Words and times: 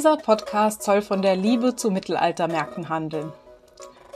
Dieser 0.00 0.16
Podcast 0.16 0.82
soll 0.82 1.02
von 1.02 1.20
der 1.20 1.36
Liebe 1.36 1.76
zu 1.76 1.90
Mittelaltermärkten 1.90 2.88
handeln. 2.88 3.34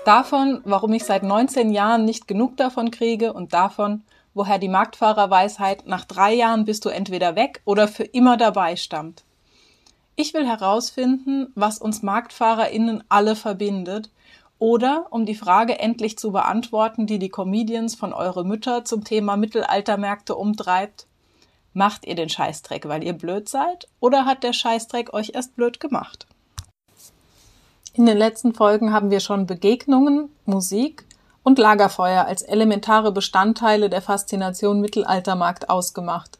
Davon, 0.07 0.62
warum 0.64 0.95
ich 0.95 1.05
seit 1.05 1.23
19 1.23 1.73
Jahren 1.73 2.07
nicht 2.07 2.27
genug 2.27 2.57
davon 2.57 2.91
kriege 2.91 3.34
und 3.34 3.53
davon, 3.53 4.02
woher 4.33 4.59
die 4.59 4.70
Marktfahrerweisheit 4.70 5.87
nach 5.87 6.07
drei 6.07 6.33
Jahren 6.33 6.65
bist 6.65 6.87
du 6.87 6.89
entweder 6.89 7.37
weg 7.37 7.61
oder 7.66 7.87
für 7.87 8.05
immer 8.05 8.39
dabei 8.39 8.77
stammt. 8.77 9.25
Ich 10.16 10.33
will 10.33 10.47
herausfinden, 10.47 11.52
was 11.55 11.77
uns 11.77 12.03
MarktfahrerInnen 12.03 13.05
alle 13.11 13.37
verbindet 13.37 14.11
oder 14.59 15.09
um 15.10 15.27
die 15.27 15.35
Frage 15.35 15.80
endlich 15.80 16.16
zu 16.16 16.32
beantworten, 16.32 17.07
die 17.07 17.19
die 17.19 17.29
Comedians 17.29 17.95
von 17.95 18.15
Eure 18.15 18.46
Mütter 18.46 18.87
zum 18.87 19.05
Thema 19.05 19.37
Mittelaltermärkte 19.37 20.35
umtreibt. 20.35 21.07
Macht 21.77 22.06
ihr 22.06 22.14
den 22.14 22.28
Scheißdreck, 22.28 22.88
weil 22.88 23.02
ihr 23.02 23.14
blöd 23.14 23.48
seid 23.48 23.88
oder 23.98 24.27
hat 24.27 24.45
der 24.45 24.52
Scheißdreck 24.52 25.12
euch 25.12 25.32
erst 25.34 25.56
blöd 25.56 25.80
gemacht? 25.80 26.27
In 27.95 28.06
den 28.06 28.16
letzten 28.16 28.55
Folgen 28.55 28.92
haben 28.92 29.10
wir 29.10 29.19
schon 29.19 29.46
Begegnungen, 29.46 30.29
Musik 30.46 31.05
und 31.42 31.59
Lagerfeuer 31.59 32.27
als 32.27 32.42
elementare 32.42 33.10
Bestandteile 33.10 33.91
der 33.91 34.02
Faszination 34.02 34.80
Mittelaltermarkt 34.80 35.68
ausgemacht. 35.68 36.38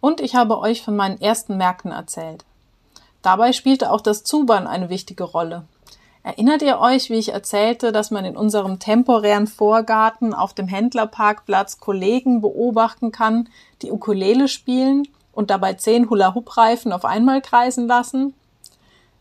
Und 0.00 0.20
ich 0.20 0.34
habe 0.34 0.58
euch 0.58 0.82
von 0.82 0.96
meinen 0.96 1.20
ersten 1.20 1.56
Märkten 1.56 1.90
erzählt. 1.90 2.44
Dabei 3.22 3.54
spielte 3.54 3.90
auch 3.90 4.02
das 4.02 4.22
Zubern 4.22 4.66
eine 4.66 4.90
wichtige 4.90 5.24
Rolle. 5.24 5.64
Erinnert 6.28 6.60
ihr 6.60 6.78
euch, 6.78 7.08
wie 7.08 7.14
ich 7.14 7.32
erzählte, 7.32 7.90
dass 7.90 8.10
man 8.10 8.26
in 8.26 8.36
unserem 8.36 8.78
temporären 8.78 9.46
Vorgarten 9.46 10.34
auf 10.34 10.52
dem 10.52 10.68
Händlerparkplatz 10.68 11.80
Kollegen 11.80 12.42
beobachten 12.42 13.12
kann, 13.12 13.48
die 13.80 13.90
Ukulele 13.90 14.46
spielen 14.46 15.08
und 15.32 15.48
dabei 15.48 15.72
zehn 15.72 16.10
Hula-Hoop-Reifen 16.10 16.92
auf 16.92 17.06
einmal 17.06 17.40
kreisen 17.40 17.86
lassen? 17.86 18.34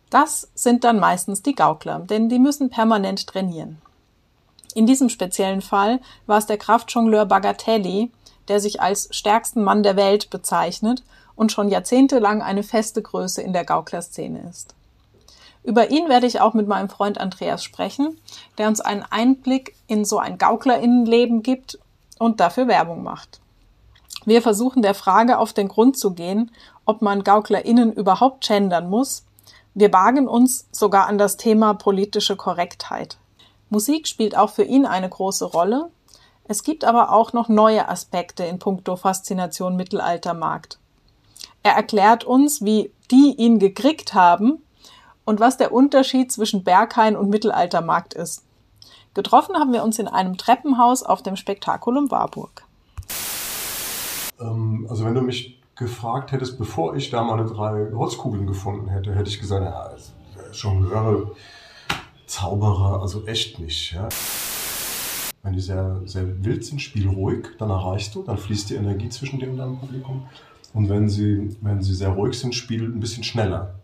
Das 0.10 0.50
sind 0.54 0.84
dann 0.84 1.00
meistens 1.00 1.42
die 1.42 1.56
Gaukler, 1.56 2.00
denn 2.00 2.28
die 2.28 2.40
müssen 2.40 2.70
permanent 2.70 3.26
trainieren. 3.26 3.82
In 4.76 4.86
diesem 4.86 5.08
speziellen 5.08 5.62
Fall 5.62 6.02
war 6.26 6.40
es 6.40 6.46
der 6.46 6.58
Kraftjongleur 6.58 7.26
Bagatelli, 7.26 8.12
der 8.50 8.60
sich 8.60 8.82
als 8.82 9.08
stärksten 9.12 9.64
Mann 9.64 9.82
der 9.82 9.96
Welt 9.96 10.30
bezeichnet 10.30 11.04
und 11.38 11.54
schon 11.54 11.70
jahrzehntelang 11.70 12.42
eine 12.42 12.64
feste 12.64 13.02
Größe 13.02 13.42
in 13.42 13.54
der 13.54 13.64
Gauklerszene 13.64 14.42
ist. 14.50 14.76
Über 15.68 15.92
ihn 15.92 16.08
werde 16.08 16.28
ich 16.28 16.40
auch 16.40 16.54
mit 16.54 16.66
meinem 16.70 16.88
Freund 16.88 17.20
Andreas 17.20 17.62
sprechen, 17.62 18.18
der 18.58 18.70
uns 18.70 18.80
einen 18.80 19.04
Einblick 19.04 19.76
in 19.88 20.06
so 20.06 20.18
ein 20.18 20.38
Gauklerinnenleben 20.38 21.44
gibt 21.44 21.78
und 22.20 22.40
dafür 22.40 22.70
Werbung 22.70 23.04
macht. 23.04 23.42
Wir 24.24 24.42
versuchen 24.42 24.82
der 24.82 24.94
Frage 24.94 25.38
auf 25.38 25.52
den 25.52 25.68
Grund 25.68 25.98
zu 25.98 26.12
gehen, 26.14 26.52
ob 26.86 27.02
man 27.02 27.26
Gauklerinnen 27.26 27.92
überhaupt 27.92 28.48
gendern 28.48 28.90
muss. 28.90 29.26
Wir 29.74 29.92
wagen 29.92 30.30
uns 30.30 30.70
sogar 30.72 31.06
an 31.08 31.18
das 31.18 31.36
Thema 31.36 31.74
politische 31.74 32.38
Korrektheit. 32.38 33.18
Musik 33.70 34.08
spielt 34.08 34.38
auch 34.38 34.52
für 34.52 34.64
ihn 34.64 34.86
eine 34.86 35.10
große 35.10 35.44
Rolle. 35.44 35.92
Es 36.48 36.64
gibt 36.64 36.86
aber 36.86 37.12
auch 37.12 37.34
noch 37.34 37.50
neue 37.50 37.90
Aspekte 37.90 38.46
in 38.46 38.58
puncto 38.58 38.96
Faszination 38.96 39.76
Mittelaltermarkt. 39.76 40.80
Er 41.62 41.74
erklärt 41.74 42.24
uns, 42.24 42.62
wie 42.62 42.90
die 43.12 43.36
ihn 43.36 43.60
gekriegt 43.60 44.14
haben 44.14 44.62
und 45.28 45.42
was 45.42 45.58
der 45.58 45.74
Unterschied 45.74 46.32
zwischen 46.32 46.64
Berghain 46.64 47.18
und 47.18 47.30
Mittelaltermarkt 47.30 48.14
ist. 48.14 48.46
Getroffen 49.14 49.58
haben 49.58 49.74
wir 49.74 49.84
uns 49.84 50.00
in 50.00 50.08
einem 50.08 50.38
Treppenhaus 50.38 51.04
auf 51.04 51.22
dem 51.22 51.36
Spektakulum 51.36 52.10
Warburg. 52.10 52.64
Ähm, 54.40 54.88
also 54.90 55.04
wenn 55.04 55.16
du 55.16 55.22
mich 55.22 55.60
gefragt 55.76 56.32
hättest, 56.32 56.58
bevor 56.58 56.96
ich 56.96 57.10
da 57.10 57.24
meine 57.24 57.46
drei 57.46 57.92
Holzkugeln 57.94 58.48
gefunden 58.48 58.88
hätte, 58.88 59.14
hätte 59.14 59.30
ich 59.30 59.42
gesagt, 59.42 59.66
ja, 59.66 59.92
Jongleur, 60.54 61.32
Zauberer, 62.26 63.02
also 63.02 63.26
echt 63.26 63.60
nicht. 63.60 63.92
Ja. 63.92 64.08
Wenn 65.44 65.54
die 65.54 65.62
sehr, 65.62 66.00
sehr 66.06 66.46
wild 66.46 66.64
sind, 66.64 66.82
spiel 66.82 67.10
ruhig, 67.10 67.48
dann 67.60 67.70
erreichst 67.70 68.16
du, 68.16 68.24
dann 68.24 68.38
fließt 68.38 68.70
die 68.70 68.76
Energie 68.76 69.10
zwischen 69.10 69.40
dir 69.40 69.50
und 69.50 69.58
deinem 69.58 69.78
Publikum. 69.78 70.26
Und 70.74 70.88
wenn 70.88 71.10
sie, 71.10 71.58
wenn 71.60 71.82
sie 71.82 71.94
sehr 71.94 72.10
ruhig 72.10 72.40
sind, 72.40 72.56
spiel 72.56 72.86
ein 72.86 73.02
bisschen 73.02 73.26
schneller. 73.26 73.76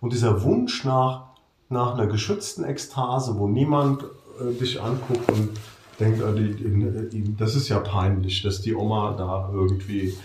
Und 0.00 0.12
dieser 0.12 0.42
Wunsch 0.42 0.84
nach, 0.84 1.30
nach 1.68 1.94
einer 1.94 2.06
geschützten 2.06 2.64
Ekstase, 2.64 3.36
wo 3.36 3.48
niemand 3.48 4.04
äh, 4.40 4.52
dich 4.52 4.80
anguckt 4.80 5.30
und 5.32 5.50
denkt, 5.98 6.20
äh, 6.20 6.34
die, 6.34 7.08
die, 7.10 7.36
das 7.36 7.56
ist 7.56 7.68
ja 7.68 7.80
peinlich, 7.80 8.42
dass 8.42 8.60
die 8.60 8.74
Oma 8.74 9.14
da 9.16 9.50
irgendwie. 9.52 10.16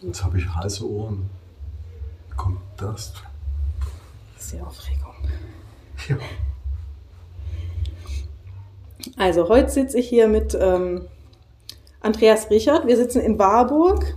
Jetzt 0.00 0.22
habe 0.22 0.38
ich 0.38 0.54
heiße 0.54 0.88
Ohren. 0.88 1.28
Wie 2.28 2.36
kommt 2.36 2.60
das? 2.76 3.14
Das 4.36 4.44
ist 4.44 4.52
die 4.52 4.60
Aufregung. 4.60 5.14
Ja. 6.08 6.16
Also 9.16 9.48
heute 9.48 9.70
sitze 9.70 9.98
ich 9.98 10.08
hier 10.08 10.28
mit 10.28 10.56
ähm, 10.58 11.06
Andreas 12.00 12.50
Richard. 12.50 12.86
Wir 12.86 12.96
sitzen 12.96 13.20
in 13.20 13.38
Warburg 13.38 14.14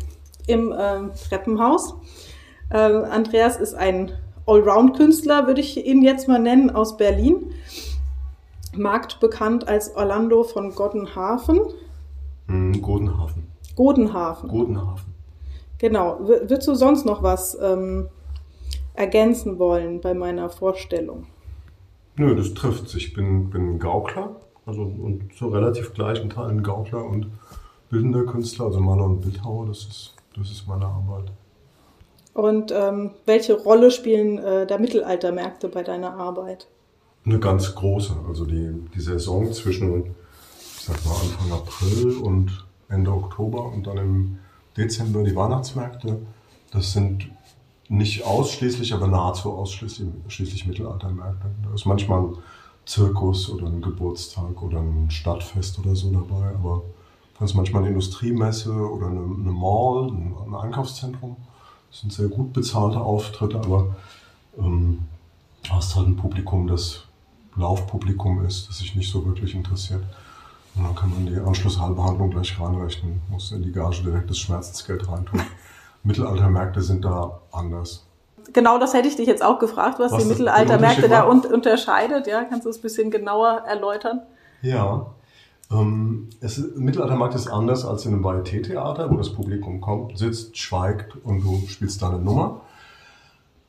im 0.48 0.74
ähm, 0.78 1.12
Treppenhaus. 1.30 1.96
Ähm, 2.72 3.04
Andreas 3.04 3.58
ist 3.58 3.74
ein 3.74 4.12
Allround-Künstler, 4.46 5.48
würde 5.48 5.62
ich 5.62 5.86
ihn 5.86 6.02
jetzt 6.02 6.28
mal 6.28 6.40
nennen, 6.40 6.70
aus 6.70 6.98
Berlin. 6.98 7.52
Marktbekannt 8.76 9.68
als 9.68 9.96
Orlando 9.96 10.44
von 10.44 10.74
Goddenhafen. 10.74 11.60
Hm, 12.48 12.82
Godenhafen. 12.82 13.48
Godenhafen. 13.76 14.50
Godenhafen. 14.50 15.14
Genau. 15.80 16.20
W 16.22 16.50
würdest 16.50 16.68
du 16.68 16.76
sonst 16.76 17.06
noch 17.06 17.24
was 17.24 17.58
ähm, 17.62 18.10
ergänzen 18.94 19.60
wollen 19.60 20.02
bei 20.02 20.14
meiner 20.14 20.50
Vorstellung? 20.50 21.28
Nö, 22.18 22.36
das 22.36 22.54
trifft 22.54 22.90
sich. 22.90 23.08
Ich 23.08 23.14
bin, 23.14 23.50
bin 23.50 23.80
Gaukler, 23.80 24.36
also 24.66 24.82
und 24.82 25.34
zu 25.38 25.50
relativ 25.50 25.94
gleichen 25.94 26.30
Teilen 26.30 26.64
Gaukler 26.64 27.06
und 27.06 27.28
bildender 27.90 28.26
Künstler, 28.26 28.66
also 28.66 28.80
Maler 28.80 29.06
und 29.06 29.22
Bildhauer, 29.22 29.68
das 29.68 29.80
ist, 29.80 30.16
das 30.36 30.50
ist 30.50 30.68
meine 30.68 30.86
Arbeit. 30.86 31.32
Und 32.34 32.72
ähm, 32.72 33.12
welche 33.26 33.54
Rolle 33.54 33.92
spielen 33.92 34.38
äh, 34.40 34.68
der 34.68 34.80
Mittelaltermärkte 34.80 35.70
bei 35.70 35.84
deiner 35.84 36.16
Arbeit? 36.16 36.68
Eine 37.26 37.40
ganz 37.40 37.74
große. 37.74 38.14
Also 38.28 38.46
die, 38.46 38.72
die 38.94 39.02
Saison 39.02 39.52
zwischen, 39.54 40.16
ich 40.60 40.86
sag 40.86 41.04
mal, 41.06 41.14
Anfang 41.14 41.52
April 41.52 42.18
und 42.18 42.66
Ende 42.90 43.12
Oktober 43.12 43.66
und 43.66 43.88
dann 43.88 43.98
im 43.98 44.40
Dezember 44.76 45.24
die 45.24 45.36
Weihnachtsmärkte. 45.36 46.20
Das 46.72 46.94
sind 46.94 47.30
nicht 47.90 48.26
ausschließlich, 48.26 48.94
aber 48.94 49.08
nahezu 49.08 49.54
ausschließlich 49.54 50.10
schließlich 50.28 50.68
Mittelaltermärkte. 50.68 51.50
Da 51.64 51.74
ist 51.74 51.86
manchmal 51.86 52.22
ein 52.22 52.38
Zirkus 52.86 53.50
oder 53.50 53.68
ein 53.68 53.82
Geburtstag 53.82 54.62
oder 54.62 54.80
ein 54.80 55.10
Stadtfest 55.10 55.80
oder 55.80 55.96
so 55.96 56.12
dabei, 56.12 56.54
aber 56.56 56.84
da 57.38 57.46
ist 57.46 57.54
manchmal 57.54 57.84
eine 57.84 57.92
Industriemesse 57.92 58.74
oder 58.74 59.08
eine, 59.08 59.20
eine 59.20 59.52
Mall, 59.52 60.08
ein, 60.08 60.36
ein, 60.46 60.56
Einkaufszentrum. 60.56 61.38
Das 61.90 62.02
sind 62.02 62.12
sehr 62.14 62.28
gut 62.28 62.54
bezahlte 62.54 63.00
Auftritte, 63.00 63.58
aber 63.58 63.96
ähm, 64.58 65.06
hast 65.70 65.96
halt 65.96 66.08
ein 66.08 66.16
Publikum, 66.16 66.68
das 66.68 67.04
Laufpublikum 67.56 68.46
ist, 68.46 68.70
das 68.70 68.80
sich 68.80 68.96
nicht 68.96 69.12
so 69.12 69.26
wirklich 69.26 69.54
interessiert. 69.54 70.04
Und 70.76 70.84
dann 70.84 70.96
kann 70.96 71.10
man 71.10 71.26
die 71.26 71.40
Anschlussheilbehandlung 71.40 72.30
gleich 72.30 72.60
reinrechnen, 72.60 73.22
muss 73.30 73.52
in 73.52 73.64
die 73.64 73.72
Gage 73.72 74.04
direkt 74.04 74.30
das 74.30 74.40
Schmerzensgeld 74.40 75.08
reintun. 75.08 75.42
Mittelaltermärkte 76.08 76.82
sind 76.82 77.06
da 77.06 77.42
anders. 77.52 78.06
Genau 78.54 78.80
das 78.80 78.94
hätte 78.94 79.10
ich 79.10 79.18
dich 79.18 79.28
jetzt 79.28 79.44
auch 79.44 79.60
gefragt, 79.60 80.00
was, 80.00 80.14
was 80.14 80.24
die 80.24 80.30
Mittelaltermärkte 80.30 81.10
da 81.10 81.28
un 81.28 81.42
unterscheidet. 81.42 82.28
Ja, 82.28 82.46
kannst 82.46 82.66
du 82.66 82.70
es 82.70 82.78
ein 82.78 82.82
bisschen 82.82 83.12
genauer 83.12 83.64
erläutern? 83.68 84.22
Ja, 84.62 85.08
ähm, 85.70 86.30
es 86.40 86.58
ist, 86.58 86.78
Mittelaltermarkt 86.78 87.36
ist 87.36 87.48
anders 87.48 87.86
als 87.86 88.06
in 88.06 88.14
einem 88.14 88.24
Varieté-Theater, 88.24 89.12
wo 89.12 89.18
das 89.18 89.34
Publikum 89.34 89.82
kommt, 89.82 90.18
sitzt, 90.18 90.58
schweigt 90.58 91.18
und 91.24 91.42
du 91.44 91.68
spielst 91.68 92.02
deine 92.02 92.20
Nummer. 92.20 92.62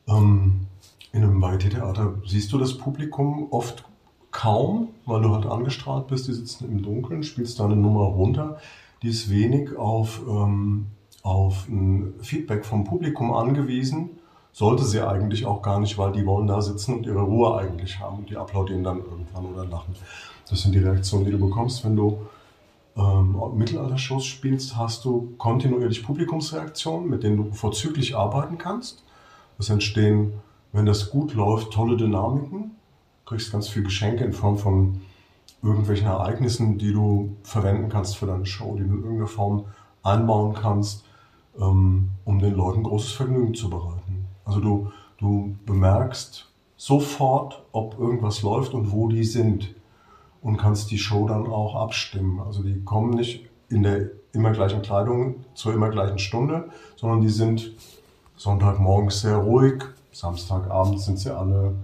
Ähm, 0.07 0.69
in 1.13 1.25
einem 1.25 1.43
Varieté-Theater 1.43 2.15
siehst 2.25 2.53
du 2.53 2.59
das 2.59 2.79
Publikum 2.79 3.49
oft 3.51 3.85
kaum, 4.31 4.91
weil 5.07 5.23
du 5.23 5.35
halt 5.35 5.47
angestrahlt 5.47 6.07
bist. 6.07 6.29
Die 6.29 6.33
sitzen 6.33 6.71
im 6.71 6.83
Dunkeln, 6.83 7.25
spielst 7.25 7.59
deine 7.59 7.75
Nummer 7.75 8.05
runter. 8.05 8.59
Die 9.03 9.09
ist 9.09 9.29
wenig 9.29 9.77
auf 9.77 10.21
ähm, 10.29 10.87
auf 11.29 11.69
ein 11.69 12.15
Feedback 12.21 12.65
vom 12.65 12.85
Publikum 12.85 13.33
angewiesen. 13.33 14.11
Sollte 14.53 14.85
sie 14.85 15.07
eigentlich 15.07 15.47
auch 15.47 15.63
gar 15.63 15.79
nicht, 15.79 15.99
weil 15.99 16.13
die 16.13 16.27
wollen 16.27 16.47
da 16.47 16.61
sitzen 16.63 16.95
und 16.95 17.07
ihre 17.07 17.21
Ruhe 17.21 17.59
eigentlich 17.59 18.01
haben 18.01 18.19
und 18.19 18.31
die 18.31 18.37
applaudieren 18.37 18.83
dann 18.83 18.99
irgendwann 18.99 19.47
oder 19.47 19.65
lachen. 19.67 19.95
Das 20.49 20.63
sind 20.63 20.75
die 20.75 20.79
Reaktionen, 20.79 21.27
die 21.27 21.31
du 21.31 21.39
bekommst. 21.39 21.85
Wenn 21.85 21.97
du 21.97 22.19
ähm, 22.97 23.37
Mittelalter-Shows 23.55 24.25
spielst, 24.25 24.77
hast 24.77 25.05
du 25.05 25.35
kontinuierlich 25.37 26.03
Publikumsreaktionen, 26.03 27.09
mit 27.09 27.23
denen 27.23 27.37
du 27.37 27.53
vorzüglich 27.53 28.17
arbeiten 28.17 28.59
kannst. 28.59 29.05
Es 29.59 29.69
entstehen 29.69 30.33
wenn 30.73 30.87
das 30.87 31.11
gut 31.11 31.35
läuft, 31.35 31.73
tolle 31.73 31.97
Dynamiken. 31.97 32.73
Du 33.25 33.31
kriegst 33.31 33.53
ganz 33.53 33.69
viel 33.69 33.83
Geschenke 33.83 34.25
in 34.25 34.33
Form 34.33 34.59
von 34.59 35.01
irgendwelchen 35.63 36.07
Ereignissen, 36.07 36.79
die 36.79 36.93
du 36.93 37.37
verwenden 37.43 37.89
kannst 37.89 38.17
für 38.17 38.27
deine 38.27 38.47
Show, 38.47 38.77
die 38.77 38.85
du 38.85 38.95
in 38.95 39.03
irgendeiner 39.03 39.27
Form 39.27 39.65
einbauen 40.03 40.55
kannst, 40.55 41.05
ähm, 41.61 42.11
um 42.25 42.39
den 42.39 42.55
Leuten 42.55 42.83
großes 42.83 43.13
Vergnügen 43.13 43.55
zu 43.55 43.71
bereiten. 43.71 44.27
Also 44.45 44.61
du, 44.61 44.93
du 45.19 45.57
bemerkst 45.67 46.51
sofort, 46.77 47.63
ob 47.73 47.99
irgendwas 47.99 48.43
läuft 48.43 48.75
und 48.75 48.93
wo 48.93 49.09
die 49.09 49.25
sind 49.25 49.75
und 50.43 50.57
kannst 50.57 50.91
die 50.91 50.99
Show 50.99 51.27
dann 51.27 51.47
auch 51.47 51.75
abstimmen. 51.75 52.41
Also 52.41 52.63
die 52.63 52.83
kommen 52.85 53.11
nicht 53.11 53.45
in 53.69 53.83
der 53.83 54.11
immer 54.33 54.53
gleichen 54.53 54.83
Kleidung 54.83 55.45
zur 55.55 55.75
immer 55.75 55.91
gleichen 55.91 56.19
Stunde, 56.19 56.69
sondern 56.97 57.21
die 57.21 57.29
sind 57.29 57.73
Sonntagmorgens 58.37 59.21
sehr 59.21 59.37
ruhig, 59.37 59.83
Samstagabend 60.13 61.01
sind 61.01 61.19
sie 61.19 61.37
alle 61.37 61.75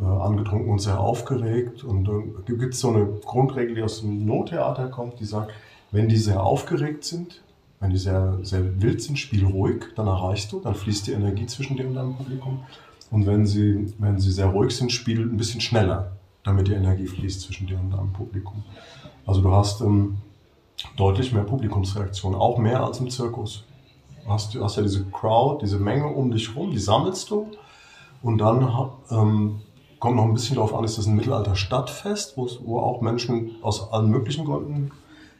äh, 0.00 0.04
angetrunken 0.04 0.70
und 0.70 0.80
sehr 0.80 0.98
aufgeregt. 0.98 1.84
Und 1.84 2.04
dann 2.04 2.34
äh, 2.46 2.52
gibt 2.56 2.74
es 2.74 2.80
so 2.80 2.88
eine 2.88 3.06
Grundregel, 3.24 3.76
die 3.76 3.82
aus 3.82 4.00
dem 4.00 4.26
Nottheater 4.26 4.88
kommt, 4.88 5.20
die 5.20 5.24
sagt, 5.24 5.52
wenn 5.90 6.08
die 6.08 6.16
sehr 6.16 6.42
aufgeregt 6.42 7.04
sind, 7.04 7.42
wenn 7.82 7.90
die 7.90 7.98
sehr, 7.98 8.38
sehr 8.42 8.80
wild 8.80 9.02
sind, 9.02 9.18
spiel 9.18 9.44
ruhig, 9.44 9.86
dann 9.96 10.06
erreichst 10.06 10.52
du, 10.52 10.60
dann 10.60 10.76
fließt 10.76 11.08
die 11.08 11.12
Energie 11.12 11.46
zwischen 11.46 11.76
dir 11.76 11.88
und 11.88 11.96
deinem 11.96 12.14
Publikum. 12.14 12.60
Und 13.10 13.26
wenn 13.26 13.44
sie, 13.44 13.92
wenn 13.98 14.20
sie 14.20 14.30
sehr 14.30 14.46
ruhig 14.46 14.74
sind, 14.74 14.92
spiel 14.92 15.20
ein 15.20 15.36
bisschen 15.36 15.60
schneller, 15.60 16.12
damit 16.44 16.68
die 16.68 16.74
Energie 16.74 17.08
fließt 17.08 17.40
zwischen 17.40 17.66
dir 17.66 17.80
und 17.80 17.90
deinem 17.90 18.12
Publikum. 18.12 18.62
Also 19.26 19.40
du 19.40 19.50
hast 19.50 19.80
ähm, 19.80 20.18
deutlich 20.96 21.32
mehr 21.32 21.42
Publikumsreaktion, 21.42 22.36
auch 22.36 22.56
mehr 22.56 22.84
als 22.84 23.00
im 23.00 23.10
Zirkus. 23.10 23.64
Du 24.24 24.30
hast, 24.30 24.54
du 24.54 24.62
hast 24.62 24.76
ja 24.76 24.82
diese 24.84 25.04
Crowd, 25.06 25.58
diese 25.60 25.80
Menge 25.80 26.06
um 26.06 26.30
dich 26.30 26.54
rum, 26.54 26.70
die 26.70 26.78
sammelst 26.78 27.30
du. 27.30 27.50
Und 28.22 28.38
dann 28.38 28.90
ähm, 29.10 29.60
kommt 29.98 30.14
noch 30.14 30.24
ein 30.24 30.34
bisschen 30.34 30.54
darauf 30.54 30.72
an, 30.72 30.84
ist 30.84 30.98
das 30.98 31.06
ein 31.06 31.16
Mittelalter-Stadtfest, 31.16 32.36
wo 32.36 32.78
auch 32.78 33.00
Menschen 33.00 33.56
aus 33.60 33.92
allen 33.92 34.08
möglichen 34.08 34.44
Gründen 34.44 34.92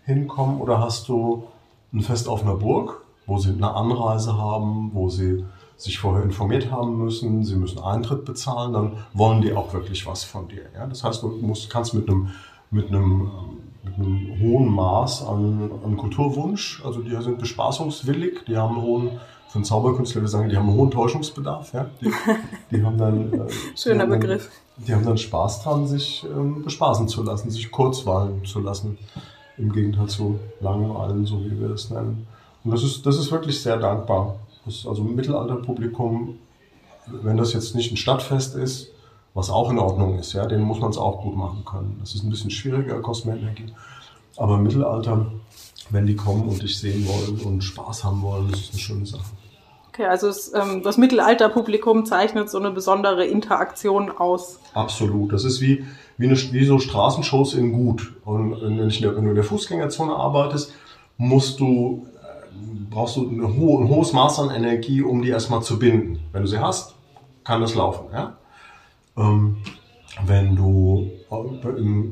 hinkommen? 0.04 0.60
Oder 0.60 0.80
hast 0.80 1.08
du 1.08 1.44
ein 1.92 2.00
Fest 2.00 2.28
auf 2.28 2.42
einer 2.42 2.54
Burg, 2.54 3.02
wo 3.26 3.38
sie 3.38 3.50
eine 3.50 3.74
Anreise 3.74 4.36
haben, 4.36 4.90
wo 4.94 5.08
sie 5.08 5.44
sich 5.76 5.98
vorher 5.98 6.22
informiert 6.22 6.70
haben 6.70 6.96
müssen, 6.98 7.44
sie 7.44 7.56
müssen 7.56 7.80
Eintritt 7.80 8.24
bezahlen, 8.24 8.72
dann 8.72 8.92
wollen 9.14 9.40
die 9.40 9.52
auch 9.52 9.72
wirklich 9.72 10.06
was 10.06 10.22
von 10.24 10.48
dir. 10.48 10.62
Ja? 10.74 10.86
Das 10.86 11.02
heißt, 11.02 11.22
du 11.22 11.28
musst, 11.28 11.70
kannst 11.70 11.94
mit 11.94 12.08
einem, 12.08 12.28
mit 12.70 12.88
einem 12.88 13.30
mit 13.84 13.94
einem 13.96 14.40
hohen 14.40 14.72
Maß 14.72 15.26
an, 15.26 15.70
an 15.84 15.96
Kulturwunsch. 15.96 16.82
Also 16.84 17.00
die 17.00 17.20
sind 17.22 17.38
bespaßungswillig, 17.38 18.44
die 18.46 18.56
haben 18.56 18.76
einen 18.76 18.82
hohen, 18.84 19.20
für 19.48 19.56
einen 19.56 19.64
Zauberkünstler, 19.64 20.22
wir 20.22 20.28
sagen, 20.28 20.48
die 20.48 20.56
haben 20.56 20.68
einen 20.68 20.78
hohen 20.78 20.90
Täuschungsbedarf. 20.90 21.72
Ja? 21.74 21.90
Die, 22.00 22.10
die 22.70 22.82
haben 22.82 22.96
dann, 22.96 23.32
äh, 23.32 23.52
Schöner 23.76 24.04
die 24.04 24.12
Begriff. 24.12 24.50
Dann, 24.76 24.86
die 24.86 24.94
haben 24.94 25.04
dann 25.04 25.18
Spaß 25.18 25.62
dran, 25.62 25.86
sich 25.86 26.24
ähm, 26.24 26.62
bespaßen 26.62 27.08
zu 27.08 27.22
lassen, 27.22 27.50
sich 27.50 27.70
kurzwahlen 27.70 28.44
zu 28.44 28.60
lassen. 28.60 28.98
Im 29.62 29.72
Gegenteil 29.72 30.08
zu 30.08 30.40
Langweilen, 30.60 31.24
so 31.24 31.44
wie 31.44 31.60
wir 31.60 31.68
das 31.68 31.88
nennen. 31.90 32.26
Und 32.64 32.72
das 32.72 32.82
ist, 32.82 33.06
das 33.06 33.16
ist 33.16 33.30
wirklich 33.30 33.62
sehr 33.62 33.76
dankbar. 33.76 34.36
Das, 34.64 34.86
also 34.86 35.04
Mittelalterpublikum, 35.04 36.38
wenn 37.06 37.36
das 37.36 37.52
jetzt 37.52 37.76
nicht 37.76 37.92
ein 37.92 37.96
Stadtfest 37.96 38.56
ist, 38.56 38.90
was 39.34 39.50
auch 39.50 39.70
in 39.70 39.78
Ordnung 39.78 40.18
ist. 40.18 40.32
Ja, 40.32 40.46
den 40.46 40.62
muss 40.62 40.80
man 40.80 40.90
es 40.90 40.98
auch 40.98 41.22
gut 41.22 41.36
machen 41.36 41.64
können. 41.64 41.96
Das 42.00 42.14
ist 42.14 42.24
ein 42.24 42.30
bisschen 42.30 42.50
schwieriger, 42.50 43.00
Energie. 43.26 43.72
Aber 44.36 44.56
im 44.56 44.64
Mittelalter, 44.64 45.26
wenn 45.90 46.06
die 46.06 46.16
kommen 46.16 46.48
und 46.48 46.60
dich 46.60 46.78
sehen 46.78 47.06
wollen 47.06 47.40
und 47.40 47.62
Spaß 47.62 48.02
haben 48.02 48.20
wollen, 48.22 48.50
das 48.50 48.60
ist 48.60 48.72
eine 48.72 48.80
schöne 48.80 49.06
Sache. 49.06 49.30
Okay, 49.88 50.06
also 50.06 50.28
es, 50.28 50.52
ähm, 50.54 50.82
das 50.82 50.96
Mittelalterpublikum 50.96 52.06
zeichnet 52.06 52.48
so 52.50 52.58
eine 52.58 52.70
besondere 52.70 53.26
Interaktion 53.26 54.10
aus. 54.10 54.58
Absolut. 54.72 55.32
Das 55.32 55.44
ist 55.44 55.60
wie, 55.60 55.84
wie, 56.22 56.28
eine, 56.28 56.36
wie 56.36 56.64
so 56.64 56.78
Straßenshows 56.78 57.54
in 57.54 57.72
Gut. 57.72 58.12
Und 58.24 58.60
wenn, 58.62 58.76
du 58.78 59.08
in 59.08 59.34
der 59.34 59.44
Fußgängerzone 59.44 60.14
arbeitest, 60.14 60.72
musst 61.16 61.58
du, 61.58 62.06
äh, 62.22 62.54
brauchst 62.90 63.16
du 63.16 63.28
eine 63.28 63.56
hohe, 63.56 63.82
ein 63.82 63.88
hohes 63.88 64.12
Maß 64.12 64.38
an 64.38 64.50
Energie, 64.50 65.02
um 65.02 65.22
die 65.22 65.30
erstmal 65.30 65.62
zu 65.62 65.78
binden. 65.80 66.20
Wenn 66.32 66.42
du 66.42 66.48
sie 66.48 66.60
hast, 66.60 66.94
kann 67.42 67.60
das 67.60 67.74
laufen. 67.74 68.06
Ja? 68.12 68.36
Ähm, 69.16 69.56
wenn 70.24 70.54
du 70.54 71.10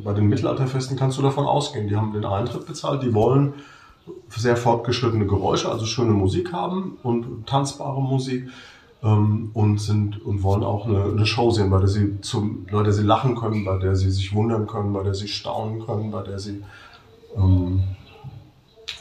bei 0.04 0.12
den 0.12 0.26
Mittelalterfesten 0.26 0.96
kannst 0.96 1.18
du 1.18 1.22
davon 1.22 1.46
ausgehen, 1.46 1.86
die 1.86 1.94
haben 1.94 2.12
den 2.12 2.24
Eintritt 2.24 2.66
bezahlt, 2.66 3.02
die 3.02 3.14
wollen 3.14 3.52
sehr 4.28 4.56
fortgeschrittene 4.56 5.26
Geräusche, 5.26 5.70
also 5.70 5.84
schöne 5.84 6.12
Musik 6.12 6.52
haben 6.52 6.98
und 7.02 7.46
tanzbare 7.46 8.00
Musik 8.02 8.48
ähm, 9.02 9.50
und 9.54 9.78
sind 9.78 10.24
und 10.24 10.42
wollen 10.42 10.62
auch 10.62 10.86
eine, 10.86 11.04
eine, 11.04 11.26
Show 11.26 11.50
sehen, 11.50 11.70
bei 11.70 11.78
der 11.78 11.88
sie 11.88 12.20
zum, 12.20 12.66
bei 12.70 12.82
der 12.82 12.92
sie 12.92 13.02
lachen 13.02 13.36
können, 13.36 13.64
bei 13.64 13.78
der 13.78 13.96
sie 13.96 14.10
sich 14.10 14.34
wundern 14.34 14.66
können, 14.66 14.92
bei 14.92 15.02
der 15.02 15.14
sie 15.14 15.28
staunen 15.28 15.84
können, 15.84 16.10
bei 16.10 16.22
der 16.22 16.38
sie 16.38 16.62
ähm, 17.36 17.82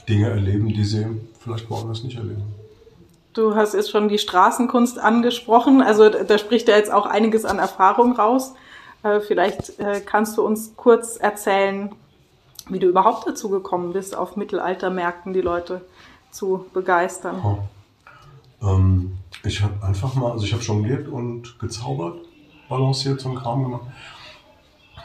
Dinge 0.08 0.30
erleben, 0.30 0.70
die 0.70 0.84
sie 0.84 1.06
vielleicht 1.40 1.70
woanders 1.70 2.04
nicht 2.04 2.18
erleben. 2.18 2.44
Du 3.34 3.56
hast 3.56 3.74
jetzt 3.74 3.92
schon 3.92 4.10
die 4.10 4.18
Straßenkunst 4.18 5.00
angesprochen. 5.00 5.82
Also 5.82 6.10
da 6.10 6.38
spricht 6.38 6.68
ja 6.68 6.76
jetzt 6.76 6.92
auch 6.92 7.06
einiges 7.06 7.46
an 7.46 7.60
Erfahrung 7.60 8.14
raus. 8.14 8.54
Äh, 9.04 9.20
vielleicht 9.20 9.80
äh, 9.80 10.02
kannst 10.06 10.38
du 10.38 10.46
uns 10.46 10.74
kurz 10.76 11.18
erzählen, 11.18 11.92
wie 12.70 12.80
du 12.80 12.88
überhaupt 12.88 13.28
dazu 13.28 13.50
gekommen 13.50 13.94
bist, 13.94 14.16
auf 14.16 14.36
Mittelaltermärkten 14.36 15.34
die 15.34 15.42
Leute 15.42 15.82
zu 16.32 16.66
begeistern. 16.74 17.42
Oh. 17.44 17.58
Ähm, 18.62 19.18
ich 19.44 19.62
habe 19.62 19.86
einfach 19.86 20.16
mal, 20.16 20.32
also 20.32 20.46
ich 20.46 20.54
habe 20.54 20.64
jongliert 20.64 21.08
und 21.08 21.60
gezaubert, 21.60 22.18
balanciert, 22.68 23.22
so 23.22 23.30
einen 23.30 23.38
Kram 23.38 23.64
gemacht. 23.64 23.84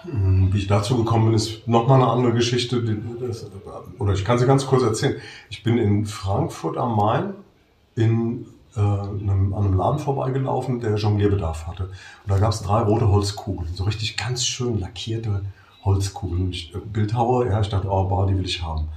Hm, 0.03 0.53
wie 0.53 0.59
ich 0.59 0.67
dazu 0.67 0.97
gekommen 0.97 1.27
bin, 1.27 1.35
ist 1.35 1.67
nochmal 1.67 2.03
eine 2.03 2.11
andere 2.11 2.33
Geschichte. 2.33 2.83
Oder 3.99 4.13
ich 4.13 4.25
kann 4.25 4.39
sie 4.39 4.47
ganz 4.47 4.67
kurz 4.67 4.83
erzählen. 4.83 5.17
Ich 5.51 5.63
bin 5.63 5.79
in 5.79 6.05
Frankfurt 6.07 6.77
am 6.77 6.97
Main 6.97 7.35
in 7.95 8.47
äh, 8.77 8.81
einem, 8.81 9.55
an 9.55 9.65
einem 9.65 9.77
Laden 9.77 9.99
vorbeigelaufen, 9.99 10.81
der 10.81 10.97
Jonglierbedarf 10.97 11.67
hatte. 11.67 11.85
Und 11.85 11.93
da 12.27 12.39
gab 12.39 12.53
es 12.53 12.63
drei 12.63 12.81
rote 12.81 13.09
Holzkugeln, 13.09 13.73
so 13.73 13.85
richtig 13.85 14.17
ganz 14.17 14.45
schön 14.45 14.81
lackierte 14.81 15.45
Holzkugeln. 15.85 16.51
Ich, 16.51 16.75
äh, 16.75 16.79
Bildhauer, 16.79 17.47
ja, 17.47 17.61
ich 17.61 17.69
dachte, 17.69 17.89
oh, 17.89 18.05
bah, 18.05 18.27
die 18.27 18.37
will 18.37 18.45
ich 18.45 18.63
haben. 18.63 18.89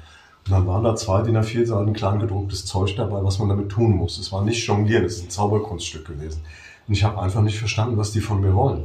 Und 0.47 0.53
dann 0.53 0.67
waren 0.67 0.83
da 0.83 0.95
zwei 0.95 1.23
DIN 1.23 1.37
A4 1.37 1.65
Seiten 1.65 1.91
klein 1.91 2.19
gedrucktes 2.19 2.65
Zeug 2.65 2.95
dabei, 2.95 3.21
was 3.21 3.37
man 3.37 3.49
damit 3.49 3.69
tun 3.69 3.91
muss. 3.91 4.17
Es 4.17 4.31
war 4.31 4.43
nicht 4.43 4.65
Jonglieren, 4.65 5.03
es 5.03 5.17
ist 5.17 5.25
ein 5.25 5.29
Zauberkunststück 5.29 6.07
gewesen. 6.07 6.41
Und 6.87 6.93
ich 6.93 7.03
habe 7.03 7.21
einfach 7.21 7.41
nicht 7.41 7.59
verstanden, 7.59 7.97
was 7.97 8.13
die 8.13 8.21
von 8.21 8.39
mir 8.39 8.55
wollen. 8.55 8.83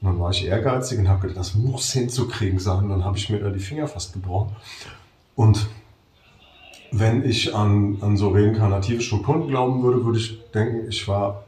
Und 0.00 0.08
dann 0.08 0.20
war 0.20 0.30
ich 0.30 0.44
ehrgeizig 0.44 0.98
und 0.98 1.08
habe 1.08 1.22
gedacht, 1.22 1.38
das 1.38 1.54
muss 1.54 1.92
hinzukriegen 1.92 2.58
sein. 2.58 2.84
Und 2.84 2.88
dann 2.90 3.04
habe 3.04 3.16
ich 3.16 3.30
mir 3.30 3.38
da 3.38 3.48
die 3.48 3.58
Finger 3.58 3.88
fast 3.88 4.12
gebrochen. 4.12 4.54
Und 5.34 5.66
wenn 6.90 7.24
ich 7.24 7.54
an, 7.54 7.96
an 8.02 8.18
so 8.18 8.28
reinkarnative 8.28 9.00
Strukturen 9.00 9.48
glauben 9.48 9.82
würde, 9.82 10.04
würde 10.04 10.18
ich 10.18 10.38
denken, 10.50 10.88
ich 10.90 11.08
war 11.08 11.44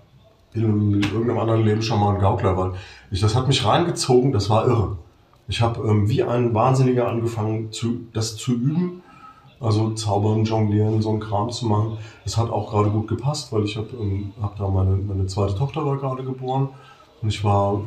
in, 0.55 1.03
irgendeinem 1.03 1.39
anderen 1.39 1.65
Leben 1.65 1.83
schon 1.83 2.01
mal 2.01 2.15
ein 2.15 2.21
Gaukler, 2.21 2.57
weil 2.57 2.73
ich, 3.11 3.21
das 3.21 3.35
hat 3.35 3.47
mich 3.47 3.67
reingezogen, 3.67 4.33
das 4.33 4.49
war 4.49 4.67
irre. 4.67 4.97
Ich 5.49 5.61
habe 5.61 5.87
ähm, 5.87 6.09
wie 6.09 6.23
ein 6.23 6.55
Wahnsinniger 6.55 7.09
angefangen, 7.09 7.73
zu, 7.73 8.07
das 8.15 8.37
zu 8.37 8.55
üben, 8.55 9.03
also 9.65 9.91
Zaubern, 9.93 10.45
Jonglieren, 10.45 11.01
so 11.01 11.11
ein 11.11 11.21
Kram 11.21 11.51
zu 11.51 11.67
machen. 11.67 11.99
Das 12.25 12.37
hat 12.37 12.51
auch 12.51 12.71
gerade 12.71 12.91
gut 12.91 13.09
gepasst, 13.09 13.53
weil 13.53 13.65
ich 13.65 13.77
habe 13.77 13.89
ähm, 13.99 14.33
hab 14.41 14.57
da 14.57 14.69
meine, 14.69 14.97
meine 14.97 15.27
zweite 15.27 15.55
Tochter 15.55 15.85
war 15.85 15.97
gerade 15.97 16.23
geboren 16.23 16.69
und 17.23 17.29
ich 17.29 17.43
war, 17.43 17.81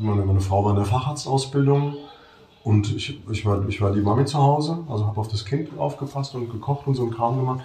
meine, 0.00 0.24
meine 0.24 0.40
Frau 0.40 0.64
war 0.64 0.70
in 0.70 0.76
der 0.76 0.86
Facharztausbildung 0.86 1.94
und 2.64 2.94
ich, 2.96 3.20
ich, 3.30 3.44
war, 3.44 3.68
ich 3.68 3.80
war 3.80 3.92
die 3.92 4.00
Mami 4.00 4.24
zu 4.24 4.38
Hause, 4.38 4.78
also 4.88 5.06
habe 5.06 5.20
auf 5.20 5.28
das 5.28 5.44
Kind 5.44 5.78
aufgepasst 5.78 6.34
und 6.34 6.50
gekocht 6.50 6.86
und 6.86 6.94
so 6.94 7.04
ein 7.04 7.10
Kram 7.10 7.36
gemacht. 7.36 7.60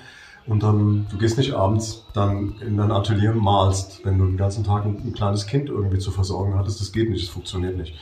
Und 0.46 0.64
dann, 0.64 1.06
du 1.12 1.18
gehst 1.18 1.38
nicht 1.38 1.54
abends 1.54 2.06
dann 2.14 2.56
in 2.60 2.76
dein 2.76 2.92
Atelier 2.92 3.32
und 3.32 3.44
malst, 3.44 4.04
wenn 4.04 4.18
du 4.18 4.26
den 4.26 4.38
ganzen 4.38 4.64
Tag 4.64 4.84
ein, 4.84 4.98
ein 5.06 5.14
kleines 5.14 5.46
Kind 5.46 5.70
irgendwie 5.70 6.00
zu 6.00 6.12
versorgen 6.12 6.56
hattest. 6.58 6.82
Das 6.82 6.92
geht 6.92 7.10
nicht, 7.10 7.28
das 7.28 7.30
funktioniert 7.30 7.78
nicht. 7.78 7.94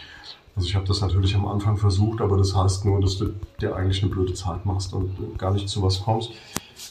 Also 0.58 0.70
ich 0.70 0.76
habe 0.76 0.88
das 0.88 1.02
natürlich 1.02 1.36
am 1.36 1.48
Anfang 1.48 1.78
versucht, 1.78 2.20
aber 2.20 2.36
das 2.36 2.56
heißt 2.56 2.84
nur, 2.84 3.00
dass 3.00 3.18
du 3.18 3.30
dir 3.62 3.76
eigentlich 3.76 4.02
eine 4.02 4.12
blöde 4.12 4.34
Zeit 4.34 4.66
machst 4.66 4.92
und 4.92 5.38
gar 5.38 5.54
nicht 5.54 5.70
zu 5.70 5.84
was 5.84 6.02
kommst. 6.02 6.32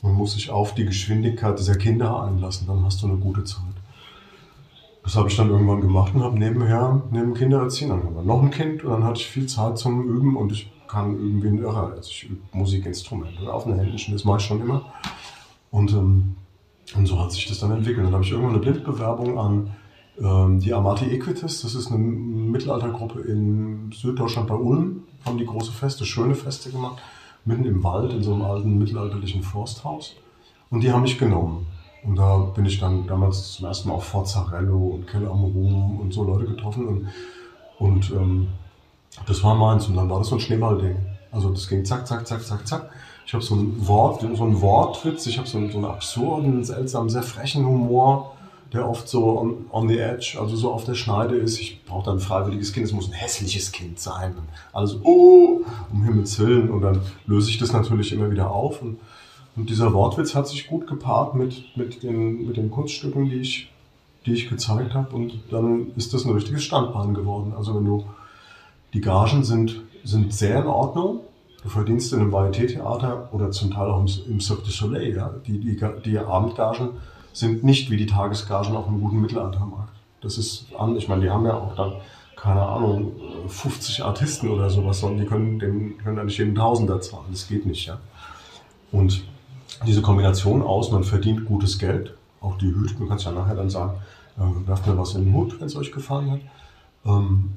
Man 0.05 0.15
muss 0.15 0.35
sich 0.35 0.51
auf 0.51 0.75
die 0.75 0.85
Geschwindigkeit 0.85 1.59
dieser 1.59 1.75
Kinder 1.75 2.23
einlassen, 2.23 2.69
dann 2.69 2.85
hast 2.85 3.03
du 3.03 3.09
eine 3.09 3.17
gute 3.17 3.43
Zeit. 3.43 3.65
Das 5.03 5.17
habe 5.17 5.29
ich 5.29 5.37
dann 5.37 5.51
irgendwann 5.51 5.81
gemacht 5.81 6.15
und 6.15 6.23
habe 6.23 6.39
nebenher 6.39 7.03
neben 7.11 7.35
Kindererziehen 7.35 7.89
wir 7.89 8.23
noch 8.23 8.41
ein 8.41 8.53
Kind 8.53 8.85
und 8.85 8.93
dann 8.93 9.05
hatte 9.05 9.21
ich 9.21 9.27
viel 9.27 9.47
Zeit 9.47 9.79
zum 9.79 10.01
Üben 10.09 10.37
und 10.37 10.53
ich 10.53 10.71
kann 10.87 11.17
üben 11.17 11.43
wie 11.43 11.49
ein 11.49 11.59
Irrer. 11.59 11.93
Also 11.97 12.09
ich 12.09 12.31
übe 12.31 12.43
Musikinstrumente 12.53 13.53
auf 13.53 13.65
den 13.65 13.81
Händchen, 13.81 14.15
das 14.15 14.25
mache 14.25 14.39
ich 14.39 14.45
schon 14.45 14.61
immer. 14.61 14.85
Und, 15.73 15.93
ähm, 15.93 16.37
und 16.95 17.07
so 17.07 17.19
hat 17.19 17.33
sich 17.33 17.47
das 17.49 17.59
dann 17.59 17.73
entwickelt. 17.73 18.07
Dann 18.07 18.13
habe 18.13 18.23
ich 18.23 18.31
irgendwann 18.31 18.55
eine 18.55 18.61
Blindbewerbung 18.61 19.39
an 19.41 19.75
die 20.19 20.73
Amati 20.73 21.05
Equitis, 21.07 21.61
das 21.61 21.75
ist 21.75 21.89
eine 21.89 21.99
Mittelaltergruppe 21.99 23.21
in 23.21 23.93
Süddeutschland 23.93 24.49
bei 24.49 24.55
Ulm, 24.55 25.05
haben 25.27 25.37
die 25.37 25.45
große 25.45 25.73
Feste, 25.73 26.07
schöne 26.07 26.35
Feste 26.35 26.71
gemacht, 26.71 27.03
mitten 27.45 27.65
im 27.65 27.85
Wald 27.85 28.13
in 28.13 28.23
so 28.23 28.33
einem 28.33 28.43
alten 28.43 28.79
mittelalterlichen 28.79 29.43
Forsthaus. 29.43 30.17
Und 30.71 30.83
die 30.83 30.91
haben 30.91 31.03
mich 31.03 31.19
genommen. 31.19 31.67
Und 32.03 32.17
da 32.17 32.39
bin 32.39 32.65
ich 32.65 32.79
dann 32.79 33.07
damals 33.07 33.53
zum 33.53 33.67
ersten 33.67 33.89
Mal 33.89 33.97
auf 33.97 34.05
Forzarello 34.05 34.77
und 34.77 35.07
Keller 35.07 35.31
am 35.31 35.45
Ruhm 35.45 36.01
und 36.01 36.15
so 36.15 36.25
Leute 36.25 36.47
getroffen. 36.47 36.87
Und, 36.87 37.09
und 37.79 38.11
ähm, 38.13 38.49
das 39.27 39.43
war 39.43 39.55
meins. 39.55 39.87
Und 39.87 39.97
dann 39.97 40.09
war 40.09 40.19
das 40.19 40.29
so 40.29 40.37
ein 40.37 40.41
Schneeballding. 40.41 40.97
Also 41.31 41.51
das 41.51 41.69
ging 41.69 41.85
zack, 41.85 42.07
zack, 42.07 42.27
zack, 42.27 42.43
zack, 42.43 42.67
zack. 42.67 42.91
Ich 43.27 43.35
habe 43.35 43.43
so 43.43 43.57
ein 43.57 43.87
Wort, 43.87 44.21
so 44.21 44.45
ein 44.45 44.61
Wortwitz, 44.61 45.27
ich 45.27 45.37
habe 45.39 45.49
so, 45.49 45.59
so 45.69 45.79
einen 45.79 45.85
absurden, 45.85 46.65
seltsamen, 46.65 47.09
sehr 47.09 47.25
frechen 47.25 47.67
Humor 47.67 48.37
der 48.77 48.89
oft 48.89 49.09
so 49.09 49.39
on, 49.39 49.67
on, 49.73 49.89
the 49.89 49.99
edge, 49.99 50.37
also 50.39 50.55
so 50.55 50.71
auf 50.71 50.85
der 50.85 50.95
Schneide 50.95 51.37
ist. 51.37 51.59
Ich 51.59 51.85
brauche 51.85 52.05
dann 52.05 52.17
ein 52.17 52.21
freiwilliges 52.21 52.73
Kind, 52.73 52.87
es 52.87 52.93
muss 52.93 53.09
ein 53.09 53.15
hässliches 53.15 53.73
Kind 53.73 53.99
sein. 53.99 54.35
Und 54.37 54.49
alles, 54.73 54.97
oh, 55.03 55.63
um 55.93 56.05
Himmels 56.05 56.39
Willen. 56.39 56.71
Und 56.71 56.83
dann 56.83 57.01
löse 57.27 57.51
ich 57.51 57.59
das 57.59 57.73
natürlich 57.73 58.13
immer 58.13 58.31
wieder 58.31 58.51
auf. 58.51 58.83
Und, 58.83 58.99
und 59.57 59.71
dieser 59.71 59.93
Wortwitz 59.93 60.35
hat 60.35 60.47
sich 60.47 60.67
gut 60.67 60.87
gepaart 60.87 61.35
mit, 61.35 61.77
mit, 61.77 62.03
den, 62.03 62.47
mit 62.47 62.57
den 62.57 62.71
Kunststücken, 62.71 63.31
die 63.31 63.37
ich, 63.37 63.73
die 64.27 64.35
ich 64.35 64.49
gezeigt 64.49 64.95
habe. 64.95 65.15
Und 65.17 65.41
dann 65.51 65.93
ist 65.97 66.13
das 66.13 66.25
ein 66.25 66.33
richtiges 66.33 66.63
Standbein 66.63 67.15
geworden. 67.15 67.55
Also 67.57 67.75
wenn 67.75 67.85
du, 67.85 68.05
die 68.93 69.01
Gagen 69.01 69.43
sind, 69.43 69.81
sind 70.05 70.33
sehr 70.33 70.61
in 70.61 70.67
Ordnung. 70.67 71.21
Du 71.63 71.71
verdienst 71.71 72.13
in 72.13 72.21
einem 72.21 72.33
Varieté-Theater 72.33 73.31
oder 73.33 73.51
zum 73.51 73.73
Teil 73.73 73.89
auch 73.89 74.01
im, 74.01 74.09
im 74.31 74.41
Cirque 74.41 74.65
du 74.65 74.71
Soleil, 74.71 75.17
ja, 75.17 75.35
die, 75.47 75.59
die, 75.59 75.81
die 76.05 76.19
Abendgagen 76.19 76.91
sind 77.37 77.65
nicht 77.65 77.91
wie 77.91 77.99
die 77.99 78.07
Tagesgagen 78.07 78.75
auf 78.75 78.89
einem 78.89 79.01
guten 79.01 79.21
Mittelaltermarkt. 79.21 79.93
Das 80.23 80.39
ist 80.39 80.67
an, 80.79 80.97
ich 80.97 81.07
meine, 81.07 81.23
die 81.23 81.31
haben 81.31 81.45
ja 81.45 81.55
auch 81.55 81.77
dann, 81.77 81.93
keine 82.35 82.63
Ahnung, 82.63 83.13
50 83.47 84.03
Artisten 84.05 84.49
oder 84.49 84.71
sowas, 84.71 85.01
sondern 85.01 85.21
die 85.21 85.27
können, 85.27 85.59
dem, 85.59 85.99
können 85.99 86.17
dann 86.17 86.27
nicht 86.27 86.39
jeden 86.39 86.55
Tausender 86.55 86.99
zahlen. 87.03 87.27
Das 87.31 87.47
geht 87.47 87.67
nicht, 87.67 87.87
ja. 87.87 87.99
Und 88.91 89.25
diese 89.87 90.01
Kombination 90.01 90.63
aus, 90.63 90.91
man 90.91 91.05
verdient 91.05 91.45
gutes 91.45 91.79
Geld, 91.79 92.15
auch 92.41 92.57
die 92.57 92.75
Hüte, 92.75 92.95
du 92.95 93.07
kannst 93.07 93.27
ja 93.27 93.33
nachher 93.33 93.55
dann 93.55 93.69
sagen, 93.69 93.99
äh, 94.39 94.69
werft 94.69 94.87
mir 94.87 94.97
was 94.97 95.15
in 95.15 95.27
den 95.27 95.35
Hut, 95.35 95.61
wenn 95.61 95.67
es 95.67 95.77
euch 95.77 95.93
gefallen 95.93 96.31
hat. 96.31 96.41
Ähm, 97.05 97.53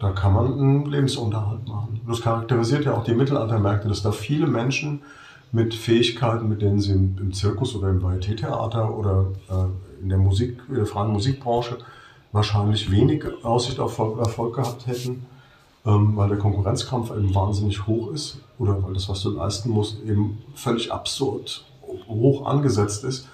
da 0.00 0.10
kann 0.10 0.32
man 0.32 0.52
einen 0.52 0.86
Lebensunterhalt 0.86 1.68
machen. 1.68 2.00
Das 2.08 2.20
charakterisiert 2.22 2.86
ja 2.86 2.94
auch 2.94 3.04
die 3.04 3.14
Mittelaltermärkte, 3.14 3.86
dass 3.86 4.02
da 4.02 4.10
viele 4.10 4.48
Menschen 4.48 5.02
mit 5.54 5.72
Fähigkeiten, 5.72 6.48
mit 6.48 6.62
denen 6.62 6.80
sie 6.80 6.92
im, 6.92 7.32
Zirkus 7.32 7.76
oder 7.76 7.88
im 7.88 8.02
Varieté-Theater 8.02 8.92
oder 8.92 9.26
äh, 9.48 10.02
in 10.02 10.08
der 10.08 10.18
Musik, 10.18 10.58
in 10.68 10.74
der 10.74 10.86
freien 10.86 11.12
Musikbranche 11.12 11.78
wahrscheinlich 12.32 12.90
wenig 12.90 13.24
Aussicht 13.44 13.78
auf 13.78 13.96
Erfolg 13.98 14.56
gehabt 14.56 14.88
hätten, 14.88 15.26
ähm, 15.86 16.16
weil 16.16 16.28
der 16.28 16.38
Konkurrenzkampf 16.38 17.12
eben 17.12 17.32
wahnsinnig 17.32 17.86
hoch 17.86 18.10
ist 18.10 18.40
oder 18.58 18.82
weil 18.82 18.94
das, 18.94 19.08
was 19.08 19.22
du 19.22 19.30
leisten 19.30 19.70
musst, 19.70 20.02
eben 20.04 20.42
völlig 20.56 20.92
absurd 20.92 21.64
hoch 22.08 22.46
angesetzt 22.46 23.04
ist. 23.04 23.28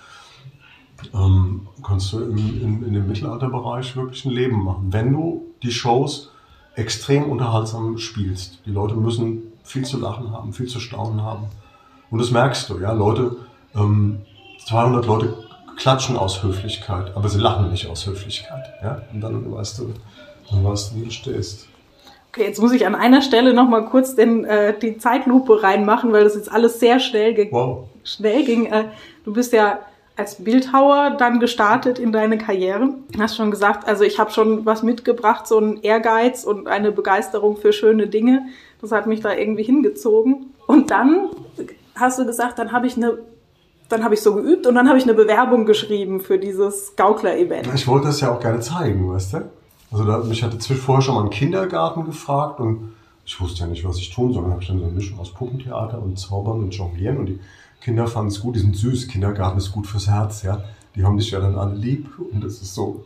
Ähm, 1.14 1.68
kannst 1.82 2.12
du 2.12 2.20
im, 2.20 2.36
in, 2.36 2.84
in 2.84 2.92
dem 2.92 3.08
Mittelalterbereich 3.08 3.96
wirklich 3.96 4.26
ein 4.26 4.32
Leben 4.32 4.62
machen, 4.62 4.92
wenn 4.92 5.10
du 5.14 5.46
die 5.62 5.72
Shows 5.72 6.30
extrem 6.74 7.30
unterhaltsam 7.30 7.96
spielst. 7.96 8.60
Die 8.66 8.70
Leute 8.72 8.94
müssen 8.94 9.44
viel 9.62 9.86
zu 9.86 9.98
lachen 9.98 10.30
haben, 10.32 10.52
viel 10.52 10.66
zu 10.66 10.80
staunen 10.80 11.22
haben. 11.22 11.44
Und 12.10 12.18
das 12.18 12.30
merkst 12.30 12.68
du, 12.68 12.78
ja. 12.78 12.92
Leute, 12.92 13.36
ähm, 13.74 14.22
200 14.66 15.06
Leute 15.06 15.34
klatschen 15.76 16.16
aus 16.16 16.42
Höflichkeit, 16.42 17.12
aber 17.16 17.28
sie 17.28 17.38
lachen 17.38 17.70
nicht 17.70 17.88
aus 17.88 18.06
Höflichkeit, 18.06 18.74
ja. 18.82 19.02
Und 19.12 19.20
dann 19.20 19.52
weißt 19.52 19.78
du, 19.78 19.94
dann 20.50 20.64
weißt 20.64 20.92
du, 20.92 20.96
wie 20.96 21.04
du 21.04 21.10
stehst. 21.10 21.66
Okay, 22.28 22.44
jetzt 22.44 22.60
muss 22.60 22.72
ich 22.72 22.86
an 22.86 22.94
einer 22.94 23.22
Stelle 23.22 23.54
noch 23.54 23.68
mal 23.68 23.84
kurz 23.86 24.14
den, 24.14 24.44
äh, 24.44 24.78
die 24.78 24.98
Zeitlupe 24.98 25.62
reinmachen, 25.62 26.12
weil 26.12 26.22
das 26.22 26.36
jetzt 26.36 26.50
alles 26.50 26.78
sehr 26.78 27.00
schnell, 27.00 27.34
ge 27.34 27.48
wow. 27.50 27.88
schnell 28.04 28.44
ging. 28.44 28.66
Äh, 28.66 28.84
du 29.24 29.32
bist 29.32 29.52
ja 29.52 29.80
als 30.16 30.36
Bildhauer 30.36 31.16
dann 31.18 31.40
gestartet 31.40 31.98
in 31.98 32.12
deine 32.12 32.38
Karriere. 32.38 32.90
Hast 33.18 33.36
schon 33.36 33.50
gesagt, 33.50 33.88
also 33.88 34.04
ich 34.04 34.18
habe 34.18 34.30
schon 34.30 34.64
was 34.66 34.82
mitgebracht, 34.82 35.48
so 35.48 35.58
ein 35.58 35.82
Ehrgeiz 35.82 36.44
und 36.44 36.68
eine 36.68 36.92
Begeisterung 36.92 37.56
für 37.56 37.72
schöne 37.72 38.06
Dinge. 38.06 38.46
Das 38.80 38.92
hat 38.92 39.06
mich 39.06 39.20
da 39.20 39.34
irgendwie 39.34 39.64
hingezogen. 39.64 40.54
Und 40.66 40.90
dann 40.90 41.30
hast 42.00 42.18
du 42.18 42.26
gesagt, 42.26 42.58
dann 42.58 42.72
habe 42.72 42.86
ich 42.86 42.96
eine 42.96 43.18
dann 43.90 44.04
habe 44.04 44.14
ich 44.14 44.22
so 44.22 44.34
geübt 44.34 44.66
und 44.66 44.76
dann 44.76 44.88
habe 44.88 44.98
ich 44.98 45.04
eine 45.04 45.14
Bewerbung 45.14 45.66
geschrieben 45.66 46.20
für 46.20 46.38
dieses 46.38 46.94
Gaukler-Event. 46.96 47.68
Ich 47.74 47.88
wollte 47.88 48.06
das 48.06 48.20
ja 48.20 48.32
auch 48.32 48.40
gerne 48.40 48.60
zeigen, 48.60 49.10
weißt 49.10 49.34
du? 49.34 49.50
Also 49.90 50.04
da, 50.04 50.18
mich 50.18 50.44
hatte 50.44 50.58
vorher 50.74 51.02
schon 51.02 51.16
mal 51.16 51.24
ein 51.24 51.30
Kindergarten 51.30 52.04
gefragt 52.04 52.60
und 52.60 52.92
ich 53.26 53.40
wusste 53.40 53.60
ja 53.60 53.66
nicht, 53.66 53.84
was 53.84 53.98
ich 53.98 54.10
tun 54.14 54.32
soll. 54.32 54.42
Dann 54.42 54.52
habe 54.52 54.62
ich 54.62 54.68
dann 54.68 54.78
so 54.78 54.84
eine 54.84 54.94
Mischung 54.94 55.18
aus 55.18 55.34
Puppentheater 55.34 56.00
und 56.00 56.18
Zaubern 56.18 56.60
und 56.60 56.74
Jonglieren 56.74 57.18
und 57.18 57.26
die 57.26 57.40
Kinder 57.80 58.06
fanden 58.06 58.28
es 58.28 58.40
gut, 58.40 58.54
die 58.54 58.60
sind 58.60 58.76
süß. 58.76 59.08
Kindergarten 59.08 59.58
ist 59.58 59.72
gut 59.72 59.86
fürs 59.86 60.06
Herz, 60.06 60.42
ja. 60.42 60.62
Die 60.94 61.04
haben 61.04 61.16
dich 61.16 61.30
ja 61.30 61.40
dann 61.40 61.56
alle 61.56 61.74
lieb 61.74 62.08
und 62.32 62.44
das 62.44 62.54
ist 62.62 62.74
so 62.74 63.04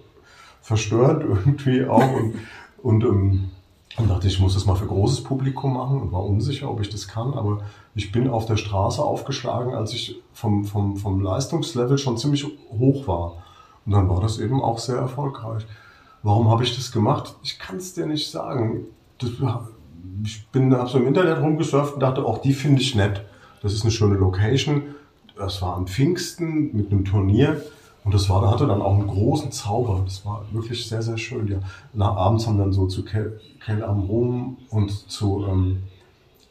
verstörend 0.60 1.22
irgendwie 1.28 1.86
auch 1.86 2.12
und, 2.12 2.34
und 2.82 3.04
ähm, 3.04 3.50
und 3.96 4.10
dachte, 4.10 4.26
ich 4.26 4.40
muss 4.40 4.54
das 4.54 4.66
mal 4.66 4.74
für 4.74 4.86
großes 4.86 5.22
Publikum 5.22 5.74
machen 5.74 6.00
und 6.00 6.12
war 6.12 6.24
unsicher, 6.24 6.70
ob 6.70 6.80
ich 6.80 6.88
das 6.88 7.06
kann. 7.06 7.34
Aber 7.34 7.62
ich 7.94 8.10
bin 8.10 8.28
auf 8.28 8.46
der 8.46 8.56
Straße 8.56 9.02
aufgeschlagen, 9.02 9.74
als 9.74 9.92
ich 9.92 10.20
vom, 10.32 10.64
vom, 10.64 10.96
vom 10.96 11.20
Leistungslevel 11.20 11.98
schon 11.98 12.18
ziemlich 12.18 12.44
hoch 12.70 13.06
war. 13.06 13.44
Und 13.86 13.92
dann 13.92 14.08
war 14.08 14.20
das 14.20 14.38
eben 14.38 14.60
auch 14.60 14.78
sehr 14.78 14.96
erfolgreich. 14.96 15.64
Warum 16.22 16.50
habe 16.50 16.64
ich 16.64 16.74
das 16.74 16.90
gemacht? 16.90 17.36
Ich 17.42 17.58
kann 17.58 17.76
es 17.76 17.94
dir 17.94 18.06
nicht 18.06 18.30
sagen. 18.30 18.86
Das, 19.18 19.30
ich 20.24 20.46
bin 20.48 20.74
habe 20.74 20.88
so 20.88 20.98
im 20.98 21.06
Internet 21.06 21.40
rumgesurft 21.40 21.94
und 21.94 22.00
dachte, 22.00 22.24
auch 22.24 22.38
die 22.38 22.54
finde 22.54 22.80
ich 22.80 22.94
nett. 22.94 23.24
Das 23.62 23.72
ist 23.72 23.82
eine 23.82 23.92
schöne 23.92 24.16
Location. 24.16 24.82
Das 25.36 25.62
war 25.62 25.76
am 25.76 25.86
Pfingsten 25.86 26.76
mit 26.76 26.90
einem 26.90 27.04
Turnier. 27.04 27.62
Und 28.04 28.12
das 28.12 28.28
war, 28.28 28.42
da 28.42 28.50
hatte 28.50 28.66
dann 28.66 28.82
auch 28.82 28.94
einen 28.94 29.06
großen 29.06 29.50
Zauber. 29.50 30.02
Das 30.04 30.26
war 30.26 30.44
wirklich 30.52 30.86
sehr, 30.86 31.02
sehr 31.02 31.16
schön. 31.16 31.48
Ja, 31.48 31.58
nach 31.94 32.16
abends 32.16 32.46
haben 32.46 32.58
dann 32.58 32.72
so 32.72 32.86
zu 32.86 33.04
Kel, 33.04 33.40
Kel 33.64 33.82
am 33.82 34.00
Rum 34.02 34.58
und 34.70 34.90
zu, 35.10 35.46
ähm, 35.48 35.84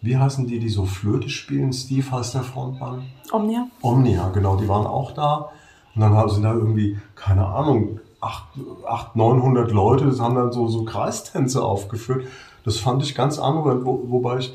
wie 0.01 0.17
heißen 0.17 0.47
die, 0.47 0.59
die 0.59 0.69
so 0.69 0.85
Flöte 0.85 1.29
spielen? 1.29 1.71
Steve 1.71 2.11
heißt 2.11 2.33
der 2.33 2.41
Frontmann. 2.41 3.03
Omnia. 3.31 3.67
Omnia, 3.81 4.29
genau, 4.29 4.57
die 4.57 4.67
waren 4.67 4.87
auch 4.87 5.11
da. 5.11 5.49
Und 5.95 6.01
dann 6.01 6.29
sind 6.29 6.43
da 6.43 6.53
irgendwie, 6.53 6.97
keine 7.15 7.45
Ahnung, 7.45 7.99
800, 8.19 9.15
900 9.15 9.71
Leute, 9.71 10.05
das 10.05 10.19
haben 10.19 10.35
dann 10.35 10.51
so, 10.51 10.67
so 10.67 10.83
Kreistänze 10.85 11.63
aufgeführt. 11.63 12.25
Das 12.65 12.79
fand 12.79 13.03
ich 13.03 13.15
ganz 13.15 13.37
anrührend, 13.37 13.85
wo, 13.85 14.03
wobei 14.07 14.39
ich, 14.39 14.53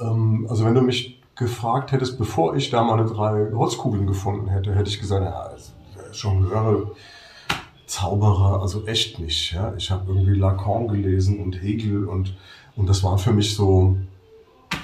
ähm, 0.00 0.46
also 0.48 0.64
wenn 0.64 0.74
du 0.74 0.82
mich 0.82 1.20
gefragt 1.36 1.92
hättest, 1.92 2.18
bevor 2.18 2.56
ich 2.56 2.70
da 2.70 2.82
meine 2.82 3.06
drei 3.06 3.50
Holzkugeln 3.52 4.06
gefunden 4.06 4.48
hätte, 4.48 4.74
hätte 4.74 4.90
ich 4.90 5.00
gesagt, 5.00 5.24
ja, 5.24 5.32
also 5.32 5.72
Genreure, 6.12 6.92
Zauberer, 7.86 8.62
also 8.62 8.86
echt 8.86 9.18
nicht. 9.18 9.52
Ja? 9.52 9.74
Ich 9.76 9.90
habe 9.90 10.12
irgendwie 10.12 10.34
Lacan 10.34 10.88
gelesen 10.88 11.40
und 11.40 11.60
Hegel 11.60 12.06
und, 12.06 12.36
und 12.76 12.88
das 12.88 13.02
war 13.02 13.18
für 13.18 13.32
mich 13.32 13.54
so, 13.54 13.96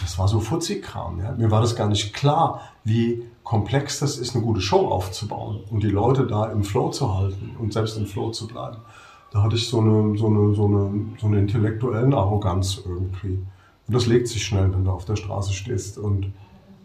das 0.00 0.18
war 0.18 0.26
so 0.26 0.40
Fuzzi-Kram. 0.40 1.20
Ja? 1.20 1.32
Mir 1.32 1.50
war 1.50 1.60
das 1.60 1.76
gar 1.76 1.88
nicht 1.88 2.12
klar, 2.12 2.62
wie 2.82 3.22
komplex 3.44 4.00
das 4.00 4.18
ist, 4.18 4.34
eine 4.34 4.44
gute 4.44 4.60
Show 4.60 4.88
aufzubauen 4.88 5.60
und 5.70 5.84
die 5.84 5.90
Leute 5.90 6.26
da 6.26 6.46
im 6.46 6.64
Flow 6.64 6.90
zu 6.90 7.16
halten 7.16 7.54
und 7.60 7.72
selbst 7.72 7.96
im 7.96 8.06
Flow 8.06 8.32
zu 8.32 8.48
bleiben. 8.48 8.78
Da 9.30 9.42
hatte 9.42 9.54
ich 9.54 9.68
so 9.68 9.80
eine, 9.80 10.18
so 10.18 10.26
eine, 10.26 10.54
so 10.54 10.66
eine, 10.66 11.06
so 11.20 11.26
eine 11.28 11.38
intellektuellen 11.38 12.12
Arroganz 12.12 12.82
irgendwie. 12.84 13.38
Und 13.86 13.94
das 13.94 14.06
legt 14.06 14.26
sich 14.26 14.44
schnell, 14.44 14.72
wenn 14.72 14.84
du 14.84 14.90
auf 14.90 15.04
der 15.04 15.14
Straße 15.14 15.52
stehst 15.52 15.96
und, 15.96 16.32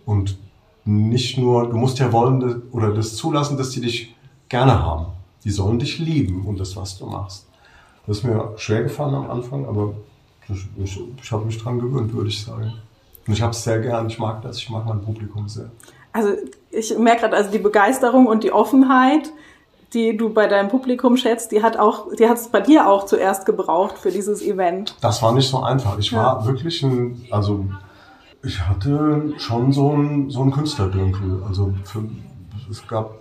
und 0.05 0.37
nicht 0.85 1.37
nur, 1.37 1.67
du 1.69 1.77
musst 1.77 1.97
ja 1.97 2.11
wollen 2.11 2.61
oder 2.71 2.93
das 2.93 3.15
zulassen, 3.15 3.57
dass 3.57 3.71
die 3.71 3.81
dich 3.81 4.15
gerne 4.51 4.83
haben. 4.83 5.07
Die 5.43 5.49
sollen 5.49 5.79
dich 5.79 5.97
lieben 5.97 6.45
und 6.45 6.59
das, 6.59 6.75
was 6.75 6.99
du 6.99 7.07
machst. 7.07 7.47
Das 8.05 8.17
ist 8.17 8.23
mir 8.23 8.53
schwer 8.57 8.83
gefallen 8.83 9.15
am 9.15 9.31
Anfang, 9.31 9.65
aber 9.65 9.93
ich, 10.77 10.99
ich 11.21 11.31
habe 11.31 11.45
mich 11.45 11.57
dran 11.57 11.79
gewöhnt, 11.79 12.13
würde 12.13 12.29
ich 12.29 12.43
sagen. 12.43 12.73
Und 13.25 13.33
ich 13.33 13.41
habe 13.41 13.51
es 13.51 13.63
sehr 13.63 13.79
gern, 13.79 14.07
ich 14.07 14.19
mag 14.19 14.41
das, 14.41 14.57
ich 14.57 14.69
mag 14.69 14.85
mein 14.85 15.01
Publikum 15.01 15.47
sehr. 15.47 15.71
Also 16.11 16.33
ich 16.69 16.97
merke 16.97 17.21
gerade, 17.21 17.37
also 17.37 17.49
die 17.49 17.59
Begeisterung 17.59 18.27
und 18.27 18.43
die 18.43 18.51
Offenheit, 18.51 19.31
die 19.93 20.17
du 20.17 20.29
bei 20.33 20.47
deinem 20.47 20.69
Publikum 20.69 21.15
schätzt, 21.15 21.51
die 21.51 21.63
hat 21.63 21.77
auch, 21.77 22.13
die 22.13 22.27
hat 22.27 22.37
es 22.37 22.49
bei 22.49 22.59
dir 22.59 22.89
auch 22.89 23.05
zuerst 23.05 23.45
gebraucht 23.45 23.97
für 23.97 24.11
dieses 24.11 24.41
Event. 24.41 24.95
Das 25.01 25.21
war 25.21 25.31
nicht 25.31 25.49
so 25.49 25.61
einfach. 25.61 25.97
Ich 25.97 26.11
ja. 26.11 26.17
war 26.17 26.45
wirklich 26.45 26.83
ein, 26.83 27.25
also 27.31 27.65
ich 28.43 28.59
hatte 28.59 29.33
schon 29.37 29.71
so 29.71 29.91
ein, 29.91 30.29
so 30.29 30.41
ein 30.41 30.51
Künstlerdünkel. 30.51 31.43
Also 31.47 31.73
für, 31.85 32.03
es 32.69 32.85
gab 32.87 33.11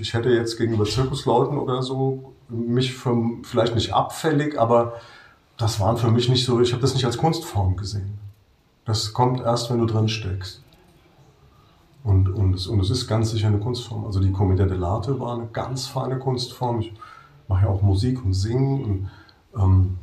ich 0.00 0.14
hätte 0.14 0.30
jetzt 0.30 0.56
gegenüber 0.58 0.84
Zirkusleuten 0.84 1.58
oder 1.58 1.82
so 1.82 2.32
mich 2.48 2.94
für, 2.94 3.16
vielleicht 3.42 3.74
nicht 3.74 3.92
abfällig, 3.92 4.58
aber 4.58 4.94
das 5.56 5.80
waren 5.80 5.96
für 5.96 6.10
mich 6.10 6.28
nicht 6.28 6.44
so, 6.44 6.60
ich 6.60 6.72
habe 6.72 6.82
das 6.82 6.94
nicht 6.94 7.04
als 7.04 7.16
Kunstform 7.16 7.76
gesehen. 7.76 8.18
Das 8.84 9.12
kommt 9.12 9.40
erst, 9.40 9.70
wenn 9.70 9.78
du 9.78 9.86
drin 9.86 10.08
steckst. 10.08 10.62
Und, 12.04 12.28
und, 12.28 12.54
es, 12.54 12.68
und 12.68 12.78
es 12.78 12.90
ist 12.90 13.08
ganz 13.08 13.32
sicher 13.32 13.48
eine 13.48 13.58
Kunstform. 13.58 14.04
Also 14.06 14.20
die 14.20 14.30
Commedia 14.30 14.66
dell'arte 14.66 15.18
war 15.18 15.34
eine 15.34 15.48
ganz 15.52 15.88
feine 15.88 16.18
Kunstform. 16.18 16.80
Ich 16.80 16.92
mache 17.48 17.64
ja 17.64 17.68
auch 17.68 17.82
Musik 17.82 18.24
und 18.24 18.32
Singen. 18.32 18.84
Und, 18.84 19.60
ähm, 19.60 19.98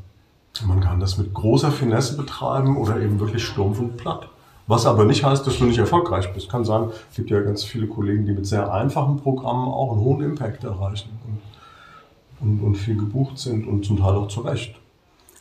man 0.65 0.81
kann 0.81 0.99
das 0.99 1.17
mit 1.17 1.33
großer 1.33 1.71
Finesse 1.71 2.17
betreiben 2.17 2.77
oder 2.77 2.99
eben 2.99 3.19
wirklich 3.19 3.45
stumpf 3.45 3.79
und 3.79 3.95
platt. 3.97 4.29
Was 4.67 4.85
aber 4.85 5.03
nicht 5.05 5.23
heißt, 5.23 5.45
dass 5.45 5.57
du 5.57 5.65
nicht 5.65 5.77
erfolgreich 5.77 6.31
bist. 6.33 6.49
Kann 6.49 6.63
sein, 6.63 6.89
es 7.09 7.17
gibt 7.17 7.29
ja 7.29 7.41
ganz 7.41 7.63
viele 7.63 7.87
Kollegen, 7.87 8.25
die 8.25 8.31
mit 8.31 8.45
sehr 8.45 8.71
einfachen 8.71 9.17
Programmen 9.17 9.67
auch 9.67 9.91
einen 9.91 10.01
hohen 10.01 10.23
Impact 10.23 10.63
erreichen 10.63 11.09
und, 11.27 12.47
und, 12.47 12.63
und 12.63 12.75
viel 12.75 12.95
gebucht 12.95 13.37
sind 13.37 13.67
und 13.67 13.85
zum 13.85 13.99
Teil 13.99 14.15
auch 14.15 14.29
zu 14.29 14.41
Recht. 14.41 14.75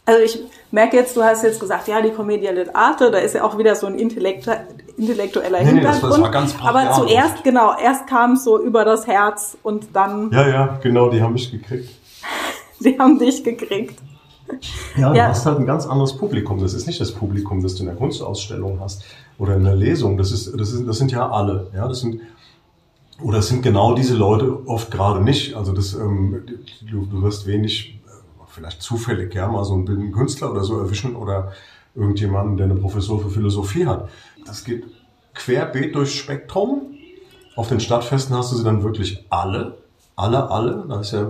Also 0.04 0.20
ich 0.20 0.40
merke 0.72 0.96
jetzt, 0.96 1.16
du 1.16 1.22
hast 1.22 1.44
jetzt 1.44 1.60
gesagt, 1.60 1.86
ja, 1.86 2.02
die 2.02 2.10
Commedia 2.10 2.50
dell'arte, 2.50 3.10
da 3.10 3.18
ist 3.18 3.36
ja 3.36 3.44
auch 3.44 3.56
wieder 3.56 3.76
so 3.76 3.86
ein 3.86 3.94
Intellekt, 3.94 4.48
intellektueller 4.96 5.60
nee, 5.60 5.66
Hintergrund. 5.66 6.02
Nee, 6.02 6.08
das 6.08 6.20
war 6.20 6.30
ganz 6.32 6.56
Aber 6.60 6.92
zuerst, 6.92 7.44
genau, 7.44 7.78
erst 7.78 8.08
kam 8.08 8.32
es 8.32 8.42
so 8.42 8.60
über 8.60 8.84
das 8.84 9.06
Herz 9.06 9.56
und 9.62 9.94
dann... 9.94 10.32
Ja, 10.32 10.48
ja, 10.48 10.78
genau, 10.82 11.08
die 11.08 11.22
haben 11.22 11.34
mich 11.34 11.52
gekriegt. 11.52 11.88
die 12.80 12.98
haben 12.98 13.16
dich 13.20 13.44
gekriegt. 13.44 13.96
Ja, 14.96 15.11
du 15.11 15.18
ja. 15.18 15.28
hast 15.28 15.46
halt 15.46 15.58
ein 15.58 15.66
ganz 15.66 15.87
anderes 15.87 16.16
Publikum. 16.16 16.61
Das 16.61 16.75
ist 16.75 16.87
nicht 16.87 17.00
das 17.00 17.12
Publikum, 17.12 17.62
das 17.62 17.75
du 17.75 17.80
in 17.80 17.87
der 17.87 17.96
Kunstausstellung 17.96 18.80
hast 18.80 19.04
oder 19.38 19.56
in 19.56 19.64
der 19.64 19.76
Lesung. 19.76 20.16
Das, 20.16 20.32
ist, 20.32 20.52
das, 20.58 20.72
ist, 20.72 20.87
das 20.87 20.99
sind 20.99 21.12
ja 21.12 21.30
alle. 21.30 21.68
Ja, 21.75 21.88
das 21.88 22.00
sind, 22.00 22.20
oder 23.22 23.38
es 23.38 23.49
sind 23.49 23.62
genau 23.62 23.94
diese 23.94 24.14
Leute 24.14 24.66
oft 24.66 24.90
gerade 24.90 25.22
nicht. 25.22 25.54
Also 25.54 25.72
das, 25.72 25.94
ähm, 25.94 26.42
du, 26.90 27.06
du 27.06 27.22
wirst 27.22 27.46
wenig, 27.46 28.00
äh, 28.06 28.11
vielleicht 28.49 28.82
zufällig, 28.82 29.34
ja, 29.34 29.49
mal 29.49 29.64
so 29.64 29.75
einen 29.75 29.84
bildenden 29.84 30.12
Künstler 30.12 30.50
oder 30.50 30.64
so 30.64 30.78
erwischen 30.78 31.16
oder 31.16 31.52
irgendjemanden, 31.94 32.56
der 32.56 32.66
eine 32.66 32.76
Professur 32.76 33.20
für 33.20 33.30
Philosophie 33.30 33.87
hat. 33.87 34.08
Das 34.46 34.64
geht 34.64 34.84
querbeet 35.34 35.94
durchs 35.94 36.14
Spektrum. 36.14 36.94
Auf 37.54 37.68
den 37.68 37.80
Stadtfesten 37.80 38.37
hast 38.37 38.52
du 38.52 38.56
sie 38.56 38.64
dann 38.64 38.82
wirklich 38.82 39.25
alle. 39.30 39.78
Alle, 40.16 40.50
alle. 40.50 40.84
Da 40.88 41.00
ist 41.00 41.12
ja, 41.12 41.26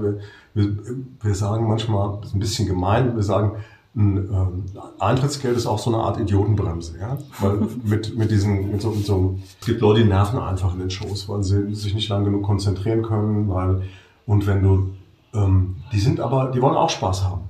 wir, 0.54 0.76
wir 1.20 1.34
sagen 1.34 1.66
manchmal, 1.68 2.18
das 2.20 2.30
ist 2.30 2.34
ein 2.34 2.40
bisschen 2.40 2.66
gemein, 2.66 3.14
wir 3.16 3.22
sagen, 3.22 3.56
ein 3.94 4.16
ähm, 4.16 4.64
Eintrittsgeld 4.98 5.56
ist 5.56 5.66
auch 5.66 5.78
so 5.78 5.92
eine 5.92 6.02
Art 6.02 6.18
Idiotenbremse, 6.18 6.98
ja, 6.98 7.18
weil 7.40 7.58
mit 7.84 8.16
mit 8.16 8.30
diesen 8.30 8.70
mit 8.70 8.80
so, 8.80 8.90
mit 8.90 9.04
so 9.04 9.38
es 9.60 9.66
gibt 9.66 9.80
Leute, 9.82 10.02
die 10.02 10.08
nerven 10.08 10.38
einfach 10.38 10.72
in 10.72 10.80
den 10.80 10.90
Shows, 10.90 11.28
weil 11.28 11.42
sie 11.42 11.74
sich 11.74 11.94
nicht 11.94 12.08
lang 12.08 12.24
genug 12.24 12.42
konzentrieren 12.42 13.02
können, 13.02 13.48
weil 13.48 13.82
und 14.26 14.46
wenn 14.46 14.62
du 14.62 14.90
ähm, 15.34 15.76
die 15.92 16.00
sind 16.00 16.20
aber 16.20 16.52
die 16.52 16.62
wollen 16.62 16.76
auch 16.76 16.90
Spaß 16.90 17.24
haben. 17.24 17.42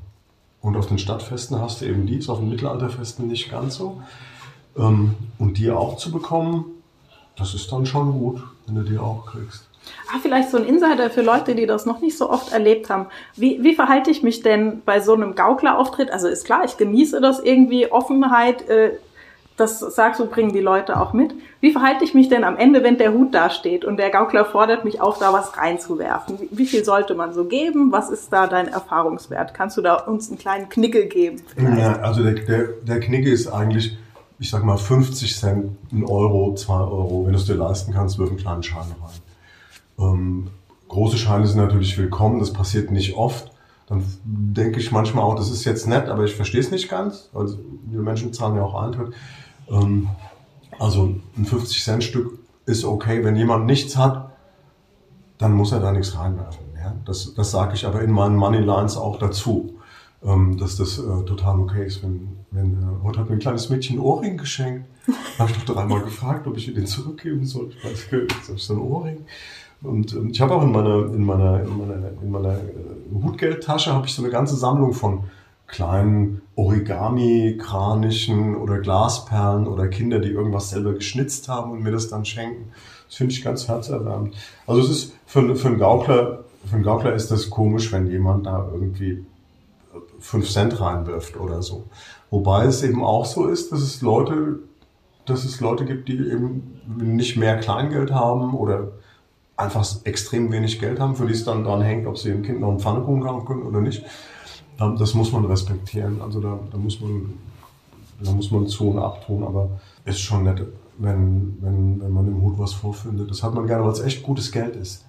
Und 0.61 0.77
auf 0.77 0.87
den 0.87 0.99
Stadtfesten 0.99 1.61
hast 1.61 1.81
du 1.81 1.87
eben 1.87 2.07
dies, 2.07 2.29
auf 2.29 2.39
den 2.39 2.49
Mittelalterfesten 2.49 3.27
nicht 3.27 3.51
ganz 3.51 3.75
so. 3.75 4.01
Ähm, 4.77 5.17
und 5.39 5.59
die 5.59 5.71
auch 5.71 5.97
zu 5.97 6.13
bekommen, 6.13 6.65
das 7.37 7.55
ist 7.55 7.71
dann 7.73 7.85
schon 7.85 8.13
gut, 8.13 8.43
wenn 8.67 8.77
du 8.77 8.83
die 8.83 8.99
auch 8.99 9.27
kriegst. 9.27 9.69
Ah, 10.09 10.19
vielleicht 10.21 10.51
so 10.51 10.59
ein 10.59 10.65
Insider 10.65 11.11
für 11.11 11.23
Leute, 11.23 11.55
die 11.55 11.67
das 11.67 11.87
noch 11.87 12.01
nicht 12.01 12.17
so 12.17 12.31
oft 12.31 12.53
erlebt 12.53 12.91
haben. 12.91 13.07
Wie, 13.37 13.63
wie 13.63 13.75
verhalte 13.75 14.11
ich 14.11 14.23
mich 14.23 14.43
denn 14.43 14.83
bei 14.85 15.01
so 15.01 15.15
einem 15.15 15.35
Gauklerauftritt? 15.35 16.11
Also 16.11 16.29
ist 16.29 16.45
klar, 16.45 16.65
ich 16.65 16.77
genieße 16.77 17.21
das 17.21 17.41
irgendwie, 17.41 17.91
Offenheit, 17.91 18.69
äh, 18.69 18.93
das 19.57 19.81
sagst 19.81 20.19
du, 20.19 20.27
bringen 20.27 20.53
die 20.53 20.61
Leute 20.61 20.99
auch 21.01 21.13
mit. 21.13 21.35
Wie 21.61 21.73
verhalte 21.73 22.05
ich 22.05 22.15
mich 22.15 22.29
denn 22.29 22.43
am 22.43 22.57
Ende, 22.57 22.83
wenn 22.83 22.99
der 22.99 23.13
Hut 23.13 23.35
da 23.35 23.51
steht 23.51 23.85
und 23.85 23.97
der 23.97 24.11
Gaukler 24.11 24.45
fordert 24.45 24.85
mich 24.85 25.01
auf, 25.01 25.19
da 25.19 25.33
was 25.33 25.57
reinzuwerfen? 25.57 26.41
Wie, 26.41 26.49
wie 26.51 26.67
viel 26.67 26.85
sollte 26.85 27.15
man 27.15 27.33
so 27.33 27.45
geben? 27.45 27.93
Was 27.93 28.11
ist 28.11 28.33
da 28.33 28.47
dein 28.47 28.69
Erfahrungswert? 28.69 29.55
Kannst 29.55 29.77
du 29.77 29.83
da 29.83 29.95
uns 29.95 30.29
einen 30.29 30.39
kleinen 30.39 30.69
Knickel 30.69 31.07
geben? 31.07 31.43
Ja, 31.79 32.01
also 32.01 32.23
der, 32.23 32.35
der, 32.35 32.69
der 32.83 33.01
Knickel 33.01 33.33
ist 33.33 33.47
eigentlich, 33.47 33.97
ich 34.39 34.51
sag 34.51 34.65
mal 34.65 34.79
50 34.79 35.37
Cent, 35.37 35.77
ein 35.93 36.05
Euro, 36.05 36.55
zwei 36.55 36.81
Euro. 36.81 37.25
Wenn 37.27 37.33
du 37.33 37.39
es 37.39 37.45
dir 37.45 37.55
leisten 37.55 37.93
kannst, 37.93 38.19
wirf 38.19 38.31
einen 38.31 38.39
kleinen 38.39 38.63
Schein 38.63 38.81
rein. 39.01 39.22
Ähm, 39.99 40.49
große 40.89 41.17
Scheine 41.17 41.47
sind 41.47 41.59
natürlich 41.59 41.97
willkommen, 41.99 42.39
das 42.39 42.53
passiert 42.53 42.91
nicht 42.91 43.17
oft. 43.17 43.51
Dann 43.89 44.05
denke 44.25 44.81
ich 44.81 44.93
manchmal 44.93 45.25
auch, 45.25 45.35
das 45.35 45.51
ist 45.51 45.65
jetzt 45.65 45.87
nett, 45.87 46.09
aber 46.09 46.25
ich 46.25 46.35
verstehe 46.35 46.61
es 46.61 46.71
nicht 46.71 46.89
ganz. 46.89 47.31
Also 47.35 47.59
die 47.85 47.97
Menschen 47.97 48.33
zahlen 48.33 48.57
ja 48.57 48.63
auch 48.63 48.75
Eintritt. 48.75 49.13
Ähm, 49.69 50.09
also 50.79 51.15
ein 51.37 51.47
50-Cent-Stück 51.47 52.39
ist 52.67 52.85
okay. 52.85 53.25
Wenn 53.25 53.37
jemand 53.37 53.67
nichts 53.67 53.97
hat, 53.97 54.33
dann 55.39 55.53
muss 55.53 55.73
er 55.73 55.81
da 55.81 55.93
nichts 55.93 56.17
reinwerfen. 56.17 56.65
Ja? 56.77 56.95
Das, 57.05 57.35
das 57.35 57.51
sage 57.51 57.75
ich 57.75 57.87
aber 57.87 58.03
in 58.03 58.13
meinen 58.13 58.37
Money 58.37 58.59
Lines 58.59 58.97
auch 58.97 59.19
dazu, 59.19 59.75
ähm, 60.25 60.57
dass 60.57 60.77
das 60.77 60.99
äh, 60.99 61.25
total 61.25 61.59
okay 61.59 61.87
ist. 61.87 62.03
Wenn, 62.03 62.37
wenn, 62.51 62.75
äh, 62.75 63.03
heute 63.03 63.21
hat 63.21 63.29
mir 63.29 63.37
ein 63.37 63.41
kleines 63.41 63.69
Mädchen 63.69 63.97
einen 63.97 64.07
Ohrring 64.07 64.37
geschenkt. 64.37 64.89
Habe 65.39 65.51
ich 65.51 65.59
doch 65.59 65.75
dreimal 65.75 66.03
gefragt, 66.03 66.47
ob 66.47 66.57
ich 66.57 66.69
ihr 66.69 66.75
den 66.75 66.87
zurückgeben 66.87 67.45
soll. 67.45 67.71
Ich 67.71 67.85
weiß 67.85 68.13
nicht, 68.49 68.63
so 68.63 68.73
einen 68.75 68.83
Ohrring. 68.83 69.27
Und 69.83 70.17
ich 70.31 70.41
habe 70.41 70.55
auch 70.55 70.63
in 70.63 70.73
meiner, 70.73 71.07
in 71.07 71.25
meiner, 71.25 71.63
in 71.63 71.79
meiner, 71.79 72.11
in 72.23 72.31
meiner 72.31 72.55
äh, 72.55 73.23
Hutgeldtasche 73.23 73.93
habe 73.93 74.07
ich 74.07 74.15
so 74.15 74.23
eine 74.23 74.31
ganze 74.31 74.57
Sammlung 74.57 74.93
von 74.93 75.25
kleinen 75.67 76.43
Origami-Kranischen 76.55 78.57
oder 78.57 78.79
Glasperlen 78.79 79.67
oder 79.67 79.89
Kinder, 79.89 80.21
die 80.21 80.29
irgendwas 80.29 80.71
selber 80.71 80.93
geschnitzt 80.93 81.49
haben 81.49 81.73
und 81.73 81.83
mir 81.83 81.91
das 81.91 82.09
dann 82.09 82.25
schenken. 82.25 82.71
Das 83.09 83.17
finde 83.17 83.35
ich 83.35 83.43
ganz 83.43 83.69
herzerwärmend. 83.69 84.35
Also 84.67 84.83
es 84.83 84.91
ist 84.91 85.15
für, 85.27 85.57
für 85.57 85.69
einen 85.69 85.79
Gaukler, 85.79 86.45
für 86.67 86.75
einen 86.75 86.85
Gaukler 86.85 87.15
ist 87.15 87.31
das 87.31 87.51
komisch, 87.51 87.91
wenn 87.91 88.07
jemand 88.07 88.47
da 88.47 88.69
irgendwie 88.73 89.25
fünf 90.21 90.51
Cent 90.51 90.81
reinwirft 90.81 91.39
oder 91.39 91.63
so. 91.63 91.85
Wobei 92.31 92.67
es 92.67 92.83
eben 92.83 93.03
auch 93.03 93.25
so 93.25 93.47
ist, 93.47 93.73
dass 93.73 93.81
es 93.81 94.03
Leute, 94.03 94.61
dass 95.27 95.45
es 95.45 95.61
Leute 95.61 95.85
gibt, 95.85 96.09
die 96.09 96.19
eben 96.19 96.81
nicht 96.99 97.37
mehr 97.37 97.59
Kleingeld 97.59 98.13
haben 98.13 98.55
oder 98.55 98.93
einfach 99.63 99.87
extrem 100.05 100.51
wenig 100.53 100.81
Geld 100.81 101.01
haben, 101.01 101.17
für 101.17 101.27
die 101.27 101.33
es 101.33 101.45
dann 101.45 101.65
dran 101.65 101.83
hängt, 101.83 102.07
ob 102.07 102.19
sie 102.19 102.31
dem 102.31 102.43
Kind 102.43 102.61
noch 102.61 102.71
einen 102.71 102.81
Pfannekuchen 102.81 103.23
kaufen 103.23 103.47
können 103.47 103.63
oder 103.63 103.81
nicht. 103.81 104.05
Das 104.77 105.15
muss 105.15 105.33
man 105.33 105.45
respektieren. 105.45 106.21
Also 106.21 106.41
da, 106.41 106.59
da 106.71 106.79
muss 106.79 107.01
man, 107.01 107.35
da 108.21 108.33
muss 108.33 108.51
man 108.51 108.67
zu 108.67 108.91
und 108.91 108.99
abtun, 108.99 109.45
aber 109.45 109.69
ist 110.05 110.21
schon 110.21 110.45
nett, 110.45 110.67
wenn, 110.99 111.57
wenn, 111.61 112.01
wenn 112.01 112.13
man 112.13 112.27
im 112.27 112.43
Hut 112.43 112.59
was 112.59 112.73
vorfindet. 112.73 113.31
Das 113.31 113.43
hat 113.43 113.55
man 113.55 113.67
gerne, 113.67 113.85
weil 113.85 113.93
es 113.93 114.01
echt 114.01 114.23
gutes 114.23 114.51
Geld 114.51 114.77
ist. 114.77 115.05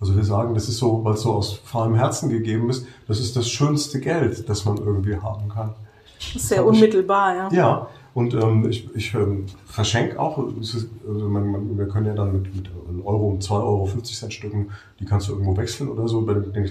Also 0.00 0.16
wir 0.16 0.24
sagen, 0.24 0.54
das 0.54 0.68
ist 0.68 0.78
so, 0.78 1.04
weil 1.04 1.14
es 1.14 1.22
so 1.22 1.32
aus 1.32 1.52
freiem 1.52 1.94
Herzen 1.94 2.28
gegeben 2.28 2.68
ist, 2.70 2.86
das 3.06 3.20
ist 3.20 3.36
das 3.36 3.48
schönste 3.48 4.00
Geld, 4.00 4.48
das 4.48 4.64
man 4.64 4.78
irgendwie 4.78 5.16
haben 5.16 5.48
kann. 5.48 5.74
Das 6.18 6.42
ist 6.42 6.48
sehr 6.48 6.66
unmittelbar, 6.66 7.36
ja. 7.36 7.52
Ja, 7.52 7.86
und 8.14 8.34
ähm, 8.34 8.68
ich, 8.68 8.94
ich 8.94 9.14
ähm, 9.14 9.46
verschenke 9.64 10.20
auch, 10.20 10.36
also 10.36 10.78
man, 11.06 11.50
man, 11.50 11.78
wir 11.78 11.88
können 11.88 12.06
ja 12.06 12.14
dann 12.14 12.32
mit, 12.32 12.54
mit 12.54 12.70
Euro 13.04 13.28
und 13.28 13.42
2 13.42 13.54
Euro 13.54 13.86
50 13.86 14.18
Cent 14.18 14.34
Stücken, 14.34 14.68
die 15.00 15.06
kannst 15.06 15.28
du 15.28 15.32
irgendwo 15.32 15.56
wechseln 15.56 15.88
oder 15.88 16.06
so. 16.06 16.20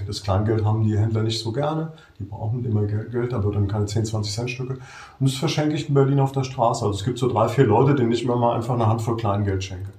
Das 0.06 0.22
Kleingeld 0.22 0.64
haben 0.64 0.84
die 0.84 0.96
Händler 0.96 1.24
nicht 1.24 1.40
so 1.40 1.50
gerne. 1.50 1.92
Die 2.20 2.24
brauchen 2.24 2.64
immer 2.64 2.84
Geld, 2.84 3.34
aber 3.34 3.50
dann 3.50 3.66
keine 3.66 3.86
10, 3.86 4.04
20 4.04 4.32
Cent 4.32 4.50
Stücke. 4.50 4.74
Und 5.18 5.28
das 5.28 5.34
verschenke 5.34 5.74
ich 5.74 5.88
in 5.88 5.94
Berlin 5.94 6.20
auf 6.20 6.30
der 6.30 6.44
Straße. 6.44 6.84
Also 6.84 6.96
es 6.96 7.04
gibt 7.04 7.18
so 7.18 7.28
drei, 7.28 7.48
vier 7.48 7.66
Leute, 7.66 7.96
denen 7.96 8.12
ich 8.12 8.22
immer 8.22 8.36
mal 8.36 8.54
einfach 8.54 8.74
eine 8.74 8.86
Handvoll 8.86 9.16
Kleingeld 9.16 9.64
schenke. 9.64 9.90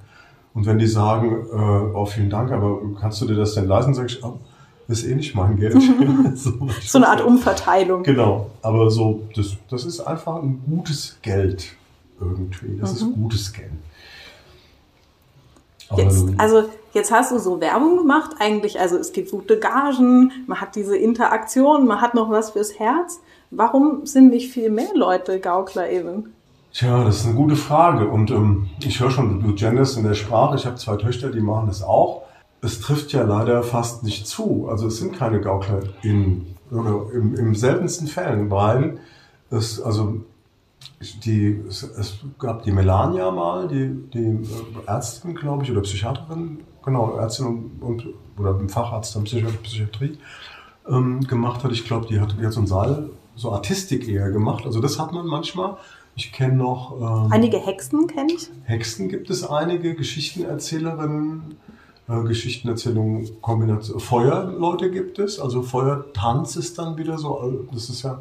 Und 0.53 0.65
wenn 0.65 0.79
die 0.79 0.87
sagen, 0.87 1.45
äh, 1.51 1.95
oh 1.95 2.05
vielen 2.05 2.29
Dank, 2.29 2.51
aber 2.51 2.79
kannst 2.99 3.21
du 3.21 3.25
dir 3.25 3.35
das 3.35 3.53
denn 3.53 3.67
leisten, 3.67 3.93
sage 3.93 4.07
ich, 4.07 4.23
oh, 4.23 4.39
ist 4.87 5.05
eh 5.05 5.15
nicht 5.15 5.35
mein 5.35 5.57
Geld. 5.57 5.81
so, 6.35 6.51
so 6.81 6.97
eine 6.97 7.07
Art 7.07 7.21
Umverteilung. 7.21 8.03
Genau, 8.03 8.49
aber 8.61 8.89
so, 8.89 9.23
das, 9.35 9.55
das 9.69 9.85
ist 9.85 9.99
einfach 10.01 10.41
ein 10.41 10.61
gutes 10.67 11.17
Geld 11.21 11.75
irgendwie. 12.19 12.77
Das 12.79 13.01
mhm. 13.01 13.09
ist 13.09 13.15
gutes 13.15 13.53
Geld. 13.53 13.71
Jetzt, 15.95 16.25
also 16.37 16.69
jetzt 16.93 17.11
hast 17.11 17.31
du 17.31 17.39
so 17.39 17.61
Werbung 17.61 17.97
gemacht, 17.97 18.31
eigentlich, 18.39 18.79
also 18.79 18.97
es 18.97 19.13
gibt 19.13 19.31
gute 19.31 19.59
Gagen, 19.59 20.31
man 20.47 20.59
hat 20.59 20.75
diese 20.75 20.97
Interaktion, 20.97 21.85
man 21.85 22.01
hat 22.01 22.15
noch 22.15 22.31
was 22.31 22.51
fürs 22.51 22.79
Herz. 22.79 23.19
Warum 23.51 24.05
sind 24.05 24.29
nicht 24.29 24.51
viel 24.51 24.71
mehr 24.71 24.89
Leute 24.95 25.39
Gaukler 25.39 25.91
eben? 25.91 26.33
Tja, 26.73 27.03
das 27.03 27.17
ist 27.17 27.25
eine 27.27 27.35
gute 27.35 27.55
Frage. 27.55 28.07
Und 28.07 28.31
ähm, 28.31 28.69
ich 28.83 28.99
höre 28.99 29.11
schon, 29.11 29.43
du 29.43 29.53
genders 29.53 29.95
in 29.95 30.03
der 30.03 30.15
Sprache. 30.15 30.55
Ich 30.55 30.65
habe 30.65 30.75
zwei 30.77 30.95
Töchter, 30.95 31.29
die 31.29 31.39
machen 31.39 31.67
das 31.67 31.83
auch 31.83 32.23
es 32.63 32.79
trifft 32.79 33.11
ja 33.11 33.23
leider 33.23 33.61
fast 33.61 34.03
nicht 34.03 34.25
zu. 34.25 34.67
Also 34.69 34.87
es 34.87 34.97
sind 34.97 35.13
keine 35.13 35.41
GauklerInnen 35.41 36.55
oder 36.71 37.13
im, 37.13 37.35
im 37.35 37.55
seltensten 37.55 38.07
Fällen, 38.07 38.49
weil 38.49 38.99
es, 39.51 39.81
also 39.81 40.21
die, 41.23 41.61
es, 41.67 41.83
es, 41.83 42.19
gab 42.39 42.63
die 42.63 42.71
Melania 42.71 43.31
mal, 43.31 43.67
die, 43.67 43.89
die 44.13 44.39
Ärztin, 44.87 45.35
glaube 45.35 45.63
ich, 45.63 45.71
oder 45.71 45.81
Psychiaterin, 45.81 46.61
genau, 46.83 47.17
Ärztin 47.17 47.47
und, 47.47 47.81
und 47.81 48.07
oder 48.37 48.57
Facharzt 48.69 49.13
der 49.13 49.21
Psychiatrie 49.21 50.17
ähm, 50.89 51.21
gemacht 51.27 51.63
hat. 51.63 51.71
Ich 51.73 51.85
glaube, 51.85 52.07
die 52.07 52.19
hat, 52.19 52.35
die 52.39 52.45
hat 52.45 52.53
so 52.53 52.61
einen 52.61 52.67
Saal, 52.67 53.09
so 53.35 53.51
Artistik 53.51 54.07
eher 54.07 54.31
gemacht. 54.31 54.65
Also 54.65 54.79
das 54.79 54.97
hat 54.99 55.11
man 55.11 55.27
manchmal. 55.27 55.77
Ich 56.15 56.31
kenne 56.31 56.55
noch. 56.55 57.25
Ähm, 57.25 57.31
einige 57.31 57.57
Hexen 57.57 58.07
kenne 58.07 58.33
ich. 58.33 58.49
Hexen 58.63 59.09
gibt 59.09 59.29
es 59.29 59.43
einige, 59.43 59.95
Geschichtenerzählerinnen 59.95 61.57
äh, 62.07 62.21
Geschichtenerzählung, 62.23 63.25
Kombination, 63.41 63.99
Feuerleute 63.99 64.91
gibt 64.91 65.19
es, 65.19 65.39
also 65.39 65.61
Feuertanz 65.61 66.55
ist 66.55 66.77
dann 66.77 66.97
wieder 66.97 67.17
so, 67.17 67.41
äh, 67.41 67.73
das 67.73 67.89
ist 67.89 68.03
ja, 68.03 68.19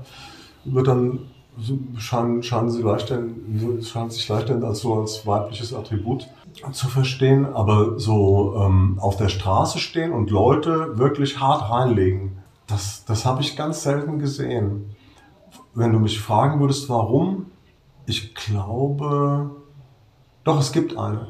wird 0.64 0.86
dann, 0.88 1.20
scheinen, 1.98 2.42
scheinen, 2.42 2.70
sie 2.70 2.82
leichter, 2.82 3.22
scheinen 3.82 4.10
sich 4.10 4.26
leichter 4.28 4.62
als 4.64 4.80
so 4.80 4.94
als 4.94 5.26
weibliches 5.26 5.74
Attribut 5.74 6.26
zu 6.72 6.88
verstehen, 6.88 7.44
aber 7.44 7.98
so 7.98 8.54
ähm, 8.56 8.98
auf 8.98 9.16
der 9.16 9.28
Straße 9.28 9.78
stehen 9.78 10.12
und 10.12 10.30
Leute 10.30 10.98
wirklich 10.98 11.40
hart 11.40 11.70
reinlegen, 11.70 12.38
das, 12.66 13.04
das 13.04 13.26
habe 13.26 13.42
ich 13.42 13.56
ganz 13.56 13.82
selten 13.82 14.18
gesehen. 14.18 14.94
Wenn 15.74 15.92
du 15.92 15.98
mich 15.98 16.20
fragen 16.20 16.60
würdest, 16.60 16.88
warum, 16.88 17.46
ich 18.06 18.34
glaube, 18.34 19.50
Doch, 20.44 20.58
es 20.58 20.72
gibt 20.72 20.96
eine. 20.96 21.28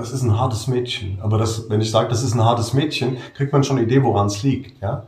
Das 0.00 0.12
ist 0.12 0.22
ein 0.22 0.38
hartes 0.38 0.66
Mädchen. 0.66 1.18
Aber 1.20 1.38
das, 1.38 1.68
wenn 1.68 1.80
ich 1.80 1.90
sage, 1.90 2.08
das 2.08 2.22
ist 2.22 2.34
ein 2.34 2.44
hartes 2.44 2.72
Mädchen, 2.72 3.18
kriegt 3.34 3.52
man 3.52 3.62
schon 3.64 3.76
eine 3.76 3.86
Idee, 3.86 4.02
woran 4.02 4.26
es 4.26 4.42
liegt. 4.42 4.80
Ja? 4.82 5.04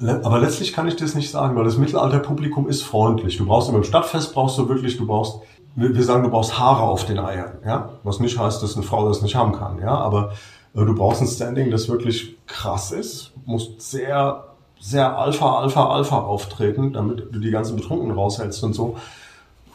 Aber 0.00 0.38
letztlich 0.38 0.72
kann 0.72 0.88
ich 0.88 0.96
das 0.96 1.14
nicht 1.14 1.30
sagen, 1.30 1.56
weil 1.56 1.64
das 1.64 1.76
Mittelalterpublikum 1.76 2.68
ist 2.68 2.82
freundlich. 2.82 3.36
Du 3.36 3.46
brauchst 3.46 3.68
immer 3.68 3.78
im 3.78 3.84
Stadtfest 3.84 4.32
brauchst 4.32 4.58
du 4.58 4.68
wirklich, 4.68 4.96
du 4.96 5.06
brauchst, 5.06 5.40
wir 5.76 6.02
sagen, 6.02 6.22
du 6.22 6.30
brauchst 6.30 6.58
Haare 6.58 6.82
auf 6.82 7.04
den 7.04 7.18
Eiern, 7.18 7.58
ja. 7.64 7.90
Was 8.02 8.20
nicht 8.20 8.38
heißt, 8.38 8.62
dass 8.62 8.74
eine 8.74 8.84
Frau 8.84 9.06
das 9.08 9.22
nicht 9.22 9.36
haben 9.36 9.52
kann, 9.52 9.78
ja. 9.78 9.94
Aber 9.94 10.32
äh, 10.74 10.84
du 10.84 10.94
brauchst 10.94 11.20
ein 11.20 11.28
Standing, 11.28 11.70
das 11.70 11.88
wirklich 11.88 12.36
krass 12.46 12.90
ist, 12.90 13.32
musst 13.44 13.80
sehr, 13.80 14.44
sehr 14.80 15.16
Alpha, 15.16 15.58
Alpha, 15.58 15.88
Alpha 15.88 16.18
auftreten, 16.18 16.92
damit 16.92 17.26
du 17.32 17.38
die 17.38 17.50
ganzen 17.50 17.76
Betrunkenen 17.76 18.16
raushältst 18.16 18.64
und 18.64 18.72
so. 18.72 18.96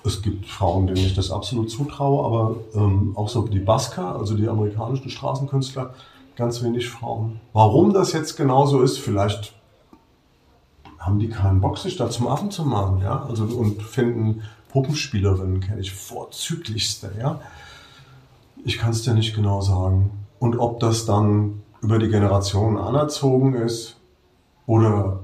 Es 0.08 0.22
gibt 0.22 0.46
Frauen, 0.46 0.88
denen 0.88 1.06
ich 1.06 1.16
das 1.16 1.32
absolut 1.32 1.70
zutraue, 1.70 2.26
aber 2.26 2.56
ähm, 2.76 3.12
auch 3.16 3.28
so 3.28 3.46
die 3.46 3.60
Basker, 3.60 4.16
also 4.16 4.36
die 4.36 4.48
amerikanischen 4.48 5.10
Straßenkünstler, 5.10 5.94
ganz 6.38 6.64
wenig 6.64 6.90
Frauen. 6.90 7.42
Warum 7.52 7.94
das 7.94 8.14
jetzt 8.14 8.38
genauso 8.38 8.82
ist, 8.82 9.00
vielleicht 9.00 9.54
haben 10.98 11.20
die 11.20 11.30
keinen 11.30 11.60
Bock, 11.60 11.78
sich 11.78 11.98
da 11.98 12.10
zum 12.10 12.28
Affen 12.28 12.52
zu 12.52 12.64
machen, 12.64 13.02
ja? 13.02 13.26
Also 13.28 13.44
und 13.44 13.82
finden 13.82 14.44
Puppenspielerinnen 14.70 15.60
kenne 15.60 15.82
ich 15.82 15.92
vorzüglichste, 15.92 17.12
ja. 17.20 17.42
Ich 18.64 18.78
kann 18.78 18.92
es 18.92 19.04
dir 19.04 19.14
nicht 19.14 19.36
genau 19.36 19.62
sagen. 19.62 20.12
Und 20.40 20.58
ob 20.58 20.80
das 20.80 21.06
dann 21.06 21.64
über 21.82 22.00
die 22.00 22.10
Generationen 22.10 22.78
anerzogen 22.78 23.56
ist 23.56 23.98
oder 24.66 25.20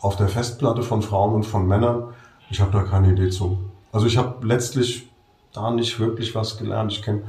auf 0.00 0.16
der 0.16 0.28
Festplatte 0.28 0.82
von 0.82 1.02
Frauen 1.02 1.34
und 1.34 1.44
von 1.44 1.66
Männern, 1.66 2.14
ich 2.50 2.60
habe 2.60 2.72
da 2.72 2.82
keine 2.82 3.12
Idee 3.12 3.30
zu. 3.30 3.58
Also 3.92 4.06
ich 4.06 4.16
habe 4.16 4.46
letztlich 4.46 5.10
da 5.52 5.70
nicht 5.70 5.98
wirklich 5.98 6.34
was 6.34 6.58
gelernt. 6.58 6.92
Ich 6.92 7.02
kenne 7.02 7.22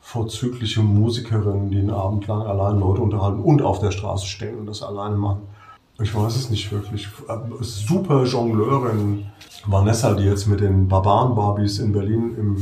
vorzügliche 0.00 0.82
Musikerinnen, 0.82 1.70
die 1.70 1.78
einen 1.78 1.90
Abend 1.90 2.26
lang 2.26 2.42
allein 2.42 2.78
Leute 2.78 3.02
unterhalten 3.02 3.40
und 3.40 3.62
auf 3.62 3.78
der 3.78 3.92
Straße 3.92 4.26
stehen 4.26 4.58
und 4.58 4.66
das 4.66 4.82
alleine 4.82 5.16
machen. 5.16 5.42
Ich 6.00 6.14
weiß 6.14 6.34
es 6.34 6.50
nicht 6.50 6.70
wirklich. 6.72 7.08
Super 7.60 8.24
Jongleurin 8.24 9.26
Vanessa, 9.66 10.14
die 10.14 10.24
jetzt 10.24 10.46
mit 10.46 10.60
den 10.60 10.88
Barbaren-Barbies 10.88 11.78
in 11.78 11.92
Berlin 11.92 12.34
im 12.36 12.56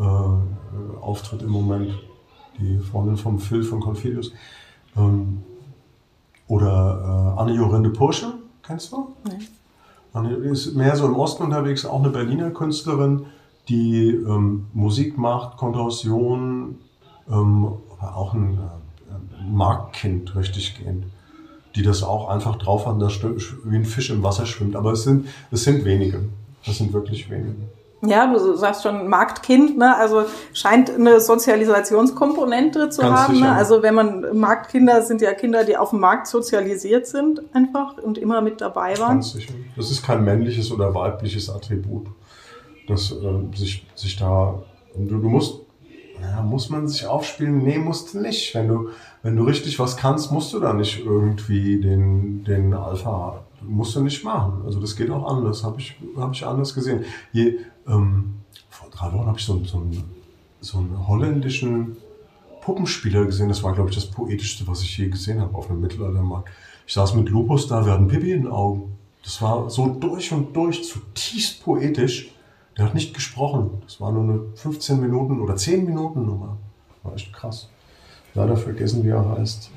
äh, 0.00 1.00
Auftritt 1.00 1.42
im 1.42 1.50
Moment, 1.50 1.92
die 2.58 2.78
Freundin 2.78 3.16
vom 3.16 3.38
Phil 3.38 3.62
von 3.62 3.80
Confilius. 3.80 4.32
Ähm, 4.96 5.42
oder 6.48 7.34
äh, 7.36 7.40
Anne 7.40 7.54
Jorinde 7.54 7.90
Pursche, 7.90 8.34
kennst 8.62 8.90
du? 8.92 9.14
Nee. 9.24 9.38
Anne 10.12 10.34
ist 10.34 10.74
mehr 10.74 10.94
so 10.96 11.06
im 11.06 11.16
Osten 11.16 11.44
unterwegs, 11.44 11.84
auch 11.84 12.00
eine 12.00 12.10
Berliner 12.10 12.50
Künstlerin, 12.50 13.26
die 13.68 14.08
ähm, 14.10 14.66
Musik 14.74 15.16
macht, 15.16 15.56
Kontorsion, 15.56 16.78
ähm, 17.30 17.68
auch 18.00 18.34
ein 18.34 18.58
äh, 18.58 19.50
Marktkind, 19.50 20.34
richtig 20.34 20.78
gehend 20.78 21.04
die 21.74 21.82
das 21.82 22.02
auch 22.02 22.28
einfach 22.28 22.56
drauf 22.56 22.86
haben, 22.86 23.00
wie 23.00 23.76
ein 23.76 23.84
Fisch 23.84 24.10
im 24.10 24.22
Wasser 24.22 24.46
schwimmt. 24.46 24.76
Aber 24.76 24.92
es 24.92 25.04
sind, 25.04 25.28
es 25.50 25.64
sind 25.64 25.84
wenige. 25.84 26.24
Das 26.64 26.78
sind 26.78 26.92
wirklich 26.92 27.30
wenige. 27.30 27.54
Ja, 28.04 28.32
du 28.32 28.56
sagst 28.56 28.82
schon 28.82 29.08
Marktkind, 29.08 29.78
ne? 29.78 29.96
Also 29.96 30.24
scheint 30.52 30.90
eine 30.90 31.20
Sozialisationskomponente 31.20 32.88
zu 32.90 33.02
Ganz 33.02 33.20
haben. 33.20 33.40
Ne? 33.40 33.52
Also 33.52 33.82
wenn 33.82 33.94
man 33.94 34.36
Marktkinder 34.36 35.02
sind 35.02 35.20
ja 35.20 35.32
Kinder, 35.34 35.64
die 35.64 35.76
auf 35.76 35.90
dem 35.90 36.00
Markt 36.00 36.26
sozialisiert 36.26 37.06
sind 37.06 37.42
einfach 37.54 37.98
und 37.98 38.18
immer 38.18 38.40
mit 38.40 38.60
dabei 38.60 38.98
waren. 38.98 39.14
Ganz 39.14 39.32
sicher. 39.32 39.54
Das 39.76 39.90
ist 39.90 40.04
kein 40.04 40.24
männliches 40.24 40.72
oder 40.72 40.94
weibliches 40.94 41.48
Attribut, 41.48 42.08
das 42.88 43.12
äh, 43.12 43.56
sich, 43.56 43.86
sich 43.94 44.16
da. 44.16 44.60
Du, 44.96 45.18
du 45.18 45.28
musst, 45.28 45.60
ja, 46.20 46.42
muss 46.42 46.70
man 46.70 46.88
sich 46.88 47.06
aufspielen? 47.06 47.62
Nee, 47.62 47.78
musst 47.78 48.14
du 48.14 48.20
nicht. 48.20 48.54
Wenn 48.54 48.68
du 48.68 48.90
wenn 49.22 49.36
du 49.36 49.44
richtig 49.44 49.78
was 49.78 49.96
kannst, 49.96 50.32
musst 50.32 50.52
du 50.52 50.58
da 50.58 50.72
nicht 50.72 51.04
irgendwie 51.04 51.80
den, 51.80 52.42
den 52.44 52.74
Alpha, 52.74 53.44
musst 53.66 53.94
du 53.96 54.02
nicht 54.02 54.24
machen. 54.24 54.62
Also 54.64 54.80
das 54.80 54.96
geht 54.96 55.10
auch 55.10 55.26
anders, 55.26 55.64
habe 55.64 55.80
ich, 55.80 55.96
hab 56.16 56.32
ich 56.32 56.46
anders 56.46 56.74
gesehen. 56.74 57.04
Je, 57.32 57.58
ähm, 57.86 58.34
vor 58.68 58.88
drei 58.90 59.12
Wochen 59.12 59.26
habe 59.26 59.38
ich 59.38 59.44
so, 59.44 59.62
so, 59.64 59.78
einen, 59.78 60.04
so 60.60 60.78
einen 60.78 61.06
holländischen 61.06 61.96
Puppenspieler 62.62 63.24
gesehen. 63.24 63.48
Das 63.48 63.62
war, 63.62 63.74
glaube 63.74 63.90
ich, 63.90 63.96
das 63.96 64.06
Poetischste, 64.06 64.66
was 64.66 64.82
ich 64.82 64.96
je 64.98 65.08
gesehen 65.08 65.40
habe 65.40 65.54
auf 65.54 65.70
einem 65.70 65.80
Mittelaltermarkt. 65.80 66.50
Ich 66.86 66.94
saß 66.94 67.14
mit 67.14 67.28
Lupus 67.28 67.66
da, 67.66 67.84
wir 67.84 67.92
hatten 67.92 68.08
Pipi 68.08 68.32
in 68.32 68.42
den 68.42 68.52
Augen. 68.52 68.96
Das 69.22 69.40
war 69.40 69.70
so 69.70 69.86
durch 69.86 70.32
und 70.32 70.54
durch 70.54 70.84
zutiefst 70.84 71.62
poetisch. 71.62 72.34
Der 72.76 72.86
hat 72.86 72.94
nicht 72.94 73.14
gesprochen. 73.14 73.82
Das 73.84 74.00
war 74.00 74.12
nur 74.12 74.22
eine 74.22 74.40
15 74.54 75.00
Minuten 75.00 75.40
oder 75.40 75.56
10 75.56 75.84
Minuten 75.84 76.24
Nummer. 76.26 76.56
War 77.02 77.14
echt 77.14 77.32
krass 77.32 77.68
leider 78.34 78.56
vergessen, 78.56 79.04
wie 79.04 79.10
er 79.10 79.28
heißt. 79.28 79.70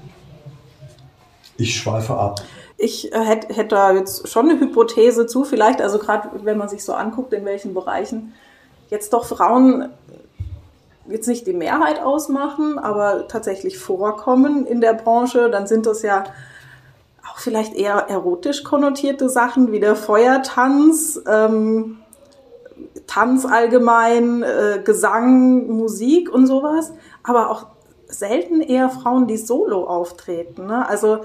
Ich 1.58 1.78
schweife 1.80 2.16
ab. 2.16 2.42
Ich 2.78 3.14
äh, 3.14 3.20
hätte, 3.20 3.54
hätte 3.54 3.76
da 3.76 3.94
jetzt 3.94 4.28
schon 4.28 4.50
eine 4.50 4.60
Hypothese 4.60 5.28
zu, 5.28 5.44
vielleicht, 5.44 5.82
also 5.82 5.98
gerade 6.00 6.30
wenn 6.44 6.58
man 6.58 6.70
sich 6.70 6.84
so 6.84 6.94
anguckt, 6.94 7.34
in 7.34 7.46
welchen 7.46 7.74
Bereichen 7.74 8.34
jetzt 8.90 9.14
doch 9.14 9.26
Frauen 9.26 9.90
jetzt 11.08 11.28
nicht 11.28 11.46
die 11.48 11.54
Mehrheit 11.54 12.02
ausmachen, 12.02 12.80
aber 12.80 13.28
tatsächlich 13.28 13.78
vorkommen 13.78 14.66
in 14.66 14.82
der 14.82 14.94
Branche, 14.94 15.50
dann 15.50 15.68
sind 15.68 15.86
das 15.86 16.02
ja 16.02 16.24
auch 17.30 17.38
vielleicht 17.38 17.76
eher 17.76 18.08
erotisch 18.10 18.64
konnotierte 18.64 19.30
Sachen 19.30 19.72
wie 19.72 19.80
der 19.80 19.96
Feuertanz, 19.96 21.22
ähm, 21.28 22.00
Tanz 23.08 23.46
allgemein, 23.46 24.44
äh, 24.44 24.82
Gesang, 24.84 25.68
Musik 25.68 26.34
und 26.34 26.48
sowas, 26.48 26.92
aber 27.24 27.50
auch 27.50 27.68
selten 28.08 28.62
eher 28.62 28.90
Frauen, 28.90 29.28
die 29.28 29.38
solo 29.38 29.86
auftreten. 29.86 30.68
Ne? 30.68 30.88
Also 30.88 31.20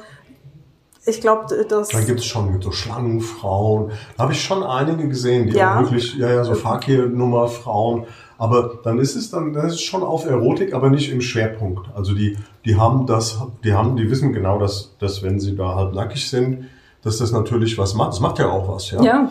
ich 1.07 1.21
glaube, 1.21 1.65
das. 1.65 1.89
Dann 1.89 2.07
gibt 2.07 2.21
es 2.21 2.27
schon 2.27 2.61
so 2.61 2.73
Schlangenfrauen. 2.73 3.91
Da 4.17 4.25
habe 4.25 4.33
ich 4.33 4.43
schon 4.43 4.63
einige 4.63 5.09
gesehen, 5.09 5.49
die 5.49 5.57
ja. 5.57 5.77
auch 5.77 5.83
wirklich, 5.83 6.15
ja, 6.17 6.31
ja, 6.31 6.45
so 6.45 6.55
Fakir-Nummer-Frauen. 6.55 8.07
Aber 8.37 8.79
dann 8.83 8.99
ist 8.99 9.17
es 9.17 9.31
dann, 9.31 9.53
das 9.53 9.75
ist 9.75 9.83
schon 9.83 10.03
auf 10.03 10.27
Erotik, 10.27 10.75
aber 10.75 10.91
nicht 10.91 11.11
im 11.11 11.21
Schwerpunkt. 11.21 11.89
Also 11.95 12.15
die, 12.15 12.37
die 12.65 12.77
haben 12.77 13.07
das, 13.07 13.39
die 13.65 13.73
haben, 13.73 13.97
die 13.97 14.11
wissen 14.11 14.33
genau, 14.33 14.59
dass, 14.59 14.97
dass 14.99 15.23
wenn 15.23 15.41
sie 15.41 15.57
da 15.57 15.75
halb 15.75 15.95
nackig 15.95 16.29
sind, 16.29 16.67
dass 17.03 17.19
das 17.19 17.33
natürlich 17.33 17.79
was 17.79 17.95
macht. 17.95 18.13
Das 18.13 18.21
macht 18.21 18.39
ja 18.39 18.51
auch 18.51 18.69
was, 18.69 18.91
ja. 18.91 19.03
Ja. 19.03 19.31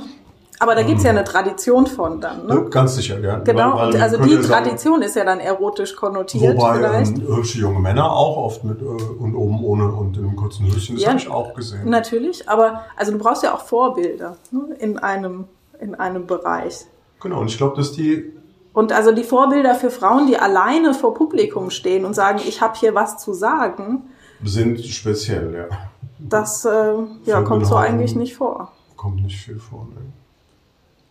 Aber 0.62 0.76
da 0.76 0.84
gibt's 0.84 1.04
ja 1.04 1.12
eine 1.12 1.24
Tradition 1.24 1.88
von 1.88 2.19
dann, 2.19 2.45
ne? 2.45 2.65
Ganz 2.69 2.95
sicher, 2.95 3.17
ja. 3.19 3.39
Genau, 3.39 3.78
weil, 3.78 3.93
weil 3.93 4.02
also 4.02 4.17
die 4.17 4.36
Tradition 4.41 4.95
sagen, 4.95 5.04
ist 5.04 5.15
ja 5.15 5.24
dann 5.24 5.39
erotisch 5.39 5.95
konnotiert 5.95 6.58
wobei, 6.58 6.76
vielleicht. 6.76 7.17
Ähm, 7.17 7.28
hübsche 7.28 7.60
junge 7.60 7.80
Männer 7.80 8.12
auch 8.12 8.36
oft 8.36 8.65
mit 8.65 8.82
äh, 8.82 8.86
und 8.86 9.36
oben 9.36 9.63
ohne 9.63 9.86
und 9.86 10.17
in 10.17 10.26
einem 10.26 10.36
kurzen 10.36 10.67
Höschen, 10.67 10.95
das 10.95 11.04
ja, 11.04 11.10
habe 11.12 11.19
ich 11.19 11.30
auch 11.30 11.54
gesehen. 11.54 11.89
Natürlich, 11.89 12.50
aber 12.50 12.82
also 12.98 13.13
du 13.13 13.17
brauchst 13.17 13.41
ja 13.43 13.56
auch 13.56 13.62
Vorbilder 13.62 14.36
ne, 14.52 14.76
in, 14.80 14.98
einem, 14.98 15.45
in 15.80 15.95
einem 15.95 16.28
Bereich. 16.28 16.86
Genau, 17.22 17.39
und 17.39 17.48
ich 17.48 17.58
glaube, 17.58 17.78
dass 17.78 17.93
die... 17.93 18.34
Und 18.74 18.91
also 18.91 19.13
die 19.13 19.24
Vorbilder 19.24 19.76
für 19.76 19.89
Frauen, 19.89 20.28
die 20.28 20.38
alleine 20.38 20.93
vor 20.93 21.13
Publikum 21.13 21.69
stehen 21.69 22.04
und 22.04 22.13
sagen, 22.13 22.39
ich 22.45 22.62
habe 22.62 22.78
hier 22.78 22.93
was 22.93 23.17
zu 23.17 23.34
sagen... 23.34 24.10
Sind 24.43 24.86
speziell, 24.86 25.54
ja. 25.54 25.78
Das 26.19 26.65
äh, 26.65 26.93
ja, 27.26 27.41
kommt 27.43 27.65
so 27.65 27.76
eigentlich 27.76 28.15
nicht 28.15 28.36
vor. 28.36 28.74
Kommt 28.98 29.24
nicht 29.24 29.38
viel 29.39 29.58
vor, 29.58 29.88
ne. 29.93 30.02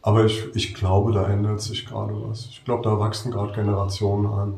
Aber 0.08 0.24
ich, 0.24 0.42
ich 0.54 0.72
glaube, 0.72 1.12
da 1.12 1.28
ändert 1.28 1.60
sich 1.60 1.84
gerade 1.84 2.14
was. 2.26 2.46
Ich 2.46 2.64
glaube, 2.64 2.82
da 2.82 2.98
wachsen 2.98 3.30
gerade 3.30 3.52
Generationen 3.52 4.26
an, 4.26 4.54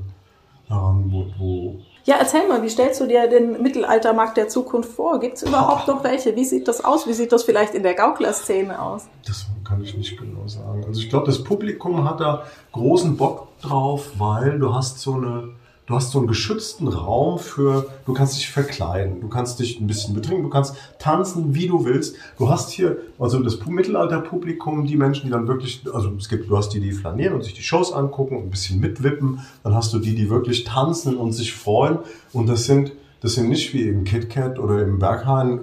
heran, 0.69 1.07
wo, 1.09 1.27
wo 1.39 1.81
ja, 2.05 2.17
erzähl 2.19 2.47
mal, 2.47 2.63
wie 2.63 2.69
stellst 2.71 3.01
du 3.01 3.07
dir 3.07 3.29
den 3.29 3.61
Mittelaltermarkt 3.61 4.37
der 4.37 4.49
Zukunft 4.49 4.93
vor? 4.93 5.19
Gibt 5.19 5.39
es 5.39 5.43
überhaupt 5.43 5.89
noch 5.89 6.05
welche? 6.05 6.37
Wie 6.37 6.45
sieht 6.45 6.69
das 6.69 6.85
aus? 6.85 7.09
Wie 7.09 7.13
sieht 7.13 7.33
das 7.33 7.43
vielleicht 7.43 7.75
in 7.75 7.83
der 7.83 7.95
Gaukler-Szene 7.95 8.81
aus? 8.81 9.09
Das 9.27 9.47
kann 9.65 9.83
ich 9.83 9.97
nicht 9.97 10.17
genau 10.17 10.47
sagen. 10.47 10.85
Also 10.87 11.01
ich 11.01 11.11
glaube, 11.11 11.27
das 11.27 11.43
Publikum 11.43 12.09
hat 12.09 12.21
da 12.21 12.45
großen 12.71 13.17
Bock 13.17 13.49
drauf, 13.61 14.13
weil 14.19 14.61
du 14.61 14.73
hast 14.73 15.01
so 15.01 15.15
eine 15.15 15.51
Du 15.91 15.97
hast 15.97 16.13
so 16.13 16.19
einen 16.19 16.29
geschützten 16.29 16.87
Raum 16.87 17.41
für, 17.41 17.91
du 18.07 18.13
kannst 18.13 18.37
dich 18.37 18.49
verkleiden, 18.49 19.21
du 19.21 19.27
kannst 19.27 19.59
dich 19.59 19.81
ein 19.81 19.89
bisschen 19.89 20.15
betrinken, 20.15 20.45
du 20.45 20.49
kannst 20.49 20.77
tanzen, 21.01 21.53
wie 21.57 21.67
du 21.67 21.85
willst. 21.85 22.15
Du 22.39 22.49
hast 22.49 22.71
hier, 22.71 22.99
also 23.19 23.43
das 23.43 23.59
Mittelalterpublikum, 23.67 24.87
die 24.87 24.97
Menschen, 24.97 25.25
die 25.25 25.31
dann 25.33 25.49
wirklich, 25.49 25.83
also 25.93 26.13
es 26.17 26.29
gibt, 26.29 26.49
du 26.49 26.57
hast 26.57 26.69
die, 26.69 26.79
die 26.79 26.93
flanieren 26.93 27.35
und 27.35 27.43
sich 27.43 27.55
die 27.55 27.65
Shows 27.65 27.93
angucken 27.93 28.37
und 28.37 28.45
ein 28.45 28.51
bisschen 28.51 28.79
mitwippen. 28.79 29.41
Dann 29.65 29.75
hast 29.75 29.93
du 29.93 29.99
die, 29.99 30.15
die 30.15 30.31
wirklich 30.31 30.63
tanzen 30.63 31.17
und 31.17 31.33
sich 31.33 31.53
freuen. 31.53 31.99
Und 32.33 32.49
das 32.49 32.67
sind, 32.67 32.93
das 33.21 33.35
sind 33.35 33.49
nicht 33.49 33.75
wie 33.75 33.89
im 33.89 34.05
KitKat 34.05 34.61
oder 34.61 34.85
im 34.85 35.01
Berghain 35.01 35.59
äh, 35.59 35.61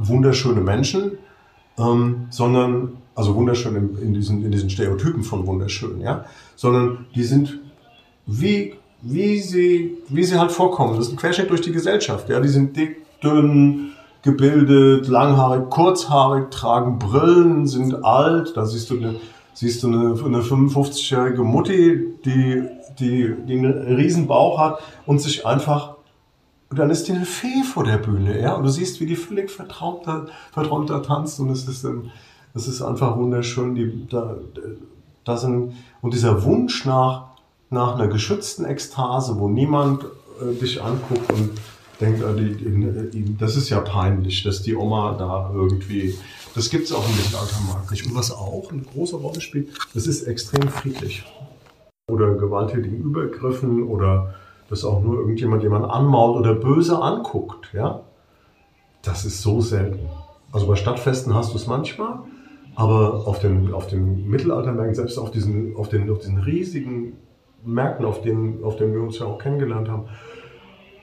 wunderschöne 0.00 0.60
Menschen, 0.60 1.18
ähm, 1.78 2.26
sondern, 2.30 2.96
also 3.14 3.36
wunderschön 3.36 3.76
in, 3.76 3.98
in, 3.98 4.14
diesen, 4.14 4.44
in 4.44 4.50
diesen 4.50 4.70
Stereotypen 4.70 5.22
von 5.22 5.46
wunderschön, 5.46 6.00
ja, 6.00 6.24
sondern 6.56 7.06
die 7.14 7.22
sind 7.22 7.60
wie 8.26 8.74
wie 9.02 9.40
sie, 9.40 9.98
wie 10.08 10.24
sie 10.24 10.38
halt 10.38 10.52
vorkommen. 10.52 10.96
Das 10.96 11.06
ist 11.06 11.12
ein 11.12 11.16
Querschnitt 11.16 11.50
durch 11.50 11.60
die 11.60 11.72
Gesellschaft. 11.72 12.28
Ja, 12.28 12.40
die 12.40 12.48
sind 12.48 12.76
dick, 12.76 12.96
dünn, 13.22 13.92
gebildet, 14.22 15.08
langhaarig, 15.08 15.70
kurzhaarig, 15.70 16.50
tragen 16.50 16.98
Brillen, 16.98 17.66
sind 17.66 18.04
alt. 18.04 18.56
Da 18.56 18.66
siehst 18.66 18.90
du 18.90 18.98
eine 18.98 19.16
siehst 19.58 19.82
du 19.82 19.88
eine, 19.88 20.14
eine 20.24 20.40
55-jährige 20.40 21.42
Mutti, 21.42 22.14
die, 22.24 22.62
die, 23.00 23.34
die 23.44 23.58
einen 23.58 23.96
riesen 23.96 24.28
Bauch 24.28 24.56
hat 24.60 24.78
und 25.04 25.20
sich 25.20 25.44
einfach 25.44 25.96
und 26.70 26.78
dann 26.78 26.90
ist 26.90 27.08
die 27.08 27.12
eine 27.12 27.24
Fee 27.24 27.62
vor 27.64 27.84
der 27.84 27.96
Bühne, 27.96 28.40
ja. 28.40 28.54
Und 28.54 28.64
du 28.64 28.68
siehst, 28.68 29.00
wie 29.00 29.06
die 29.06 29.16
völlig 29.16 29.50
verträumt 29.50 30.06
da 30.06 30.98
tanzt. 30.98 31.40
Und 31.40 31.48
es 31.50 31.66
ist, 31.66 31.84
ähm, 31.84 32.10
es 32.54 32.68
ist 32.68 32.82
einfach 32.82 33.16
wunderschön. 33.16 33.74
Die, 33.74 34.06
da, 34.06 34.36
da 35.24 35.36
sind, 35.38 35.72
und 36.02 36.12
dieser 36.12 36.44
Wunsch 36.44 36.84
nach, 36.84 37.28
nach 37.70 37.94
einer 37.94 38.08
geschützten 38.08 38.64
Ekstase, 38.64 39.38
wo 39.38 39.48
niemand 39.48 40.04
äh, 40.04 40.54
dich 40.54 40.82
anguckt 40.82 41.32
und 41.32 41.50
denkt, 42.00 42.22
äh, 42.22 43.24
das 43.38 43.56
ist 43.56 43.68
ja 43.68 43.80
peinlich, 43.80 44.42
dass 44.42 44.62
die 44.62 44.74
Oma 44.74 45.16
da 45.18 45.50
irgendwie. 45.54 46.16
Das 46.54 46.70
gibt 46.70 46.84
es 46.84 46.92
auch 46.92 47.06
im 47.08 47.16
Mittelaltermarkt 47.16 47.90
nicht. 47.90 48.06
Und 48.06 48.14
was 48.14 48.32
auch 48.32 48.70
eine 48.72 48.82
große 48.82 49.16
Rolle 49.16 49.40
spielt, 49.40 49.70
das 49.94 50.06
ist 50.06 50.22
extrem 50.24 50.68
friedlich. 50.68 51.24
Oder 52.10 52.34
gewalttätigen 52.34 52.98
Übergriffen 53.02 53.86
oder 53.86 54.34
dass 54.70 54.84
auch 54.84 55.02
nur 55.02 55.18
irgendjemand 55.18 55.62
jemand 55.62 55.90
anmault 55.90 56.38
oder 56.38 56.54
böse 56.54 57.00
anguckt, 57.00 57.70
ja, 57.72 58.02
das 59.02 59.24
ist 59.24 59.42
so 59.42 59.60
selten. 59.60 60.08
Also 60.52 60.66
bei 60.66 60.76
Stadtfesten 60.76 61.34
hast 61.34 61.52
du 61.52 61.56
es 61.56 61.66
manchmal, 61.66 62.20
aber 62.74 63.26
auf 63.26 63.38
den, 63.38 63.72
auf 63.72 63.86
den 63.86 64.28
Mittelaltermärkten, 64.28 64.94
selbst 64.94 65.18
auf 65.18 65.30
diesen, 65.30 65.76
auf, 65.76 65.88
den, 65.88 66.10
auf 66.10 66.18
diesen 66.18 66.38
riesigen 66.38 67.14
Märkten, 67.64 68.04
auf 68.04 68.22
denen, 68.22 68.62
auf 68.64 68.76
denen 68.76 68.94
wir 68.94 69.02
uns 69.02 69.18
ja 69.18 69.26
auch 69.26 69.38
kennengelernt 69.38 69.88
haben, 69.88 70.04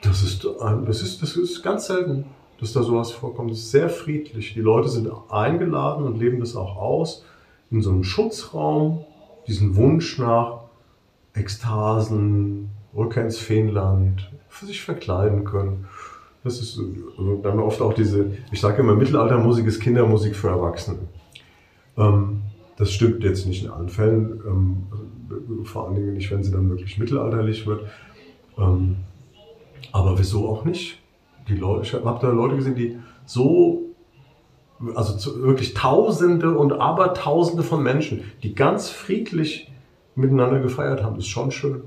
das 0.02 0.22
ist, 0.22 0.44
das 0.44 1.02
ist, 1.02 1.22
das 1.22 1.36
ist 1.36 1.62
ganz 1.62 1.86
selten, 1.86 2.26
dass 2.60 2.72
da 2.72 2.82
sowas 2.82 3.10
vorkommt. 3.10 3.50
Das 3.50 3.58
ist 3.58 3.70
sehr 3.70 3.88
friedlich. 3.88 4.54
Die 4.54 4.60
Leute 4.60 4.88
sind 4.88 5.10
eingeladen 5.28 6.04
und 6.04 6.18
leben 6.18 6.40
das 6.40 6.56
auch 6.56 6.76
aus, 6.76 7.24
in 7.70 7.82
so 7.82 7.90
einem 7.90 8.04
Schutzraum, 8.04 9.04
diesen 9.46 9.76
Wunsch 9.76 10.18
nach 10.18 10.60
Ekstasen, 11.34 12.70
Rückkehr 12.94 13.24
ins 13.24 13.38
Feenland, 13.38 14.30
für 14.48 14.66
sich 14.66 14.80
verkleiden 14.82 15.44
können. 15.44 15.86
Das 16.44 16.60
ist 16.60 16.78
also 17.18 17.40
dann 17.42 17.58
oft 17.58 17.80
auch 17.82 17.92
diese, 17.92 18.30
ich 18.52 18.60
sage 18.60 18.80
immer, 18.80 18.94
Mittelaltermusik 18.94 19.66
ist 19.66 19.80
Kindermusik 19.80 20.36
für 20.36 20.48
Erwachsene. 20.48 21.00
Ähm, 21.98 22.42
das 22.76 22.92
stimmt 22.92 23.24
jetzt 23.24 23.46
nicht 23.46 23.64
in 23.64 23.70
allen 23.70 23.88
Fällen, 23.88 24.40
ähm, 24.46 24.86
vor 25.64 25.86
allen 25.86 25.94
Dingen 25.96 26.14
nicht, 26.14 26.30
wenn 26.30 26.42
sie 26.42 26.50
dann 26.50 26.68
wirklich 26.70 26.98
mittelalterlich 26.98 27.66
wird. 27.66 27.82
Ähm, 28.58 28.96
aber 29.92 30.18
wieso 30.18 30.48
auch 30.48 30.64
nicht? 30.64 31.00
Die 31.48 31.54
Leute, 31.54 31.82
ich 31.82 31.94
habe 31.94 32.18
da 32.20 32.28
Leute 32.28 32.56
gesehen, 32.56 32.74
die 32.74 32.98
so, 33.24 33.82
also 34.94 35.16
zu, 35.16 35.42
wirklich 35.42 35.74
Tausende 35.74 36.56
und 36.56 36.72
Abertausende 36.72 37.62
von 37.62 37.82
Menschen, 37.82 38.24
die 38.42 38.54
ganz 38.54 38.90
friedlich 38.90 39.70
miteinander 40.14 40.60
gefeiert 40.60 41.02
haben. 41.02 41.14
Das 41.16 41.24
ist 41.24 41.30
schon 41.30 41.50
schön. 41.50 41.82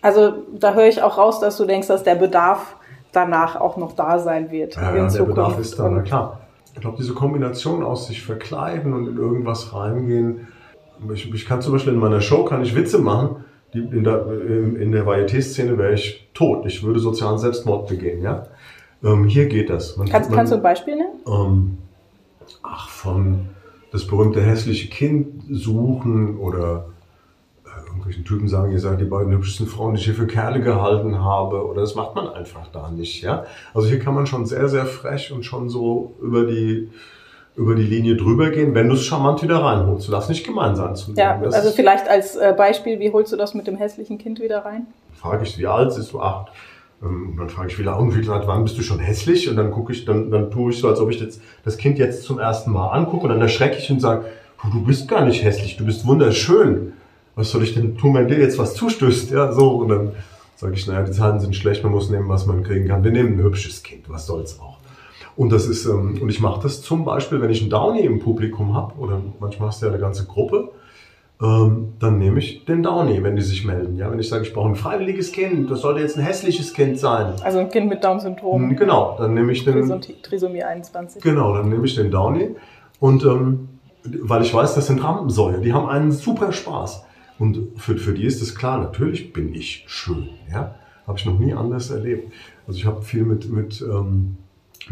Also 0.00 0.44
da 0.58 0.74
höre 0.74 0.88
ich 0.88 1.02
auch 1.02 1.18
raus, 1.18 1.40
dass 1.40 1.56
du 1.56 1.64
denkst, 1.64 1.88
dass 1.88 2.02
der 2.02 2.16
Bedarf 2.16 2.76
danach 3.12 3.56
auch 3.56 3.76
noch 3.76 3.92
da 3.92 4.18
sein 4.18 4.50
wird. 4.50 4.76
Ja, 4.76 4.94
ja 4.94 5.06
der 5.06 5.22
Bedarf 5.22 5.58
ist 5.58 5.78
da, 5.78 5.88
na 5.88 6.00
klar. 6.00 6.40
Ich 6.74 6.80
glaube, 6.80 6.96
diese 6.98 7.12
Kombination 7.12 7.84
aus 7.84 8.06
sich 8.06 8.22
verkleiden 8.22 8.94
und 8.94 9.06
in 9.06 9.18
irgendwas 9.18 9.74
reingehen. 9.74 10.48
Ich, 11.14 11.32
ich, 11.32 11.46
kann 11.46 11.62
zum 11.62 11.72
Beispiel 11.72 11.92
in 11.92 11.98
meiner 11.98 12.20
Show 12.20 12.44
kann 12.44 12.62
ich 12.62 12.74
Witze 12.74 12.98
machen. 12.98 13.44
Die, 13.74 13.78
in 13.78 14.04
der, 14.04 14.26
in 14.26 14.92
der 14.92 15.06
Varieté-Szene 15.06 15.78
wäre 15.78 15.94
ich 15.94 16.28
tot. 16.34 16.66
Ich 16.66 16.82
würde 16.82 17.00
sozialen 17.00 17.38
Selbstmord 17.38 17.88
begehen. 17.88 18.22
Ja? 18.22 18.46
Ähm, 19.02 19.24
hier 19.24 19.46
geht 19.46 19.70
das. 19.70 19.96
Man, 19.96 20.08
kannst, 20.08 20.30
man, 20.30 20.36
kannst, 20.36 20.52
du 20.52 20.56
ein 20.56 20.62
Beispiel 20.62 20.96
nennen? 20.96 21.20
Ähm, 21.26 21.78
ach, 22.62 22.88
von 22.88 23.48
das 23.90 24.06
berühmte 24.06 24.42
hässliche 24.42 24.88
Kind 24.88 25.42
suchen 25.50 26.38
oder 26.38 26.86
irgendwelchen 27.92 28.24
Typen 28.24 28.48
sagen, 28.48 28.72
ihr 28.72 28.80
seid 28.80 29.00
die 29.00 29.04
beiden 29.04 29.32
hübschesten 29.32 29.66
Frauen, 29.66 29.94
die 29.94 30.00
ich 30.00 30.06
hier 30.06 30.14
für 30.14 30.26
Kerle 30.26 30.60
gehalten 30.60 31.20
habe. 31.20 31.66
Oder 31.66 31.82
das 31.82 31.94
macht 31.94 32.14
man 32.14 32.28
einfach 32.28 32.68
da 32.72 32.90
nicht. 32.90 33.22
Ja? 33.22 33.44
Also 33.74 33.88
hier 33.88 33.98
kann 33.98 34.14
man 34.14 34.26
schon 34.26 34.46
sehr, 34.46 34.68
sehr 34.68 34.86
frech 34.86 35.32
und 35.32 35.44
schon 35.44 35.68
so 35.68 36.14
über 36.20 36.44
die, 36.46 36.90
über 37.54 37.74
die 37.74 37.82
Linie 37.82 38.16
drüber 38.16 38.50
gehen, 38.50 38.74
wenn 38.74 38.88
du 38.88 38.94
es 38.94 39.04
charmant 39.04 39.42
wieder 39.42 39.58
reinholst. 39.58 40.08
Du 40.08 40.12
darfst 40.12 40.28
nicht 40.30 40.46
gemein 40.46 40.74
sein 40.74 40.96
zu 40.96 41.12
Ja, 41.12 41.38
das 41.38 41.54
also 41.54 41.70
vielleicht 41.70 42.08
als 42.08 42.36
äh, 42.36 42.54
Beispiel, 42.56 42.98
wie 42.98 43.12
holst 43.12 43.32
du 43.32 43.36
das 43.36 43.54
mit 43.54 43.66
dem 43.66 43.76
hässlichen 43.76 44.18
Kind 44.18 44.40
wieder 44.40 44.64
rein? 44.64 44.86
Frage 45.14 45.44
ich, 45.44 45.58
wie 45.58 45.66
alt 45.66 45.96
ist 45.96 46.12
du? 46.12 46.20
Acht. 46.20 46.50
Ähm, 47.02 47.30
und 47.30 47.36
dann 47.36 47.50
frage 47.50 47.68
ich 47.68 47.78
wieder, 47.78 47.98
und 47.98 48.14
wie 48.14 48.20
gesagt, 48.20 48.46
wann 48.46 48.64
bist 48.64 48.78
du 48.78 48.82
schon 48.82 48.98
hässlich? 48.98 49.50
Und 49.50 49.56
dann 49.56 49.70
gucke 49.70 49.92
ich, 49.92 50.04
dann, 50.04 50.30
dann 50.30 50.50
tue 50.50 50.70
ich 50.70 50.78
so, 50.78 50.88
als 50.88 50.98
ob 50.98 51.10
ich 51.10 51.20
jetzt 51.20 51.42
das 51.64 51.76
Kind 51.76 51.98
jetzt 51.98 52.22
zum 52.22 52.38
ersten 52.38 52.72
Mal 52.72 52.88
angucke 52.88 53.24
und 53.24 53.30
dann 53.30 53.40
erschrecke 53.40 53.76
ich 53.76 53.90
und 53.90 54.00
sage, 54.00 54.24
du, 54.62 54.70
du 54.70 54.84
bist 54.84 55.08
gar 55.08 55.24
nicht 55.24 55.44
hässlich, 55.44 55.76
du 55.76 55.84
bist 55.84 56.06
wunderschön 56.06 56.94
was 57.34 57.50
soll 57.50 57.62
ich 57.62 57.74
denn 57.74 57.96
tun, 57.96 58.14
wenn 58.14 58.28
dir 58.28 58.38
jetzt 58.38 58.58
was 58.58 58.74
zustößt? 58.74 59.30
Ja, 59.30 59.52
so. 59.52 59.70
Und 59.70 59.88
dann 59.88 60.12
sage 60.56 60.74
ich, 60.74 60.86
naja, 60.86 61.02
die 61.02 61.12
Zahlen 61.12 61.40
sind 61.40 61.56
schlecht, 61.56 61.82
man 61.82 61.92
muss 61.92 62.10
nehmen, 62.10 62.28
was 62.28 62.46
man 62.46 62.62
kriegen 62.62 62.88
kann. 62.88 63.04
Wir 63.04 63.10
nehmen 63.10 63.38
ein 63.38 63.42
hübsches 63.42 63.82
Kind, 63.82 64.08
was 64.08 64.26
soll's 64.26 64.60
auch. 64.60 64.71
Und 65.36 65.50
das 65.50 65.66
ist, 65.66 65.86
ähm, 65.86 66.18
und 66.20 66.28
ich 66.28 66.40
mache 66.40 66.62
das 66.62 66.82
zum 66.82 67.04
Beispiel, 67.04 67.40
wenn 67.40 67.50
ich 67.50 67.60
einen 67.60 67.70
Downy 67.70 68.00
im 68.00 68.18
Publikum 68.18 68.74
habe, 68.74 68.94
oder 68.98 69.20
manchmal 69.40 69.68
hast 69.68 69.82
du 69.82 69.86
ja 69.86 69.92
eine 69.92 70.00
ganze 70.00 70.26
Gruppe, 70.26 70.70
ähm, 71.42 71.94
dann 71.98 72.18
nehme 72.18 72.38
ich 72.38 72.64
den 72.64 72.82
Downy, 72.82 73.22
wenn 73.22 73.34
die 73.34 73.42
sich 73.42 73.64
melden. 73.64 73.96
Ja, 73.96 74.10
wenn 74.10 74.20
ich 74.20 74.28
sage, 74.28 74.44
ich 74.44 74.52
brauche 74.52 74.68
ein 74.68 74.76
freiwilliges 74.76 75.32
Kind, 75.32 75.70
das 75.70 75.80
sollte 75.80 76.00
jetzt 76.00 76.16
ein 76.16 76.22
hässliches 76.24 76.72
Kind 76.72 76.98
sein. 76.98 77.34
Also 77.42 77.58
ein 77.58 77.68
Kind 77.70 77.88
mit 77.88 78.04
Down-Syndrom. 78.04 78.70
Hm, 78.70 78.76
genau, 78.76 79.16
dann 79.18 79.34
nehme 79.34 79.52
ich 79.52 79.64
den. 79.64 80.00
Trisomie 80.22 80.62
21. 80.62 81.22
Genau, 81.22 81.54
dann 81.54 81.68
nehme 81.68 81.84
ich 81.84 81.94
den 81.94 82.10
Downy 82.10 82.54
und 83.00 83.24
ähm, 83.24 83.68
weil 84.04 84.42
ich 84.42 84.52
weiß, 84.52 84.74
das 84.74 84.86
sind 84.86 85.02
Rampensäue, 85.02 85.60
die 85.60 85.72
haben 85.72 85.88
einen 85.88 86.12
super 86.12 86.52
Spaß. 86.52 87.04
Und 87.38 87.72
für, 87.76 87.96
für 87.96 88.12
die 88.12 88.24
ist 88.24 88.40
es 88.42 88.54
klar, 88.54 88.78
natürlich 88.78 89.32
bin 89.32 89.54
ich 89.54 89.84
schön. 89.88 90.28
Ja? 90.52 90.76
Habe 91.06 91.18
ich 91.18 91.26
noch 91.26 91.38
nie 91.38 91.52
anders 91.52 91.90
erlebt. 91.90 92.32
Also 92.66 92.78
ich 92.78 92.86
habe 92.86 93.02
viel 93.02 93.24
mit, 93.24 93.50
mit, 93.50 93.80
ähm, 93.82 94.36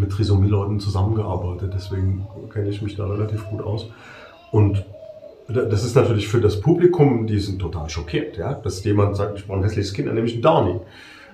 mit 0.01 0.11
Trisomie-Leuten 0.11 0.81
zusammengearbeitet, 0.81 1.73
deswegen 1.75 2.27
kenne 2.53 2.69
ich 2.69 2.83
mich 2.83 2.97
da 2.97 3.07
relativ 3.07 3.45
gut 3.47 3.61
aus. 3.61 3.91
Und 4.51 4.85
das 5.49 5.85
ist 5.85 5.97
natürlich 5.97 6.29
für 6.29 6.41
das 6.41 6.61
Publikum, 6.61 7.27
die 7.27 7.39
sind 7.39 7.61
total 7.61 7.89
schockiert, 7.91 8.37
ja? 8.37 8.55
dass 8.55 8.85
jemand 8.85 9.17
sagt, 9.17 9.39
ich 9.39 9.47
brauche 9.47 9.59
ein 9.59 9.65
hässliches 9.65 9.93
Kind, 9.93 10.09
dann 10.09 10.15
nehme 10.15 10.27
ich 10.27 10.35
einen 10.35 10.43
Downy. 10.43 10.81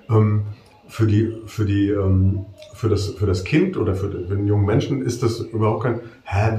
Ähm, 0.09 0.43
für 0.87 1.05
die, 1.05 1.33
für 1.45 1.65
die, 1.65 1.89
ähm, 1.89 2.45
für 2.73 2.87
das, 2.87 3.09
für 3.09 3.25
das 3.25 3.43
Kind 3.43 3.75
oder 3.77 3.93
für, 3.93 4.09
für 4.09 4.35
den 4.35 4.47
jungen 4.47 4.65
Menschen 4.65 5.01
ist 5.01 5.21
das 5.21 5.39
überhaupt 5.39 5.83
kein, 5.83 5.99
hä, 6.23 6.57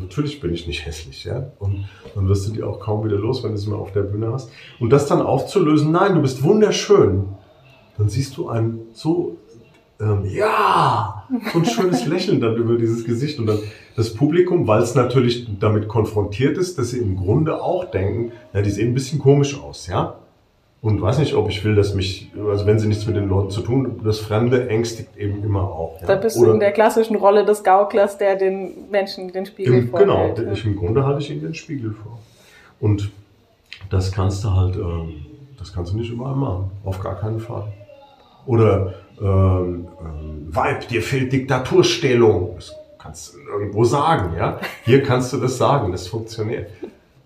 natürlich 0.00 0.40
bin 0.40 0.52
ich 0.52 0.66
nicht 0.66 0.84
hässlich, 0.84 1.24
ja. 1.24 1.50
Und 1.58 1.86
dann 2.14 2.28
wirst 2.28 2.46
du 2.46 2.52
die 2.52 2.62
auch 2.62 2.80
kaum 2.80 3.04
wieder 3.04 3.16
los, 3.16 3.42
wenn 3.42 3.52
du 3.52 3.56
sie 3.56 3.70
mal 3.70 3.76
auf 3.76 3.92
der 3.92 4.02
Bühne 4.02 4.32
hast. 4.32 4.50
Und 4.78 4.90
das 4.90 5.06
dann 5.06 5.22
aufzulösen, 5.22 5.90
nein, 5.90 6.14
du 6.14 6.22
bist 6.22 6.42
wunderschön. 6.42 7.28
Dann 7.96 8.08
siehst 8.08 8.36
du 8.36 8.48
ein 8.48 8.80
so, 8.92 9.38
ähm, 10.00 10.24
ja, 10.26 11.11
so 11.52 11.58
ein 11.58 11.64
schönes 11.64 12.06
Lächeln 12.06 12.40
dann 12.40 12.56
über 12.56 12.76
dieses 12.76 13.04
Gesicht 13.04 13.38
und 13.38 13.46
dann 13.46 13.58
das 13.96 14.14
Publikum, 14.14 14.66
weil 14.66 14.82
es 14.82 14.94
natürlich 14.94 15.46
damit 15.58 15.88
konfrontiert 15.88 16.58
ist, 16.58 16.78
dass 16.78 16.90
sie 16.90 16.98
im 16.98 17.16
Grunde 17.16 17.62
auch 17.62 17.84
denken, 17.90 18.32
ja, 18.52 18.62
die 18.62 18.70
sehen 18.70 18.88
ein 18.88 18.94
bisschen 18.94 19.18
komisch 19.18 19.58
aus, 19.60 19.86
ja. 19.86 20.16
Und 20.82 21.00
weiß 21.00 21.20
nicht, 21.20 21.34
ob 21.34 21.48
ich 21.48 21.64
will, 21.64 21.76
dass 21.76 21.94
mich, 21.94 22.32
also 22.36 22.66
wenn 22.66 22.80
sie 22.80 22.88
nichts 22.88 23.06
mit 23.06 23.14
den 23.14 23.28
Leuten 23.28 23.50
zu 23.50 23.60
tun, 23.60 24.00
das 24.02 24.18
Fremde 24.18 24.68
ängstigt 24.68 25.16
eben 25.16 25.44
immer 25.44 25.62
auch. 25.62 26.00
Ja. 26.00 26.08
Da 26.08 26.14
bist 26.16 26.36
Oder 26.36 26.48
du 26.48 26.54
in 26.54 26.60
der 26.60 26.72
klassischen 26.72 27.14
Rolle 27.14 27.44
des 27.44 27.62
Gauklers, 27.62 28.18
der 28.18 28.34
den 28.34 28.90
Menschen 28.90 29.30
den 29.32 29.46
Spiegel 29.46 29.74
im, 29.74 29.88
vorhält. 29.90 30.36
Genau, 30.36 30.52
ich, 30.52 30.64
im 30.64 30.74
Grunde 30.74 31.06
halte 31.06 31.20
ich 31.20 31.30
ihnen 31.30 31.40
den 31.40 31.54
Spiegel 31.54 31.92
vor. 31.92 32.18
Und 32.80 33.12
das 33.90 34.10
kannst 34.10 34.42
du 34.42 34.50
halt, 34.50 34.74
ähm, 34.74 35.24
das 35.56 35.72
kannst 35.72 35.92
du 35.92 35.96
nicht 35.98 36.10
überall 36.10 36.34
machen. 36.34 36.72
Auf 36.84 36.98
gar 36.98 37.14
keinen 37.14 37.38
Fall. 37.38 37.72
Oder, 38.46 38.94
ähm, 39.20 39.88
ähm, 40.00 40.48
Weib, 40.50 40.88
dir 40.88 41.02
fehlt 41.02 41.32
Diktaturstellung. 41.32 42.52
Das 42.56 42.74
kannst 42.98 43.34
du 43.34 43.38
irgendwo 43.38 43.84
sagen, 43.84 44.36
ja. 44.36 44.60
Hier 44.84 45.02
kannst 45.02 45.32
du 45.32 45.38
das 45.38 45.58
sagen, 45.58 45.92
das 45.92 46.06
funktioniert. 46.08 46.70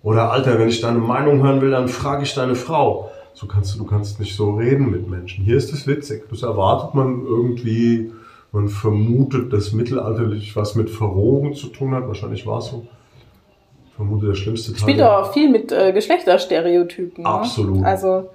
Oder, 0.02 0.30
Alter, 0.30 0.58
wenn 0.58 0.68
ich 0.68 0.80
deine 0.80 0.98
Meinung 0.98 1.42
hören 1.42 1.60
will, 1.60 1.70
dann 1.70 1.88
frage 1.88 2.22
ich 2.22 2.34
deine 2.34 2.54
Frau 2.54 3.10
so 3.36 3.46
kannst 3.46 3.74
du, 3.74 3.78
du 3.78 3.84
kannst 3.84 4.18
nicht 4.18 4.34
so 4.34 4.54
reden 4.54 4.90
mit 4.90 5.10
Menschen. 5.10 5.44
Hier 5.44 5.58
ist 5.58 5.70
es 5.70 5.86
witzig. 5.86 6.24
Das 6.30 6.42
erwartet 6.42 6.94
man 6.94 7.22
irgendwie, 7.26 8.10
man 8.50 8.68
vermutet, 8.68 9.52
dass 9.52 9.72
mittelalterlich 9.72 10.56
was 10.56 10.74
mit 10.74 10.88
Verrohung 10.88 11.54
zu 11.54 11.66
tun 11.66 11.94
hat. 11.94 12.08
Wahrscheinlich 12.08 12.46
war 12.46 12.60
es 12.60 12.68
so. 12.68 12.86
Ich 13.88 13.94
vermute, 13.94 14.28
der 14.28 14.34
schlimmste 14.36 14.72
Teil. 14.72 14.80
Spielt 14.80 15.02
auch 15.02 15.34
viel 15.34 15.50
mit 15.50 15.70
äh, 15.70 15.92
Geschlechterstereotypen. 15.92 17.24
Ne? 17.24 17.28
Absolut. 17.28 17.84
Also 17.84 18.30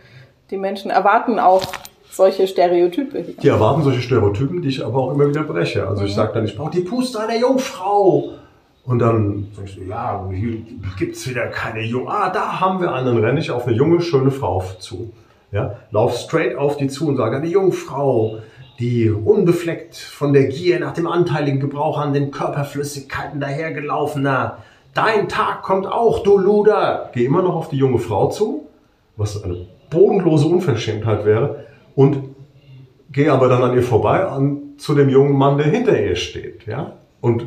die 0.52 0.58
Menschen 0.58 0.92
erwarten 0.92 1.40
auch 1.40 1.64
solche 2.12 2.46
Stereotype. 2.46 3.24
Die 3.42 3.48
erwarten 3.48 3.84
solche 3.84 4.02
Stereotypen, 4.02 4.62
die 4.62 4.70
ich 4.70 4.86
aber 4.86 4.98
auch 4.98 5.14
immer 5.14 5.28
wieder 5.30 5.44
breche. 5.44 5.88
Also 5.88 6.02
mhm. 6.02 6.08
ich 6.08 6.14
sage 6.14 6.34
dann, 6.34 6.46
ich 6.46 6.56
brauche 6.56 6.72
die 6.72 6.82
Puste 6.82 7.20
einer 7.20 7.38
Jungfrau. 7.38 8.34
Und 8.84 9.00
dann 9.00 9.48
sagst 9.56 9.78
du, 9.78 9.84
ja, 9.84 10.28
hier 10.32 10.58
gibt 10.98 11.16
es 11.16 11.30
wieder 11.30 11.48
keine 11.48 11.82
junge. 11.82 12.10
Ah, 12.10 12.30
da 12.30 12.60
haben 12.60 12.82
wir 12.82 12.94
einen. 12.94 13.06
Dann 13.06 13.24
renne 13.24 13.40
ich 13.40 13.52
auf 13.52 13.68
eine 13.68 13.76
junge, 13.76 14.02
schöne 14.02 14.32
Frau 14.32 14.64
zu. 14.80 15.14
Ja, 15.52 15.76
lauf 15.92 16.18
straight 16.18 16.56
auf 16.56 16.78
die 16.78 16.88
zu 16.88 17.08
und 17.08 17.18
sage, 17.18 17.36
eine 17.38 17.48
Jungfrau, 17.48 18.40
die 18.80 19.10
unbefleckt 19.12 19.96
von 19.96 20.34
der 20.34 20.46
Gier 20.46 20.80
nach 20.80 20.94
dem 20.94 21.08
anteiligen 21.08 21.60
Gebrauch 21.60 22.00
an 22.00 22.14
den 22.14 22.32
Körperflüssigkeiten 22.32 23.40
dahergelaufener, 23.40 24.58
dein 24.94 25.28
Tag 25.28 25.62
kommt 25.62 25.88
auch, 25.88 26.24
du 26.24 26.38
Luder. 26.38 27.10
Geh 27.14 27.26
immer 27.26 27.42
noch 27.42 27.56
auf 27.56 27.70
die 27.70 27.78
junge 27.78 28.00
Frau 28.00 28.30
zu, 28.30 28.66
was 29.18 29.44
eine 29.44 29.68
bodenlose 29.90 30.48
Unverschämtheit 30.48 31.26
wäre, 31.26 31.66
und 31.96 32.36
geh 33.12 33.30
aber 33.30 33.50
dann 33.50 33.64
an 33.64 33.76
ihr 33.76 33.84
vorbei 33.84 34.26
an, 34.26 34.62
zu 34.78 34.96
dem 34.96 35.10
jungen 35.10 35.38
Mann, 35.38 35.58
der 35.58 35.68
hinter 35.68 36.02
ihr 36.02 36.16
steht, 36.16 36.66
ja, 36.66 36.98
und 37.20 37.46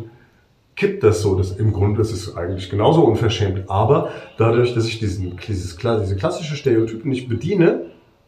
kippt 0.76 1.02
das 1.02 1.22
so. 1.22 1.34
Das, 1.36 1.52
Im 1.52 1.72
Grunde 1.72 2.00
ist 2.00 2.12
es 2.12 2.36
eigentlich 2.36 2.70
genauso 2.70 3.04
unverschämt. 3.04 3.68
Aber 3.68 4.10
dadurch, 4.38 4.74
dass 4.74 4.86
ich 4.86 4.98
diesen, 4.98 5.36
dieses, 5.46 5.76
diese 5.76 6.16
klassische 6.16 6.56
Stereotypen 6.56 7.10
nicht 7.10 7.28
bediene 7.28 7.86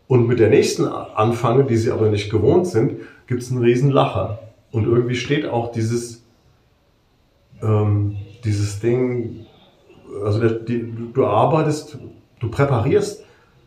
und 0.09 0.27
mit 0.27 0.39
der 0.39 0.51
nächsten 0.51 0.87
anfange, 0.87 1.65
die 1.65 1.77
sie 1.77 1.91
aber 1.91 2.09
nicht 2.09 2.31
gewohnt 2.31 2.67
sind, 2.67 3.01
gibt 3.27 3.43
es 3.43 3.51
einen 3.51 3.63
riesen 3.63 3.91
Lacher. 3.91 4.41
Und 4.71 4.87
irgendwie 4.87 5.17
steht 5.17 5.47
auch 5.47 5.73
dieses, 5.73 6.25
ähm, 7.63 8.17
dieses 8.45 8.81
Ding, 8.81 9.47
also 10.25 10.41
der, 10.41 10.51
die, 10.51 10.93
du 11.13 11.27
arbeitest, 11.27 11.99
du 12.41 12.51
präparierst 12.51 13.25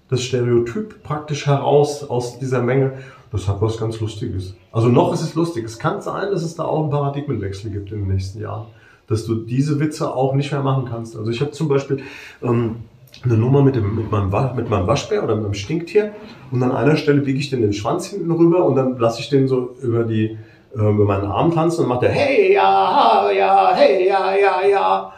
das 0.09 0.23
Stereotyp 0.23 1.03
praktisch 1.03 1.45
heraus 1.45 2.03
aus 2.09 2.39
dieser 2.39 2.61
Menge. 2.61 2.93
Das 3.31 3.47
hat 3.47 3.61
was 3.61 3.77
ganz 3.77 3.99
Lustiges. 3.99 4.55
Also 4.71 4.89
noch 4.89 5.13
ist 5.13 5.21
es 5.21 5.35
lustig. 5.35 5.65
Es 5.65 5.77
kann 5.77 6.01
sein, 6.01 6.31
dass 6.31 6.43
es 6.43 6.55
da 6.55 6.65
auch 6.65 6.81
einen 6.81 6.89
Paradigmenwechsel 6.89 7.71
gibt 7.71 7.91
in 7.91 7.99
den 7.99 8.07
nächsten 8.07 8.41
Jahren. 8.41 8.65
Dass 9.07 9.25
du 9.25 9.35
diese 9.35 9.79
Witze 9.79 10.13
auch 10.13 10.33
nicht 10.33 10.51
mehr 10.51 10.63
machen 10.63 10.85
kannst. 10.89 11.15
Also 11.15 11.29
ich 11.29 11.41
habe 11.41 11.51
zum 11.51 11.67
Beispiel 11.67 12.01
ähm, 12.41 12.77
eine 13.23 13.37
Nummer 13.37 13.61
mit, 13.61 13.75
dem, 13.75 13.95
mit, 13.95 14.11
meinem, 14.11 14.55
mit 14.55 14.69
meinem 14.69 14.87
Waschbär 14.87 15.23
oder 15.23 15.35
mit 15.35 15.43
meinem 15.43 15.53
Stinktier 15.53 16.13
und 16.51 16.63
an 16.63 16.71
einer 16.71 16.95
Stelle 16.95 17.21
biege 17.21 17.39
ich 17.39 17.49
den 17.49 17.61
den 17.61 17.73
Schwanz 17.73 18.07
hinten 18.07 18.31
rüber 18.31 18.65
und 18.65 18.75
dann 18.75 18.97
lasse 18.97 19.19
ich 19.19 19.29
den 19.29 19.47
so 19.47 19.75
über 19.81 20.03
die 20.03 20.37
äh, 20.75 20.79
über 20.79 21.05
meinen 21.05 21.25
Arm 21.25 21.53
tanzen 21.53 21.83
und 21.83 21.89
macht 21.89 22.03
er 22.03 22.11
hey 22.11 22.53
ja 22.53 23.29
ja 23.31 23.71
hey 23.75 24.07
ja 24.07 24.35
ja 24.35 24.67
ja 24.67 25.13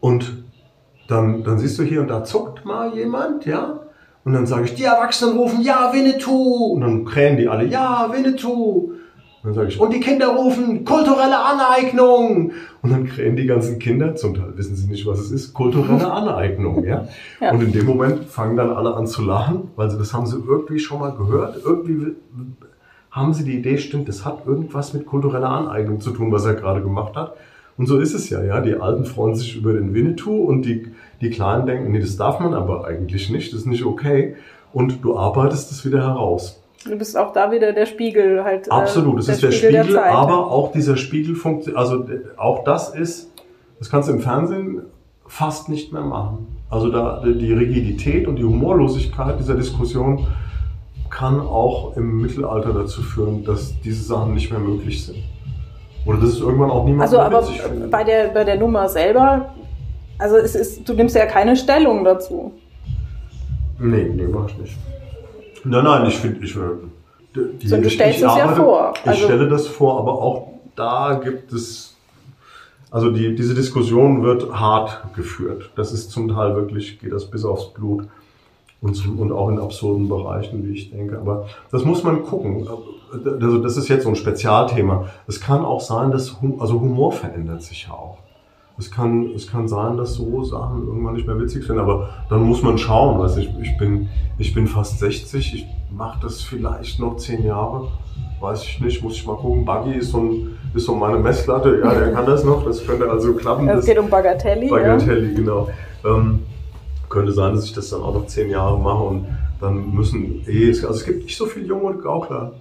und 0.00 0.37
dann 1.08 1.42
dann 1.42 1.58
siehst 1.58 1.78
du 1.78 1.82
hier 1.82 2.00
und 2.00 2.08
da 2.08 2.22
zuckt 2.22 2.64
mal 2.64 2.94
jemand 2.94 3.44
ja 3.44 3.80
und 4.24 4.32
dann 4.32 4.46
sage 4.46 4.66
ich 4.66 4.74
die 4.74 4.84
Erwachsenen 4.84 5.36
rufen 5.36 5.62
ja 5.62 5.92
Winnetou 5.92 6.74
und 6.74 6.82
dann 6.82 7.04
krähen 7.04 7.36
die 7.36 7.48
alle 7.48 7.64
ja 7.64 8.08
Winnetou 8.12 8.92
dann 9.48 9.54
sage 9.54 9.68
ich, 9.68 9.80
und 9.80 9.92
die 9.94 10.00
Kinder 10.00 10.28
rufen 10.28 10.84
kulturelle 10.84 11.38
Aneignung. 11.38 12.52
Und 12.82 12.90
dann 12.90 13.06
krähen 13.06 13.36
die 13.36 13.46
ganzen 13.46 13.78
Kinder, 13.78 14.14
zum 14.16 14.34
Teil 14.34 14.52
wissen 14.56 14.74
sie 14.74 14.88
nicht, 14.88 15.06
was 15.06 15.20
es 15.20 15.30
ist, 15.30 15.54
kulturelle 15.54 16.10
Aneignung. 16.12 16.84
Ja? 16.84 17.06
ja? 17.40 17.52
Und 17.52 17.62
in 17.62 17.72
dem 17.72 17.86
Moment 17.86 18.24
fangen 18.24 18.56
dann 18.56 18.70
alle 18.70 18.94
an 18.94 19.06
zu 19.06 19.22
lachen, 19.22 19.70
weil 19.76 19.90
sie 19.90 19.98
das 19.98 20.12
haben 20.12 20.26
sie 20.26 20.36
irgendwie 20.36 20.78
schon 20.78 21.00
mal 21.00 21.12
gehört. 21.12 21.60
Irgendwie 21.64 22.16
haben 23.10 23.32
sie 23.32 23.44
die 23.44 23.58
Idee, 23.58 23.78
stimmt, 23.78 24.08
das 24.08 24.24
hat 24.24 24.46
irgendwas 24.46 24.92
mit 24.92 25.06
kultureller 25.06 25.50
Aneignung 25.50 26.00
zu 26.00 26.10
tun, 26.10 26.32
was 26.32 26.44
er 26.44 26.54
gerade 26.54 26.82
gemacht 26.82 27.16
hat. 27.16 27.34
Und 27.76 27.86
so 27.86 27.98
ist 27.98 28.14
es 28.14 28.28
ja, 28.28 28.42
ja. 28.42 28.60
Die 28.60 28.74
Alten 28.74 29.04
freuen 29.04 29.36
sich 29.36 29.56
über 29.56 29.72
den 29.72 29.94
Winnetou 29.94 30.44
und 30.44 30.62
die, 30.62 30.88
die 31.20 31.30
Kleinen 31.30 31.66
denken, 31.66 31.92
nee, 31.92 32.00
das 32.00 32.16
darf 32.16 32.40
man 32.40 32.54
aber 32.54 32.86
eigentlich 32.86 33.30
nicht, 33.30 33.52
das 33.52 33.60
ist 33.60 33.66
nicht 33.66 33.84
okay. 33.84 34.36
Und 34.72 35.04
du 35.04 35.16
arbeitest 35.16 35.70
es 35.72 35.84
wieder 35.84 36.02
heraus. 36.02 36.62
Du 36.84 36.96
bist 36.96 37.16
auch 37.16 37.32
da 37.32 37.50
wieder 37.50 37.72
der 37.72 37.86
Spiegel 37.86 38.44
halt. 38.44 38.68
Äh, 38.68 38.70
Absolut, 38.70 39.18
das 39.18 39.28
ist 39.28 39.42
der 39.42 39.50
Spiegel, 39.50 39.84
Spiegel 39.84 39.98
aber 39.98 40.50
auch 40.50 40.70
dieser 40.72 40.96
Spiegel 40.96 41.34
funktioniert, 41.34 41.78
also 41.78 42.04
auch 42.36 42.64
das 42.64 42.94
ist, 42.94 43.32
das 43.78 43.90
kannst 43.90 44.08
du 44.08 44.12
im 44.12 44.20
Fernsehen 44.20 44.82
fast 45.26 45.68
nicht 45.68 45.92
mehr 45.92 46.02
machen. 46.02 46.46
Also 46.70 46.90
da 46.90 47.22
die 47.24 47.52
Rigidität 47.52 48.28
und 48.28 48.36
die 48.36 48.44
Humorlosigkeit 48.44 49.38
dieser 49.38 49.54
Diskussion 49.54 50.26
kann 51.10 51.40
auch 51.40 51.96
im 51.96 52.20
Mittelalter 52.20 52.72
dazu 52.72 53.02
führen, 53.02 53.44
dass 53.44 53.80
diese 53.80 54.04
Sachen 54.04 54.34
nicht 54.34 54.50
mehr 54.50 54.60
möglich 54.60 55.04
sind. 55.04 55.18
Oder 56.06 56.18
das 56.18 56.30
ist 56.30 56.40
irgendwann 56.40 56.70
auch 56.70 56.84
niemand 56.84 57.02
also, 57.02 57.16
mehr 57.16 57.26
aber 57.26 57.88
bei 57.90 58.04
der, 58.04 58.28
bei 58.28 58.44
der 58.44 58.56
Nummer 58.56 58.88
selber, 58.88 59.54
also 60.18 60.36
es 60.36 60.54
ist, 60.54 60.88
du 60.88 60.94
nimmst 60.94 61.14
ja 61.14 61.26
keine 61.26 61.56
Stellung 61.56 62.04
dazu. 62.04 62.52
Nee, 63.78 64.10
nee, 64.14 64.26
mach 64.26 64.48
ich 64.48 64.58
nicht. 64.58 64.76
Nein, 65.64 65.84
nein, 65.84 66.06
ich 66.06 66.16
finde, 66.16 66.44
ich, 66.44 66.56
die, 67.34 67.68
so, 67.68 67.76
du 67.76 67.90
stellst 67.90 68.18
ich 68.18 68.24
es 68.24 68.28
arbeite, 68.28 68.48
ja 68.48 68.54
vor. 68.54 68.94
Also 69.04 69.18
ich 69.18 69.24
stelle 69.24 69.48
das 69.48 69.66
vor, 69.66 69.98
aber 69.98 70.12
auch 70.12 70.48
da 70.74 71.20
gibt 71.22 71.52
es, 71.52 71.96
also 72.90 73.10
die, 73.10 73.34
diese 73.34 73.54
Diskussion 73.54 74.22
wird 74.22 74.52
hart 74.52 75.14
geführt. 75.14 75.70
Das 75.76 75.92
ist 75.92 76.10
zum 76.10 76.28
Teil 76.28 76.54
wirklich, 76.56 76.98
geht 77.00 77.12
das 77.12 77.26
bis 77.26 77.44
aufs 77.44 77.72
Blut 77.72 78.08
und, 78.80 78.94
zum, 78.94 79.18
und 79.18 79.32
auch 79.32 79.48
in 79.48 79.58
absurden 79.58 80.08
Bereichen, 80.08 80.66
wie 80.66 80.72
ich 80.72 80.90
denke. 80.90 81.18
Aber 81.18 81.46
das 81.70 81.84
muss 81.84 82.02
man 82.02 82.22
gucken. 82.22 82.66
Also 83.12 83.58
das 83.58 83.76
ist 83.76 83.88
jetzt 83.88 84.04
so 84.04 84.10
ein 84.10 84.16
Spezialthema. 84.16 85.06
Es 85.26 85.40
kann 85.40 85.64
auch 85.64 85.80
sein, 85.80 86.10
dass, 86.10 86.36
also 86.58 86.80
Humor 86.80 87.12
verändert 87.12 87.62
sich 87.62 87.84
ja 87.88 87.94
auch. 87.94 88.18
Es 88.78 88.92
kann, 88.92 89.32
es 89.34 89.50
kann 89.50 89.66
sein, 89.66 89.96
dass 89.96 90.14
so 90.14 90.44
Sachen 90.44 90.86
irgendwann 90.86 91.14
nicht 91.14 91.26
mehr 91.26 91.38
witzig 91.40 91.64
sind, 91.64 91.80
aber 91.80 92.10
dann 92.30 92.42
muss 92.42 92.62
man 92.62 92.78
schauen. 92.78 93.20
Also 93.20 93.40
ich, 93.40 93.50
ich, 93.60 93.76
bin, 93.76 94.08
ich 94.38 94.54
bin 94.54 94.68
fast 94.68 95.00
60, 95.00 95.54
ich 95.54 95.66
mache 95.90 96.20
das 96.22 96.42
vielleicht 96.42 97.00
noch 97.00 97.16
zehn 97.16 97.44
Jahre, 97.44 97.88
weiß 98.40 98.62
ich 98.62 98.80
nicht, 98.80 99.02
muss 99.02 99.14
ich 99.14 99.26
mal 99.26 99.34
gucken. 99.34 99.64
Buggy 99.64 99.94
ist 99.94 100.12
so, 100.12 100.18
ein, 100.18 100.58
ist 100.74 100.86
so 100.86 100.94
meine 100.94 101.18
Messlatte, 101.18 101.80
ja, 101.82 101.92
der 101.92 102.12
kann 102.12 102.24
das 102.24 102.44
noch, 102.44 102.64
das 102.64 102.86
könnte 102.86 103.10
also 103.10 103.34
klappen. 103.34 103.68
Es 103.68 103.84
geht 103.84 103.98
um 103.98 104.08
Bagatelli. 104.08 104.68
Bagatelli, 104.68 105.30
ja. 105.30 105.34
genau. 105.34 105.68
Ähm, 106.04 106.40
könnte 107.08 107.32
sein, 107.32 107.54
dass 107.54 107.64
ich 107.64 107.72
das 107.72 107.90
dann 107.90 108.02
auch 108.02 108.14
noch 108.14 108.26
zehn 108.26 108.48
Jahre 108.48 108.78
mache 108.78 109.02
und 109.02 109.26
dann 109.60 109.92
müssen 109.92 110.44
eh, 110.46 110.68
also 110.68 110.90
es 110.90 111.04
gibt 111.04 111.24
nicht 111.24 111.36
so 111.36 111.46
viele 111.46 111.66
junge 111.66 111.94
Gaukler. 111.94 112.52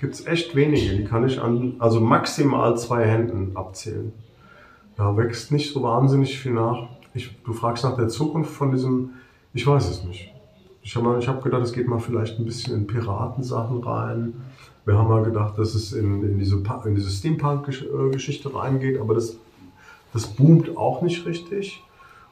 Gibt 0.00 0.14
es 0.14 0.26
echt 0.26 0.54
wenige, 0.54 0.96
die 0.96 1.04
kann 1.04 1.26
ich 1.26 1.40
an, 1.42 1.74
also 1.78 2.00
maximal 2.00 2.78
zwei 2.78 3.04
Händen 3.04 3.54
abzählen 3.54 4.12
ja, 4.98 5.16
wächst 5.16 5.52
nicht 5.52 5.72
so 5.72 5.82
wahnsinnig 5.82 6.38
viel 6.38 6.52
nach. 6.52 6.88
Ich, 7.14 7.40
du 7.44 7.52
fragst 7.52 7.84
nach 7.84 7.96
der 7.96 8.08
Zukunft 8.08 8.50
von 8.50 8.72
diesem, 8.72 9.10
ich 9.54 9.66
weiß 9.66 9.88
es 9.88 10.04
nicht. 10.04 10.32
Ich 10.82 10.96
habe 10.96 11.20
hab 11.26 11.42
gedacht, 11.42 11.62
es 11.62 11.72
geht 11.72 11.86
mal 11.86 11.98
vielleicht 11.98 12.38
ein 12.38 12.44
bisschen 12.44 12.74
in 12.74 12.86
Piratensachen 12.86 13.82
rein. 13.82 14.34
Wir 14.84 14.96
haben 14.96 15.08
mal 15.08 15.22
gedacht, 15.22 15.58
dass 15.58 15.74
es 15.74 15.92
in, 15.92 16.22
in 16.22 16.38
diese, 16.38 16.62
in 16.84 16.94
diese 16.94 17.10
Steampunk-Geschichte 17.10 18.54
reingeht, 18.54 18.98
aber 18.98 19.14
das, 19.14 19.36
das 20.12 20.26
boomt 20.26 20.76
auch 20.76 21.02
nicht 21.02 21.26
richtig. 21.26 21.82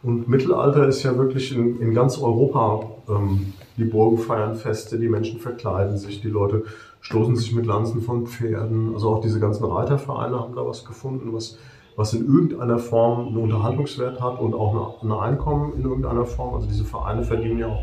Und 0.02 0.28
Mittelalter 0.28 0.86
ist 0.86 1.02
ja 1.02 1.16
wirklich 1.18 1.54
in, 1.54 1.80
in 1.80 1.92
ganz 1.92 2.18
Europa, 2.18 2.90
ähm, 3.08 3.52
die 3.76 3.84
Burgen 3.84 4.18
feiern 4.18 4.54
Feste, 4.56 4.98
die 4.98 5.08
Menschen 5.08 5.38
verkleiden 5.38 5.98
sich, 5.98 6.20
die 6.20 6.28
Leute 6.28 6.64
stoßen 7.00 7.36
sich 7.36 7.52
mit 7.52 7.66
Lanzen 7.66 8.02
von 8.02 8.26
Pferden. 8.26 8.94
Also 8.94 9.10
auch 9.10 9.20
diese 9.20 9.40
ganzen 9.40 9.64
Reitervereine 9.64 10.38
haben 10.38 10.54
da 10.54 10.66
was 10.66 10.84
gefunden, 10.84 11.32
was 11.32 11.58
was 11.96 12.12
in 12.12 12.26
irgendeiner 12.26 12.78
Form 12.78 13.28
einen 13.28 13.38
Unterhaltungswert 13.38 14.20
hat 14.20 14.38
und 14.38 14.54
auch 14.54 15.02
ein 15.02 15.12
Einkommen 15.12 15.72
in 15.74 15.82
irgendeiner 15.82 16.26
Form. 16.26 16.54
Also 16.54 16.68
diese 16.68 16.84
Vereine 16.84 17.24
verdienen 17.24 17.58
ja 17.58 17.68
auch 17.68 17.82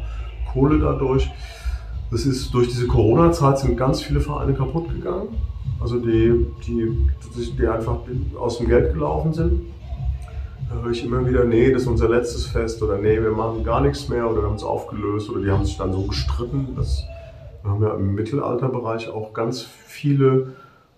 Kohle 0.54 0.80
dadurch. 0.80 1.30
Das 2.12 2.28
ist 2.28 2.54
durch 2.54 2.68
diese 2.68 2.86
Corona-Zeit 2.86 3.58
sind 3.60 3.76
ganz 3.76 4.04
viele 4.04 4.22
Vereine 4.22 4.54
kaputt 4.54 4.88
gegangen. 4.90 5.30
Also 5.82 6.00
die, 6.00 6.46
die, 6.68 7.10
die 7.58 7.68
einfach 7.68 7.98
aus 8.40 8.60
dem 8.60 8.68
Geld 8.68 8.94
gelaufen 8.94 9.34
sind. 9.34 9.62
Da 10.70 10.76
höre 10.82 10.92
ich 10.92 11.04
immer 11.04 11.28
wieder, 11.28 11.44
nee, 11.44 11.72
das 11.72 11.84
ist 11.84 11.88
unser 11.88 12.08
letztes 12.08 12.46
Fest 12.46 12.82
oder 12.84 12.98
nee, 12.98 13.20
wir 13.20 13.32
machen 13.32 13.64
gar 13.64 13.82
nichts 13.82 14.10
mehr 14.10 14.30
oder 14.30 14.42
wir 14.42 14.48
haben 14.48 14.56
es 14.56 14.64
aufgelöst 14.64 15.30
oder 15.30 15.42
die 15.42 15.50
haben 15.50 15.66
sich 15.66 15.78
dann 15.78 15.92
so 15.92 16.04
gestritten. 16.04 16.70
Das, 16.76 17.04
wir 17.64 17.72
haben 17.72 17.82
ja 17.82 17.96
im 17.96 18.14
Mittelalterbereich 18.14 19.10
auch 19.10 19.34
ganz 19.34 19.64
viele 19.64 20.54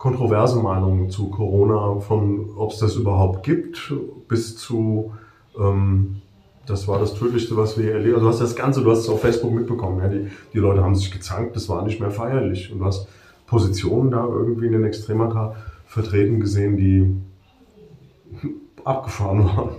kontroverse 0.06 0.60
Meinungen 0.60 1.10
zu 1.10 1.32
Corona, 1.32 2.00
von 2.00 2.52
ob 2.56 2.72
es 2.72 2.78
das 2.78 2.96
überhaupt 2.96 3.42
gibt, 3.42 3.92
bis 4.28 4.56
zu, 4.56 5.16
ähm, 5.60 6.22
das 6.68 6.88
war 6.88 7.00
das 7.00 7.16
Tödlichste, 7.16 7.58
was 7.58 7.76
wir 7.76 7.94
erlebt 7.94 8.16
haben. 8.16 8.24
Also 8.24 8.28
du 8.28 8.32
hast 8.34 8.40
das 8.40 8.56
Ganze, 8.56 8.84
du 8.84 8.92
hast 8.92 9.00
es 9.00 9.10
auf 9.10 9.22
Facebook 9.22 9.52
mitbekommen, 9.52 9.98
ja, 10.04 10.08
die, 10.08 10.28
die 10.54 10.60
Leute 10.60 10.84
haben 10.84 10.94
sich 10.94 11.10
gezankt, 11.10 11.56
das 11.56 11.70
war 11.70 11.84
nicht 11.84 12.00
mehr 12.00 12.12
feierlich. 12.12 12.72
Und 12.72 12.78
du 12.78 12.86
hast 12.86 13.08
Positionen 13.48 14.12
da 14.12 14.28
irgendwie 14.28 14.68
in 14.68 14.74
den 14.74 14.86
Extremata 14.86 15.56
vertreten 15.88 16.40
gesehen, 16.40 16.78
die 16.78 17.16
abgefahren 18.84 19.44
waren. 19.44 19.70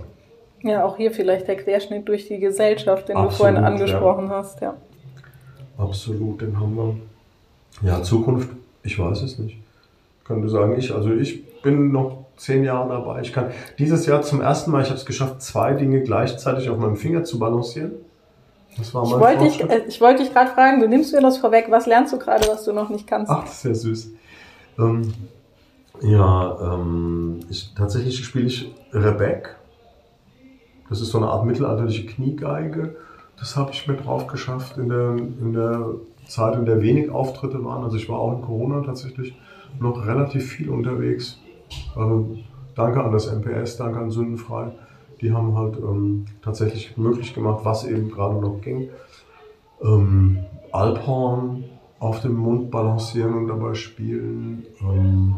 Ja, 0.61 0.83
auch 0.83 0.97
hier 0.97 1.11
vielleicht 1.11 1.47
der 1.47 1.55
Querschnitt 1.55 2.05
durch 2.05 2.27
die 2.27 2.39
Gesellschaft, 2.39 3.07
den 3.07 3.15
Absolut, 3.15 3.31
du 3.31 3.37
vorhin 3.37 3.57
angesprochen 3.63 4.25
ja. 4.25 4.31
hast, 4.31 4.59
ja. 4.59 4.73
Absolut, 5.77 6.41
den 6.41 6.59
haben 6.59 6.75
wir. 6.75 6.97
Ja, 7.81 8.03
Zukunft, 8.03 8.49
ich 8.83 8.99
weiß 8.99 9.21
es 9.21 9.39
nicht 9.39 9.57
könnte 10.27 10.49
sagen, 10.49 10.77
ich. 10.77 10.93
Also 10.93 11.11
ich 11.11 11.61
bin 11.61 11.91
noch 11.91 12.25
zehn 12.37 12.63
Jahre 12.63 12.89
dabei. 12.89 13.21
Ich 13.21 13.33
kann 13.33 13.51
dieses 13.79 14.05
Jahr 14.05 14.21
zum 14.21 14.41
ersten 14.41 14.71
Mal, 14.71 14.83
ich 14.83 14.89
habe 14.89 14.99
es 14.99 15.05
geschafft, 15.05 15.41
zwei 15.41 15.73
Dinge 15.73 16.01
gleichzeitig 16.01 16.69
auf 16.69 16.77
meinem 16.77 16.97
Finger 16.97 17.23
zu 17.23 17.39
balancieren. 17.39 17.93
Das 18.77 18.93
war 18.93 19.03
mein 19.03 19.13
ich 19.13 19.19
wollte 19.19 19.43
dich, 19.43 19.69
äh, 19.69 19.81
ich 19.87 20.01
wollte 20.01 20.23
dich 20.23 20.33
gerade 20.33 20.51
fragen, 20.51 20.79
du 20.79 20.87
nimmst 20.87 21.13
mir 21.13 21.21
das 21.21 21.39
vorweg, 21.39 21.65
was 21.69 21.87
lernst 21.87 22.13
du 22.13 22.19
gerade, 22.19 22.47
was 22.47 22.63
du 22.63 22.73
noch 22.73 22.89
nicht 22.89 23.07
kannst? 23.07 23.31
Ach, 23.31 23.43
das 23.43 23.55
ist 23.55 23.63
ja 23.63 23.73
süß. 23.73 24.11
Ähm, 24.79 25.13
ja, 26.01 26.57
ähm, 26.61 27.39
ich, 27.49 27.73
tatsächlich 27.73 28.23
spiele 28.23 28.45
ich 28.45 28.71
Rebek. 28.93 29.55
Das 30.89 31.01
ist 31.01 31.09
so 31.09 31.17
eine 31.17 31.27
Art 31.27 31.45
mittelalterliche 31.45 32.05
Kniegeige. 32.05 32.95
Das 33.39 33.55
habe 33.55 33.71
ich 33.71 33.87
mir 33.87 33.95
drauf 33.95 34.27
geschafft 34.27 34.77
in 34.77 34.89
der, 34.89 35.15
in 35.17 35.53
der 35.53 35.95
Zeit, 36.27 36.55
in 36.55 36.65
der 36.65 36.81
wenig 36.81 37.09
Auftritte 37.09 37.63
waren. 37.63 37.83
Also 37.83 37.97
ich 37.97 38.07
war 38.09 38.19
auch 38.19 38.33
in 38.33 38.41
Corona 38.41 38.81
tatsächlich 38.81 39.33
noch 39.79 40.05
relativ 40.05 40.51
viel 40.51 40.69
unterwegs. 40.69 41.39
Also 41.95 42.37
danke 42.75 43.03
an 43.03 43.11
das 43.11 43.31
MPS, 43.31 43.77
danke 43.77 43.99
an 43.99 44.11
Sündenfrei. 44.11 44.71
Die 45.21 45.31
haben 45.31 45.57
halt 45.57 45.77
ähm, 45.77 46.25
tatsächlich 46.41 46.97
möglich 46.97 47.33
gemacht, 47.33 47.61
was 47.63 47.85
eben 47.85 48.09
gerade 48.09 48.35
noch 48.35 48.61
ging. 48.61 48.89
Ähm, 49.81 50.39
Alphorn 50.71 51.63
auf 51.99 52.21
dem 52.21 52.35
Mund 52.35 52.69
balancieren 52.69 53.33
und 53.33 53.47
dabei 53.47 53.73
spielen. 53.73 54.65
Ähm, 54.81 55.35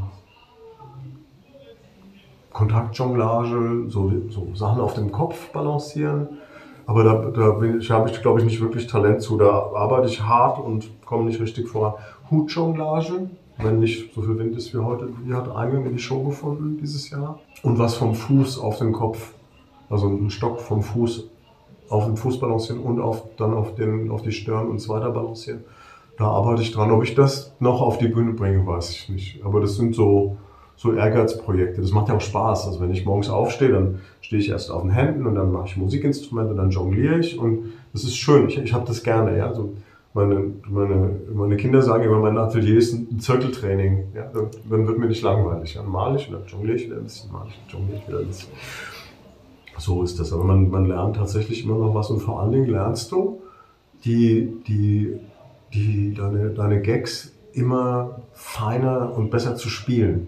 Kontaktjonglage, 2.51 3.85
so, 3.87 4.11
so 4.29 4.47
Sachen 4.53 4.81
auf 4.81 4.93
dem 4.93 5.11
Kopf 5.11 5.51
balancieren. 5.51 6.39
Aber 6.87 7.03
da, 7.03 7.13
da 7.29 7.61
ich, 7.77 7.91
habe 7.91 8.09
ich, 8.09 8.21
glaube 8.21 8.39
ich, 8.39 8.45
nicht 8.45 8.59
wirklich 8.61 8.87
Talent 8.87 9.21
zu. 9.21 9.37
Da 9.37 9.71
arbeite 9.75 10.07
ich 10.07 10.23
hart 10.23 10.59
und 10.59 10.89
komme 11.05 11.25
nicht 11.25 11.39
richtig 11.39 11.69
voran. 11.69 11.93
Hutjonglage, 12.31 13.29
wenn 13.61 13.79
nicht 13.79 14.13
so 14.13 14.21
viel 14.21 14.37
Wind 14.37 14.55
ist 14.55 14.73
wie 14.73 14.79
heute, 14.79 15.09
die 15.25 15.33
hat 15.33 15.53
Eingang 15.53 15.85
in 15.85 15.93
die 15.93 15.99
Show 15.99 16.23
gefunden 16.23 16.77
dieses 16.77 17.09
Jahr. 17.09 17.39
Und 17.61 17.77
was 17.77 17.95
vom 17.95 18.15
Fuß 18.15 18.59
auf 18.59 18.77
den 18.79 18.93
Kopf, 18.93 19.33
also 19.89 20.07
ein 20.07 20.29
Stock 20.29 20.61
vom 20.61 20.81
Fuß 20.81 21.29
auf 21.89 22.05
den 22.05 22.15
Fuß 22.15 22.39
balancieren 22.39 22.81
und 22.81 23.01
auf, 23.01 23.23
dann 23.37 23.53
auf, 23.53 23.75
den, 23.75 24.11
auf 24.11 24.21
die 24.21 24.31
Stirn 24.31 24.67
und 24.67 24.79
so 24.79 24.93
weiter 24.93 25.11
balancieren. 25.11 25.63
Da 26.17 26.25
arbeite 26.25 26.61
ich 26.61 26.71
dran. 26.71 26.91
Ob 26.91 27.03
ich 27.03 27.15
das 27.15 27.55
noch 27.59 27.81
auf 27.81 27.97
die 27.97 28.07
Bühne 28.07 28.33
bringe, 28.33 28.65
weiß 28.65 28.91
ich 28.91 29.09
nicht. 29.09 29.43
Aber 29.43 29.59
das 29.59 29.75
sind 29.75 29.95
so, 29.95 30.37
so 30.75 30.93
Ehrgeizprojekte. 30.93 31.81
Das 31.81 31.91
macht 31.91 32.09
ja 32.09 32.15
auch 32.15 32.21
Spaß. 32.21 32.67
Also 32.67 32.81
wenn 32.81 32.91
ich 32.91 33.05
morgens 33.05 33.29
aufstehe, 33.29 33.69
dann 33.69 34.01
stehe 34.21 34.41
ich 34.41 34.49
erst 34.49 34.69
auf 34.69 34.83
den 34.83 34.91
Händen 34.91 35.25
und 35.25 35.35
dann 35.35 35.51
mache 35.51 35.67
ich 35.67 35.77
Musikinstrumente, 35.77 36.53
dann 36.55 36.69
jongliere 36.69 37.19
ich 37.19 37.39
und 37.39 37.71
das 37.93 38.03
ist 38.03 38.17
schön. 38.17 38.47
Ich, 38.47 38.57
ich 38.57 38.73
habe 38.73 38.85
das 38.85 39.01
gerne. 39.01 39.37
Ja? 39.37 39.53
So 39.53 39.73
meine, 40.13 40.53
meine, 40.67 41.19
meine 41.31 41.57
Kinder 41.57 41.81
sagen 41.81 42.03
immer, 42.03 42.19
mein 42.19 42.37
Atelier 42.37 42.77
ist 42.77 42.93
ein 42.93 43.19
Zirkeltraining. 43.19 44.07
Ja? 44.15 44.31
Dann, 44.69 44.87
wird 44.87 44.97
mir 44.97 45.07
nicht 45.07 45.21
langweilig. 45.21 45.75
Dann 45.75 45.89
male 45.89 46.17
ich 46.17 46.29
dann 46.29 46.45
jongliere 46.47 46.77
ich 46.77 46.85
wieder 46.85 46.97
ein 46.97 47.03
bisschen, 47.03 47.31
male 47.31 47.49
ich 47.49 47.59
und 47.63 47.71
jongliere 47.71 47.99
ich 47.99 48.07
wieder 48.07 48.19
ein 48.19 48.27
bisschen. 48.27 48.49
So 49.77 50.03
ist 50.03 50.19
das. 50.19 50.33
Aber 50.33 50.43
man, 50.43 50.69
man 50.69 50.85
lernt 50.85 51.15
tatsächlich 51.15 51.63
immer 51.63 51.77
noch 51.77 51.93
was 51.93 52.09
und 52.09 52.19
vor 52.19 52.41
allen 52.41 52.51
Dingen 52.51 52.69
lernst 52.69 53.11
du, 53.11 53.41
die, 54.03 54.61
die, 54.67 55.19
die, 55.73 56.13
deine, 56.13 56.49
deine 56.49 56.81
Gags 56.81 57.33
immer 57.53 58.21
feiner 58.33 59.13
und 59.15 59.29
besser 59.29 59.55
zu 59.55 59.69
spielen. 59.69 60.27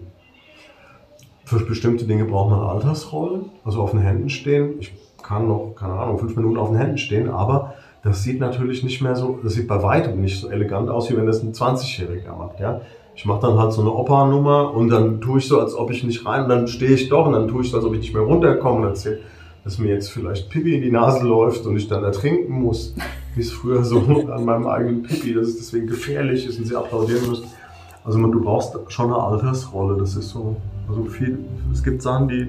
Für 1.44 1.58
bestimmte 1.64 2.06
Dinge 2.06 2.24
braucht 2.24 2.50
man 2.50 2.60
Altersrollen, 2.60 3.46
also 3.64 3.82
auf 3.82 3.90
den 3.90 4.00
Händen 4.00 4.30
stehen. 4.30 4.78
Ich 4.78 4.94
kann 5.22 5.48
noch, 5.48 5.74
keine 5.74 5.94
Ahnung, 5.94 6.18
fünf 6.18 6.36
Minuten 6.36 6.56
auf 6.56 6.68
den 6.68 6.78
Händen 6.78 6.98
stehen, 6.98 7.28
aber 7.28 7.74
das 8.02 8.22
sieht 8.22 8.40
natürlich 8.40 8.82
nicht 8.82 9.00
mehr 9.00 9.16
so, 9.16 9.38
das 9.42 9.54
sieht 9.54 9.68
bei 9.68 9.82
weitem 9.82 10.20
nicht 10.20 10.40
so 10.40 10.48
elegant 10.48 10.88
aus, 10.90 11.10
wie 11.10 11.16
wenn 11.16 11.26
das 11.26 11.42
ein 11.42 11.52
20-Jähriger 11.52 12.36
macht. 12.36 12.60
Ja? 12.60 12.80
Ich 13.14 13.24
mache 13.26 13.42
dann 13.42 13.58
halt 13.58 13.72
so 13.72 13.82
eine 13.82 13.92
Opa-Nummer 13.92 14.74
und 14.74 14.88
dann 14.88 15.20
tue 15.20 15.38
ich 15.38 15.46
so, 15.46 15.60
als 15.60 15.74
ob 15.74 15.90
ich 15.90 16.02
nicht 16.02 16.26
rein, 16.26 16.44
und 16.44 16.48
dann 16.48 16.66
stehe 16.66 16.92
ich 16.92 17.08
doch 17.08 17.26
und 17.26 17.34
dann 17.34 17.48
tue 17.48 17.62
ich 17.62 17.70
so, 17.70 17.76
als 17.76 17.86
ob 17.86 17.92
ich 17.94 18.00
nicht 18.00 18.14
mehr 18.14 18.22
runterkomme 18.22 18.78
und 18.78 18.84
erzähle 18.88 19.20
dass 19.64 19.78
mir 19.78 19.88
jetzt 19.88 20.10
vielleicht 20.10 20.50
Pipi 20.50 20.74
in 20.74 20.82
die 20.82 20.90
Nase 20.90 21.26
läuft 21.26 21.66
und 21.66 21.76
ich 21.76 21.86
dann 21.88 22.02
ertrinken 22.02 22.52
muss, 22.52 22.94
wie 23.34 23.40
es 23.40 23.52
früher 23.52 23.84
so 23.84 24.00
an 24.32 24.44
meinem 24.44 24.66
eigenen 24.66 25.02
Pipi, 25.02 25.34
dass 25.34 25.48
es 25.48 25.56
deswegen 25.56 25.86
gefährlich 25.86 26.46
ist 26.46 26.58
und 26.58 26.66
sie 26.66 26.76
applaudieren 26.76 27.28
müssen. 27.28 27.46
Also 28.04 28.18
man, 28.18 28.32
du 28.32 28.40
brauchst 28.40 28.76
schon 28.88 29.12
eine 29.12 29.22
Altersrolle, 29.22 29.96
das 29.96 30.16
ist 30.16 30.30
so, 30.30 30.56
also 30.88 31.04
viel, 31.04 31.38
es 31.72 31.84
gibt 31.84 32.02
Sachen, 32.02 32.28
die, 32.28 32.48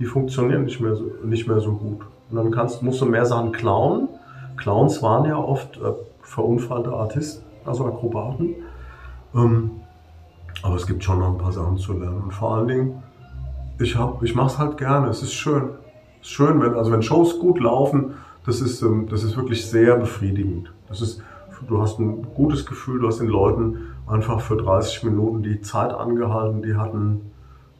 die 0.00 0.04
funktionieren 0.04 0.64
nicht 0.64 0.80
mehr 0.80 0.96
so, 0.96 1.12
nicht 1.24 1.46
mehr 1.46 1.60
so 1.60 1.72
gut. 1.72 2.00
Und 2.30 2.36
dann 2.36 2.50
kannst, 2.50 2.82
musst 2.82 3.00
du 3.00 3.06
mehr 3.06 3.26
Sachen 3.26 3.52
klauen. 3.52 4.08
Clowns 4.56 5.02
waren 5.02 5.24
ja 5.26 5.36
oft 5.36 5.76
äh, 5.76 5.92
verunfallte 6.22 6.92
Artisten, 6.92 7.44
also 7.64 7.86
Akrobaten. 7.86 8.54
Ähm, 9.34 9.70
aber 10.62 10.76
es 10.76 10.86
gibt 10.86 11.04
schon 11.04 11.18
noch 11.18 11.28
ein 11.28 11.38
paar 11.38 11.52
Sachen 11.52 11.76
zu 11.76 11.92
lernen. 11.92 12.22
Und 12.22 12.32
vor 12.32 12.54
allen 12.54 12.68
Dingen, 12.68 13.02
ich, 13.78 13.96
ich 14.22 14.34
mache 14.34 14.46
es 14.46 14.58
halt 14.58 14.78
gerne, 14.78 15.08
es 15.08 15.22
ist 15.22 15.34
schön 15.34 15.70
ist 16.24 16.30
schön, 16.30 16.60
wenn, 16.60 16.74
also 16.74 16.90
wenn 16.90 17.02
Shows 17.02 17.38
gut 17.38 17.60
laufen, 17.60 18.14
das 18.46 18.60
ist, 18.60 18.82
ähm, 18.82 19.06
das 19.08 19.22
ist 19.22 19.36
wirklich 19.36 19.66
sehr 19.66 19.96
befriedigend. 19.96 20.72
Das 20.88 21.00
ist, 21.00 21.22
du 21.68 21.80
hast 21.80 21.98
ein 21.98 22.26
gutes 22.34 22.66
Gefühl, 22.66 23.00
du 23.00 23.06
hast 23.06 23.20
den 23.20 23.28
Leuten 23.28 23.94
einfach 24.06 24.40
für 24.40 24.56
30 24.56 25.04
Minuten 25.04 25.42
die 25.42 25.60
Zeit 25.60 25.92
angehalten, 25.92 26.62
die 26.62 26.76
hatten, 26.76 27.30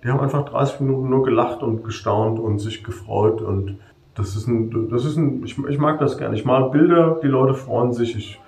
die 0.03 0.09
haben 0.09 0.21
einfach 0.21 0.45
30 0.45 0.81
Minuten 0.81 1.09
nur 1.09 1.25
gelacht 1.25 1.63
und 1.63 1.85
gestaunt 1.85 2.39
und 2.39 2.59
sich 2.59 2.85
gefreut 2.85 3.41
und 3.41 3.79
das 4.15 4.37
ist 4.37 4.47
ein, 4.47 4.89
das 4.91 5.05
ist 5.05 5.17
ein, 5.17 5.43
ich, 5.45 5.59
ich 5.59 5.79
mag 5.79 5.99
das 5.99 6.19
gerne. 6.19 6.35
Ich 6.35 6.45
mal 6.45 6.71
Bilder, 6.71 7.19
die 7.23 7.29
Leute 7.29 7.55
freuen 7.55 7.93
sich, 7.93 8.17
ich, 8.17 8.41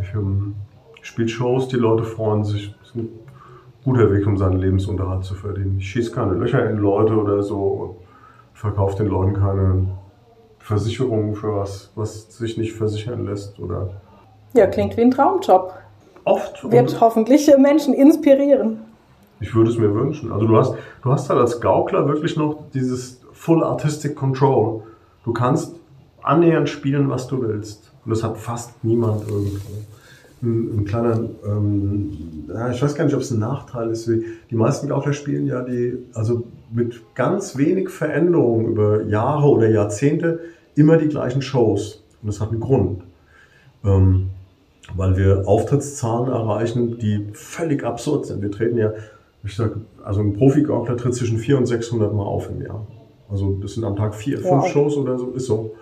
ich, 0.00 0.14
ähm, 0.14 0.54
ich 1.00 1.06
spiele 1.06 1.28
Shows, 1.28 1.68
die 1.68 1.76
Leute 1.76 2.04
freuen 2.04 2.44
sich. 2.44 2.74
Das 2.78 2.90
ist 2.90 2.96
ein 2.96 3.08
guter 3.84 4.12
Weg, 4.12 4.26
um 4.26 4.36
seinen 4.36 4.58
Lebensunterhalt 4.58 5.24
zu 5.24 5.34
verdienen. 5.34 5.78
Ich 5.78 5.90
schieße 5.90 6.12
keine 6.12 6.34
Löcher 6.34 6.68
in 6.70 6.78
Leute 6.78 7.14
oder 7.14 7.42
so 7.42 7.96
verkauft 8.54 9.00
den 9.00 9.08
Leuten 9.08 9.34
keine 9.34 9.88
Versicherungen 10.60 11.34
für 11.34 11.56
was, 11.56 11.90
was 11.96 12.36
sich 12.38 12.56
nicht 12.56 12.74
versichern 12.74 13.26
lässt 13.26 13.58
oder. 13.58 13.90
Ja, 14.54 14.66
klingt 14.68 14.96
wie 14.96 15.00
ein 15.00 15.10
Traumjob. 15.10 15.74
Oft. 16.24 16.70
Wird 16.70 17.00
hoffentlich 17.00 17.52
Menschen 17.58 17.94
inspirieren. 17.94 18.78
Ich 19.40 19.52
würde 19.56 19.70
es 19.70 19.78
mir 19.78 19.92
wünschen. 19.92 20.30
Also 20.30 20.46
du 20.46 20.56
hast, 20.56 20.74
du 21.02 21.10
hast 21.10 21.28
halt 21.28 21.40
als 21.40 21.60
Gaukler 21.60 22.06
wirklich 22.06 22.36
noch 22.36 22.70
dieses 22.72 23.20
Full 23.32 23.64
Artistic 23.64 24.14
Control. 24.14 24.84
Du 25.24 25.32
kannst 25.32 25.74
annähernd 26.22 26.68
spielen, 26.68 27.08
was 27.08 27.26
du 27.26 27.42
willst. 27.42 27.92
Und 28.04 28.10
das 28.10 28.22
hat 28.22 28.38
fast 28.38 28.84
niemand 28.84 29.28
irgendwo 29.28 29.60
ein, 30.42 30.78
ein 30.78 30.84
kleiner, 30.84 31.28
ähm, 31.46 32.10
ich 32.72 32.82
weiß 32.82 32.94
gar 32.94 33.04
nicht, 33.04 33.14
ob 33.14 33.20
es 33.20 33.30
ein 33.30 33.38
Nachteil 33.38 33.90
ist. 33.90 34.08
Die 34.08 34.54
meisten 34.56 34.88
Gaukler 34.88 35.12
spielen 35.12 35.46
ja 35.46 35.62
die, 35.62 35.98
also 36.14 36.44
mit 36.72 37.00
ganz 37.14 37.56
wenig 37.56 37.90
Veränderungen 37.90 38.66
über 38.66 39.04
Jahre 39.04 39.48
oder 39.48 39.68
Jahrzehnte 39.70 40.40
immer 40.74 40.96
die 40.96 41.08
gleichen 41.08 41.42
Shows. 41.42 42.02
Und 42.20 42.28
das 42.28 42.40
hat 42.40 42.50
einen 42.50 42.60
Grund. 42.60 43.02
Ähm, 43.84 44.30
weil 44.94 45.16
wir 45.16 45.44
Auftrittszahlen 45.46 46.30
erreichen, 46.30 46.98
die 46.98 47.28
völlig 47.32 47.84
absurd 47.84 48.26
sind. 48.26 48.42
Wir 48.42 48.50
treten 48.50 48.76
ja, 48.76 48.92
ich 49.44 49.56
sag, 49.56 49.76
also 50.04 50.20
ein 50.20 50.34
Profi-Gaukler 50.34 50.96
tritt 50.96 51.14
zwischen 51.14 51.38
400 51.38 51.60
und 51.60 51.66
600 51.66 52.12
Mal 52.12 52.24
auf 52.24 52.50
im 52.50 52.62
Jahr. 52.62 52.86
Also 53.32 53.58
das 53.60 53.74
sind 53.74 53.84
am 53.84 53.96
Tag 53.96 54.14
vier, 54.14 54.36
fünf 54.36 54.50
wow. 54.50 54.68
Shows 54.68 54.96
oder 54.96 55.18
so, 55.18 55.30
ist 55.30 55.46
so. 55.46 55.74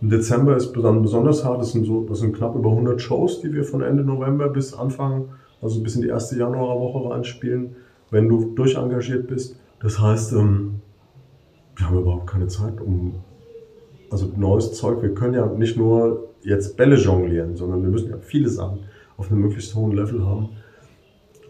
Im 0.00 0.10
Dezember 0.10 0.56
ist 0.56 0.76
dann 0.76 1.00
besonders 1.00 1.44
hart. 1.44 1.60
Das 1.60 1.70
sind, 1.70 1.84
so, 1.84 2.04
das 2.04 2.18
sind 2.18 2.36
knapp 2.36 2.56
über 2.56 2.70
100 2.70 3.00
Shows, 3.00 3.40
die 3.40 3.52
wir 3.52 3.62
von 3.62 3.82
Ende 3.82 4.02
November 4.02 4.48
bis 4.48 4.74
Anfang, 4.74 5.28
also 5.62 5.80
bis 5.80 5.94
in 5.94 6.02
die 6.02 6.08
erste 6.08 6.36
Januarwoche 6.36 7.08
reinspielen, 7.08 7.76
wenn 8.10 8.28
du 8.28 8.52
durchengagiert 8.56 9.28
bist. 9.28 9.56
Das 9.80 10.00
heißt, 10.00 10.32
ähm, 10.32 10.80
wir 11.76 11.88
haben 11.88 12.00
überhaupt 12.00 12.26
keine 12.26 12.48
Zeit, 12.48 12.80
um 12.80 13.14
also 14.10 14.28
neues 14.36 14.72
Zeug. 14.72 15.02
Wir 15.02 15.14
können 15.14 15.34
ja 15.34 15.46
nicht 15.46 15.76
nur 15.76 16.30
jetzt 16.42 16.76
Bälle 16.76 16.96
jonglieren, 16.96 17.56
sondern 17.56 17.82
wir 17.82 17.90
müssen 17.90 18.10
ja 18.10 18.16
viele 18.18 18.48
Sachen 18.48 18.80
auf 19.16 19.30
einem 19.30 19.40
möglichst 19.40 19.72
hohen 19.76 19.92
Level 19.92 20.26
haben. 20.26 20.48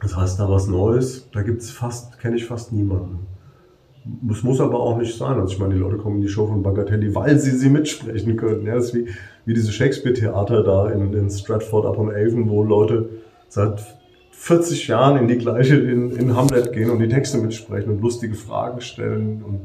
Das 0.02 0.14
heißt, 0.14 0.38
da 0.38 0.50
was 0.50 0.68
Neues, 0.68 1.30
da 1.32 1.42
gibt's 1.42 1.70
fast, 1.70 2.18
kenne 2.18 2.36
ich 2.36 2.44
fast 2.44 2.72
niemanden. 2.72 3.26
Das 4.04 4.42
muss 4.42 4.60
aber 4.60 4.80
auch 4.80 4.96
nicht 4.98 5.16
sein. 5.16 5.38
Also 5.38 5.52
ich 5.52 5.58
meine, 5.58 5.74
die 5.74 5.80
Leute 5.80 5.96
kommen 5.96 6.16
in 6.16 6.22
die 6.22 6.28
Show 6.28 6.46
von 6.46 6.62
Bagatelli, 6.62 7.14
weil 7.14 7.38
sie 7.38 7.52
sie 7.52 7.68
mitsprechen 7.68 8.36
können. 8.36 8.66
Ja, 8.66 8.74
das 8.74 8.86
ist 8.86 8.94
wie, 8.94 9.06
wie 9.44 9.54
diese 9.54 9.72
Shakespeare-Theater 9.72 10.64
da 10.64 10.90
in, 10.90 11.12
in 11.12 11.30
Stratford 11.30 11.86
upon 11.86 12.10
Avon, 12.10 12.48
wo 12.48 12.64
Leute 12.64 13.08
seit 13.48 13.80
40 14.32 14.88
Jahren 14.88 15.18
in 15.18 15.28
die 15.28 15.38
gleiche, 15.38 15.76
in, 15.76 16.10
in 16.16 16.36
Hamlet 16.36 16.72
gehen 16.72 16.90
und 16.90 16.98
die 16.98 17.08
Texte 17.08 17.38
mitsprechen 17.38 17.92
und 17.92 18.02
lustige 18.02 18.34
Fragen 18.34 18.80
stellen. 18.80 19.44
Und 19.46 19.60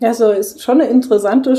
ja, 0.00 0.12
so 0.12 0.30
ist 0.30 0.62
schon 0.62 0.80
eine 0.80 0.90
interessante 0.90 1.54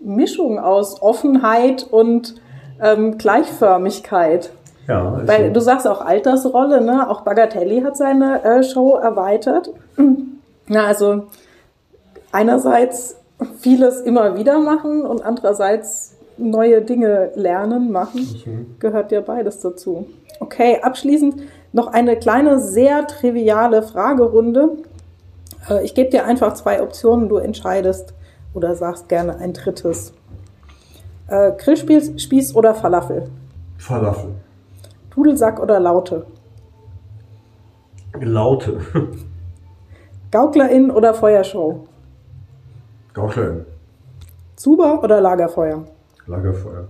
Mischung 0.00 0.58
aus 0.58 1.02
Offenheit 1.02 1.84
und 1.84 2.36
ähm, 2.80 3.18
Gleichförmigkeit. 3.18 4.50
Ja, 4.86 5.22
Weil 5.26 5.52
du 5.52 5.60
sagst 5.60 5.88
auch 5.88 6.02
Altersrolle, 6.02 6.82
ne? 6.82 7.08
Auch 7.08 7.22
Bagatelli 7.22 7.80
hat 7.80 7.96
seine 7.96 8.44
äh, 8.44 8.62
Show 8.62 8.96
erweitert. 8.96 9.70
Na, 10.68 10.86
also 10.86 11.28
einerseits 12.34 13.16
vieles 13.58 14.00
immer 14.00 14.36
wieder 14.36 14.58
machen 14.58 15.02
und 15.02 15.24
andererseits 15.24 16.16
neue 16.36 16.82
Dinge 16.82 17.30
lernen, 17.36 17.92
machen, 17.92 18.26
okay. 18.40 18.66
gehört 18.80 19.12
ja 19.12 19.20
beides 19.20 19.60
dazu. 19.60 20.08
Okay, 20.40 20.80
abschließend 20.82 21.42
noch 21.72 21.86
eine 21.86 22.16
kleine, 22.16 22.58
sehr 22.58 23.06
triviale 23.06 23.82
Fragerunde. 23.82 24.78
Äh, 25.70 25.84
ich 25.84 25.94
gebe 25.94 26.10
dir 26.10 26.24
einfach 26.24 26.54
zwei 26.54 26.82
Optionen, 26.82 27.28
du 27.28 27.36
entscheidest 27.36 28.14
oder 28.52 28.74
sagst 28.74 29.08
gerne 29.08 29.36
ein 29.36 29.52
drittes. 29.52 30.12
Äh, 31.28 31.52
Grillspieß 31.52 32.56
oder 32.56 32.74
Falafel? 32.74 33.28
Falafel. 33.78 34.34
Dudelsack 35.10 35.62
oder 35.62 35.78
Laute? 35.78 36.26
Laute. 38.20 38.80
Gauklerin 40.32 40.90
oder 40.90 41.14
Feuershow? 41.14 41.86
Gauklerin. 43.14 43.64
Zuber 44.56 45.02
oder 45.02 45.20
Lagerfeuer? 45.20 45.86
Lagerfeuer. 46.26 46.88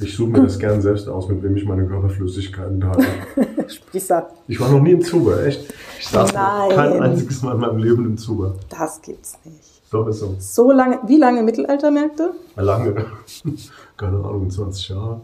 Ich 0.00 0.16
suche 0.16 0.30
mir 0.30 0.42
das 0.42 0.58
gern 0.58 0.82
selbst 0.82 1.08
aus, 1.08 1.28
mit 1.28 1.42
wem 1.42 1.56
ich 1.56 1.64
meine 1.64 1.86
Körperflüssigkeiten 1.86 2.80
teile. 2.80 3.06
Spießer. 3.68 4.28
Ich 4.48 4.58
war 4.58 4.68
noch 4.68 4.80
nie 4.80 4.92
im 4.92 5.02
Zuber, 5.02 5.44
echt. 5.44 5.72
Ich 6.00 6.08
saß 6.08 6.32
Nein. 6.32 6.70
kein 6.70 7.00
einziges 7.00 7.42
Mal 7.42 7.54
in 7.54 7.60
meinem 7.60 7.78
Leben 7.78 8.04
im 8.06 8.18
Zuber. 8.18 8.56
Das 8.68 9.00
gibt's 9.00 9.38
nicht. 9.44 9.82
Doch, 9.92 10.08
ist 10.08 10.18
so. 10.18 10.34
So 10.38 10.72
lange, 10.72 10.98
wie 11.06 11.18
lange 11.18 11.42
Mittelaltermärkte? 11.42 12.32
Lange. 12.56 12.94
Keine 13.96 14.16
Ahnung, 14.16 14.50
20 14.50 14.88
Jahre. 14.88 15.20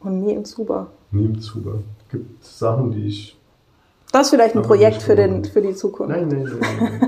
Und 0.00 0.20
nie 0.20 0.34
im 0.34 0.44
Zuber. 0.44 0.88
Nie 1.12 1.26
im 1.26 1.40
Zuber. 1.40 1.74
Gibt 2.10 2.44
Sachen, 2.44 2.90
die 2.90 3.06
ich. 3.06 3.38
Das 4.10 4.22
ist 4.22 4.30
vielleicht 4.30 4.56
ein 4.56 4.62
Projekt 4.62 5.02
für, 5.02 5.14
den, 5.14 5.44
für 5.44 5.62
die 5.62 5.74
Zukunft. 5.74 6.10
Nein, 6.10 6.26
nein, 6.28 6.42
nein. 6.42 6.60
Nein, 6.80 7.00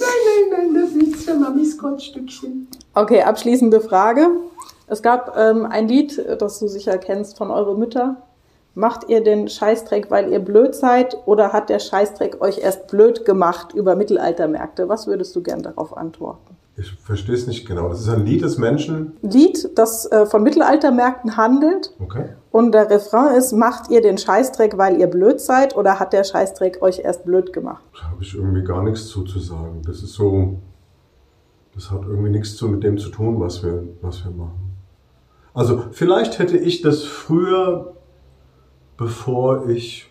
nein, 0.00 0.50
nein, 0.50 0.74
das 0.74 0.92
ist 1.22 1.30
für 1.30 1.38
Mamis 1.38 1.78
Goldstückchen. 1.78 2.68
Okay, 2.94 3.22
abschließende 3.22 3.80
Frage. 3.80 4.26
Es 4.86 5.02
gab 5.02 5.36
ähm, 5.36 5.66
ein 5.66 5.88
Lied, 5.88 6.22
das 6.38 6.58
du 6.58 6.68
sicher 6.68 6.98
kennst 6.98 7.38
von 7.38 7.50
Eure 7.50 7.76
Mütter. 7.76 8.16
Macht 8.74 9.08
ihr 9.08 9.22
den 9.22 9.48
Scheißdreck, 9.48 10.10
weil 10.10 10.32
ihr 10.32 10.38
blöd 10.40 10.74
seid, 10.74 11.16
oder 11.26 11.52
hat 11.52 11.68
der 11.68 11.78
Scheißdreck 11.78 12.40
euch 12.40 12.58
erst 12.58 12.88
blöd 12.88 13.24
gemacht 13.24 13.74
über 13.74 13.96
Mittelaltermärkte? 13.96 14.88
Was 14.88 15.06
würdest 15.06 15.36
du 15.36 15.42
gern 15.42 15.62
darauf 15.62 15.96
antworten? 15.96 16.56
Ich 16.76 16.90
verstehe 16.94 17.34
es 17.34 17.46
nicht 17.46 17.66
genau. 17.66 17.90
Das 17.90 18.00
ist 18.00 18.08
ein 18.08 18.24
Lied 18.24 18.42
des 18.42 18.56
Menschen. 18.56 19.12
Lied, 19.20 19.78
das 19.78 20.10
äh, 20.10 20.24
von 20.24 20.42
Mittelaltermärkten 20.42 21.36
handelt 21.36 21.92
Okay. 22.02 22.30
und 22.50 22.72
der 22.72 22.88
Refrain 22.88 23.34
ist, 23.36 23.52
macht 23.52 23.90
ihr 23.90 24.00
den 24.00 24.16
Scheißdreck, 24.16 24.78
weil 24.78 24.98
ihr 24.98 25.06
blöd 25.06 25.38
seid, 25.38 25.76
oder 25.76 26.00
hat 26.00 26.14
der 26.14 26.24
Scheißdreck 26.24 26.80
euch 26.80 27.00
erst 27.00 27.26
blöd 27.26 27.52
gemacht? 27.52 27.82
Da 27.94 28.10
habe 28.10 28.22
ich 28.22 28.34
irgendwie 28.34 28.64
gar 28.64 28.82
nichts 28.82 29.06
zu, 29.06 29.22
zu 29.24 29.38
sagen. 29.38 29.82
Das 29.86 30.02
ist 30.02 30.14
so. 30.14 30.54
Das 31.74 31.90
hat 31.90 32.02
irgendwie 32.02 32.30
nichts 32.30 32.56
zu, 32.56 32.68
mit 32.68 32.82
dem 32.82 32.98
zu 32.98 33.08
tun, 33.08 33.40
was 33.40 33.62
wir, 33.62 33.84
was 34.02 34.24
wir 34.24 34.30
machen. 34.32 34.76
Also, 35.54 35.84
vielleicht 35.90 36.38
hätte 36.38 36.56
ich 36.56 36.82
das 36.82 37.02
früher, 37.04 37.94
bevor 38.96 39.68
ich, 39.68 40.10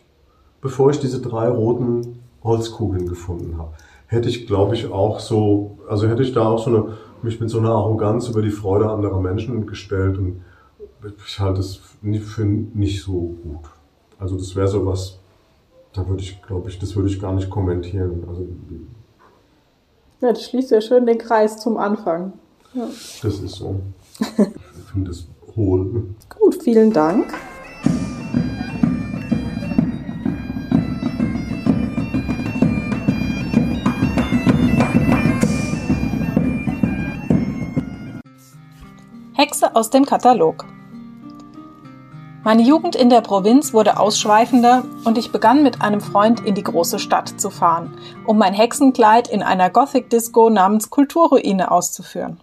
bevor 0.59 0.91
ich 0.91 0.99
diese 0.99 1.21
drei 1.21 1.47
roten 1.49 2.19
Holzkugeln 2.43 3.07
gefunden 3.07 3.57
habe, 3.57 3.73
hätte 4.07 4.29
ich, 4.29 4.47
glaube 4.47 4.75
ich, 4.75 4.91
auch 4.91 5.19
so, 5.19 5.77
also 5.87 6.07
hätte 6.07 6.23
ich 6.23 6.33
da 6.33 6.47
auch 6.47 6.63
so 6.63 6.69
eine, 6.69 6.97
mich 7.21 7.39
mit 7.39 7.49
so 7.49 7.59
einer 7.59 7.71
Arroganz 7.71 8.27
über 8.27 8.41
die 8.41 8.51
Freude 8.51 8.89
anderer 8.89 9.21
Menschen 9.21 9.65
gestellt 9.67 10.17
und 10.17 10.41
ich 11.25 11.39
halte 11.39 11.61
es 11.61 11.75
für 11.75 12.45
nicht 12.45 13.01
so 13.01 13.35
gut. 13.43 13.69
Also, 14.19 14.37
das 14.37 14.55
wäre 14.55 14.67
so 14.67 14.85
was, 14.85 15.19
da 15.93 16.07
würde 16.07 16.21
ich, 16.21 16.41
glaube 16.41 16.69
ich, 16.69 16.79
das 16.79 16.95
würde 16.95 17.09
ich 17.09 17.19
gar 17.19 17.33
nicht 17.33 17.49
kommentieren. 17.49 18.23
Also 18.27 18.47
Ja, 20.21 20.29
das 20.31 20.43
schließt 20.43 20.69
ja 20.69 20.81
schön 20.81 21.07
den 21.07 21.17
Kreis 21.17 21.57
zum 21.57 21.77
Anfang. 21.77 22.33
das 22.73 23.39
ist 23.39 23.55
so. 23.55 23.81
Ich 24.19 24.91
finde 24.91 25.09
das 25.09 25.25
hohl. 25.55 26.13
Gut, 26.29 26.61
vielen 26.63 26.93
Dank. 26.93 27.33
Hexe 39.33 39.75
aus 39.75 39.89
dem 39.89 40.05
Katalog. 40.05 40.65
Meine 42.43 42.63
Jugend 42.63 42.95
in 42.95 43.11
der 43.11 43.21
Provinz 43.21 43.71
wurde 43.71 43.99
ausschweifender 43.99 44.83
und 45.05 45.19
ich 45.19 45.31
begann 45.31 45.61
mit 45.61 45.83
einem 45.83 46.01
Freund 46.01 46.39
in 46.39 46.55
die 46.55 46.63
große 46.63 46.97
Stadt 46.97 47.39
zu 47.39 47.51
fahren, 47.51 47.95
um 48.25 48.39
mein 48.39 48.55
Hexenkleid 48.55 49.27
in 49.27 49.43
einer 49.43 49.69
Gothic-Disco 49.69 50.49
namens 50.49 50.89
Kulturruine 50.89 51.69
auszuführen. 51.69 52.39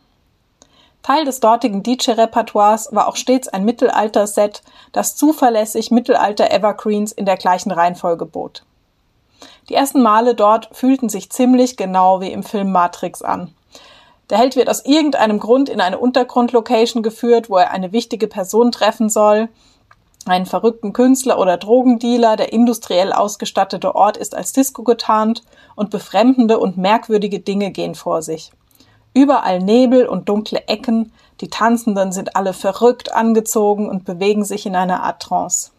Teil 1.03 1.25
des 1.25 1.41
dortigen 1.41 1.83
DJ-Repertoires 1.83 2.91
war 2.93 3.09
auch 3.09 3.17
stets 3.17 3.49
ein 3.49 3.65
Mittelalter-Set, 3.65 4.63
das 4.93 5.17
zuverlässig 5.17 5.91
Mittelalter-Evergreens 5.91 7.11
in 7.11 7.27
der 7.27 7.37
gleichen 7.37 7.73
Reihenfolge 7.73 8.25
bot. 8.25 8.63
Die 9.69 9.75
ersten 9.75 10.01
Male 10.01 10.37
dort 10.37 10.69
fühlten 10.71 11.09
sich 11.09 11.31
ziemlich 11.31 11.77
genau 11.77 12.21
wie 12.21 12.31
im 12.31 12.45
Film 12.45 12.71
Matrix 12.71 13.21
an. 13.21 13.53
Der 14.31 14.39
Held 14.39 14.55
wird 14.55 14.71
aus 14.71 14.85
irgendeinem 14.85 15.41
Grund 15.41 15.69
in 15.69 15.81
eine 15.81 15.99
Untergrundlocation 15.99 17.03
geführt, 17.03 17.51
wo 17.51 17.57
er 17.57 17.73
eine 17.73 17.91
wichtige 17.91 18.29
Person 18.29 18.71
treffen 18.71 19.09
soll. 19.09 19.49
Einen 20.29 20.45
verrückten 20.45 20.93
Künstler 20.93 21.39
oder 21.39 21.57
Drogendealer, 21.57 22.37
der 22.37 22.53
industriell 22.53 23.15
ausgestattete 23.15 23.95
Ort 23.95 24.19
ist 24.19 24.35
als 24.35 24.53
Disco 24.53 24.83
getarnt 24.83 25.43
und 25.75 25.89
befremdende 25.89 26.59
und 26.59 26.77
merkwürdige 26.77 27.41
Dinge 27.41 27.71
gehen 27.71 27.95
vor 27.95 28.21
sich. 28.21 28.53
Überall 29.15 29.61
Nebel 29.61 30.07
und 30.07 30.29
dunkle 30.29 30.69
Ecken, 30.69 31.13
die 31.41 31.49
Tanzenden 31.49 32.13
sind 32.13 32.37
alle 32.37 32.53
verrückt 32.53 33.15
angezogen 33.15 33.89
und 33.89 34.05
bewegen 34.05 34.45
sich 34.45 34.67
in 34.67 34.77
einer 34.77 35.03
Art 35.03 35.23
Trance. 35.23 35.71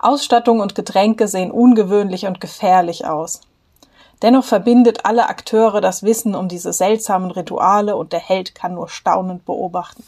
Ausstattung 0.00 0.58
und 0.58 0.74
Getränke 0.74 1.28
sehen 1.28 1.52
ungewöhnlich 1.52 2.26
und 2.26 2.40
gefährlich 2.40 3.06
aus. 3.06 3.40
Dennoch 4.22 4.44
verbindet 4.44 5.04
alle 5.04 5.28
Akteure 5.28 5.80
das 5.80 6.02
Wissen 6.02 6.34
um 6.34 6.48
diese 6.48 6.72
seltsamen 6.72 7.30
Rituale 7.30 7.94
und 7.94 8.12
der 8.12 8.20
Held 8.20 8.56
kann 8.56 8.74
nur 8.74 8.88
staunend 8.88 9.44
beobachten. 9.44 10.02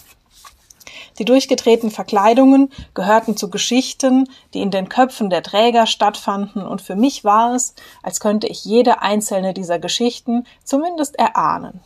Die 1.19 1.25
durchgedrehten 1.25 1.91
Verkleidungen 1.91 2.71
gehörten 2.95 3.37
zu 3.37 3.51
Geschichten, 3.51 4.29
die 4.55 4.61
in 4.61 4.71
den 4.71 4.89
Köpfen 4.89 5.31
der 5.31 5.43
Träger 5.43 5.87
stattfanden, 5.87 6.67
und 6.67 6.81
für 6.81 6.97
mich 6.97 7.25
war 7.25 7.55
es, 7.55 7.75
als 8.03 8.21
könnte 8.21 8.47
ich 8.47 8.65
jede 8.65 9.03
einzelne 9.03 9.53
dieser 9.55 9.79
Geschichten 9.79 10.47
zumindest 10.65 11.19
erahnen. 11.19 11.81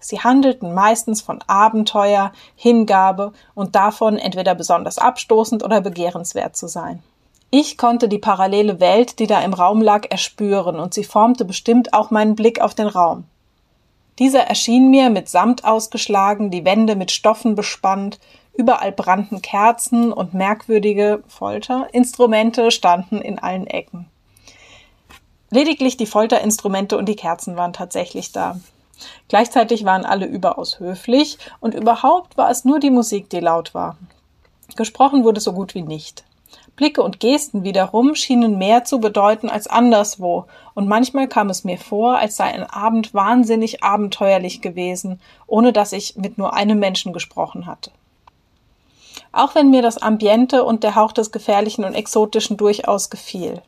Sie 0.00 0.20
handelten 0.20 0.74
meistens 0.74 1.22
von 1.22 1.40
Abenteuer, 1.46 2.32
Hingabe 2.56 3.32
und 3.54 3.74
davon, 3.74 4.18
entweder 4.18 4.54
besonders 4.54 4.98
abstoßend 4.98 5.64
oder 5.64 5.80
begehrenswert 5.80 6.56
zu 6.56 6.66
sein. 6.66 7.02
Ich 7.50 7.78
konnte 7.78 8.08
die 8.08 8.18
parallele 8.18 8.80
Welt, 8.80 9.18
die 9.18 9.26
da 9.26 9.40
im 9.40 9.54
Raum 9.54 9.80
lag, 9.80 10.10
erspüren, 10.10 10.78
und 10.78 10.92
sie 10.92 11.04
formte 11.04 11.44
bestimmt 11.44 11.94
auch 11.94 12.10
meinen 12.10 12.34
Blick 12.34 12.60
auf 12.60 12.74
den 12.74 12.88
Raum. 12.88 13.24
Dieser 14.18 14.42
erschien 14.42 14.90
mir 14.90 15.10
mit 15.10 15.28
Samt 15.28 15.64
ausgeschlagen, 15.64 16.50
die 16.50 16.64
Wände 16.64 16.94
mit 16.94 17.10
Stoffen 17.10 17.54
bespannt, 17.54 18.20
überall 18.56 18.92
brannten 18.92 19.42
Kerzen 19.42 20.12
und 20.12 20.34
merkwürdige 20.34 21.22
Folterinstrumente 21.26 22.70
standen 22.70 23.20
in 23.20 23.38
allen 23.38 23.66
Ecken. 23.66 24.06
Lediglich 25.50 25.96
die 25.96 26.06
Folterinstrumente 26.06 26.96
und 26.96 27.06
die 27.06 27.16
Kerzen 27.16 27.56
waren 27.56 27.72
tatsächlich 27.72 28.32
da. 28.32 28.60
Gleichzeitig 29.28 29.84
waren 29.84 30.04
alle 30.04 30.26
überaus 30.26 30.78
höflich 30.78 31.38
und 31.60 31.74
überhaupt 31.74 32.36
war 32.36 32.50
es 32.50 32.64
nur 32.64 32.78
die 32.78 32.90
Musik, 32.90 33.28
die 33.30 33.40
laut 33.40 33.74
war. 33.74 33.96
Gesprochen 34.76 35.24
wurde 35.24 35.40
so 35.40 35.52
gut 35.52 35.74
wie 35.74 35.82
nicht. 35.82 36.24
Blicke 36.76 37.02
und 37.02 37.20
Gesten 37.20 37.62
wiederum 37.62 38.14
schienen 38.16 38.58
mehr 38.58 38.84
zu 38.84 38.98
bedeuten 38.98 39.48
als 39.48 39.68
anderswo, 39.68 40.46
und 40.74 40.88
manchmal 40.88 41.28
kam 41.28 41.48
es 41.48 41.62
mir 41.62 41.78
vor, 41.78 42.18
als 42.18 42.36
sei 42.36 42.46
ein 42.46 42.64
Abend 42.64 43.14
wahnsinnig 43.14 43.84
abenteuerlich 43.84 44.60
gewesen, 44.60 45.20
ohne 45.46 45.72
dass 45.72 45.92
ich 45.92 46.16
mit 46.16 46.36
nur 46.36 46.54
einem 46.54 46.80
Menschen 46.80 47.12
gesprochen 47.12 47.66
hatte. 47.66 47.92
Auch 49.30 49.54
wenn 49.54 49.70
mir 49.70 49.82
das 49.82 49.98
Ambiente 49.98 50.64
und 50.64 50.82
der 50.82 50.96
Hauch 50.96 51.12
des 51.12 51.30
Gefährlichen 51.30 51.84
und 51.84 51.94
Exotischen 51.94 52.56
durchaus 52.56 53.10
gefiel. 53.10 53.62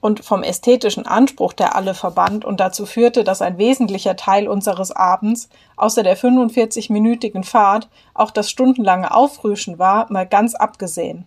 Und 0.00 0.24
vom 0.24 0.42
ästhetischen 0.42 1.06
Anspruch, 1.06 1.52
der 1.52 1.74
alle 1.74 1.94
verband 1.94 2.44
und 2.44 2.60
dazu 2.60 2.86
führte, 2.86 3.24
dass 3.24 3.42
ein 3.42 3.58
wesentlicher 3.58 4.16
Teil 4.16 4.46
unseres 4.46 4.92
Abends, 4.92 5.48
außer 5.76 6.02
der 6.02 6.16
45-minütigen 6.16 7.44
Fahrt, 7.44 7.88
auch 8.14 8.30
das 8.30 8.48
stundenlange 8.48 9.12
Aufrüschen 9.12 9.78
war, 9.78 10.10
mal 10.12 10.26
ganz 10.26 10.54
abgesehen. 10.54 11.26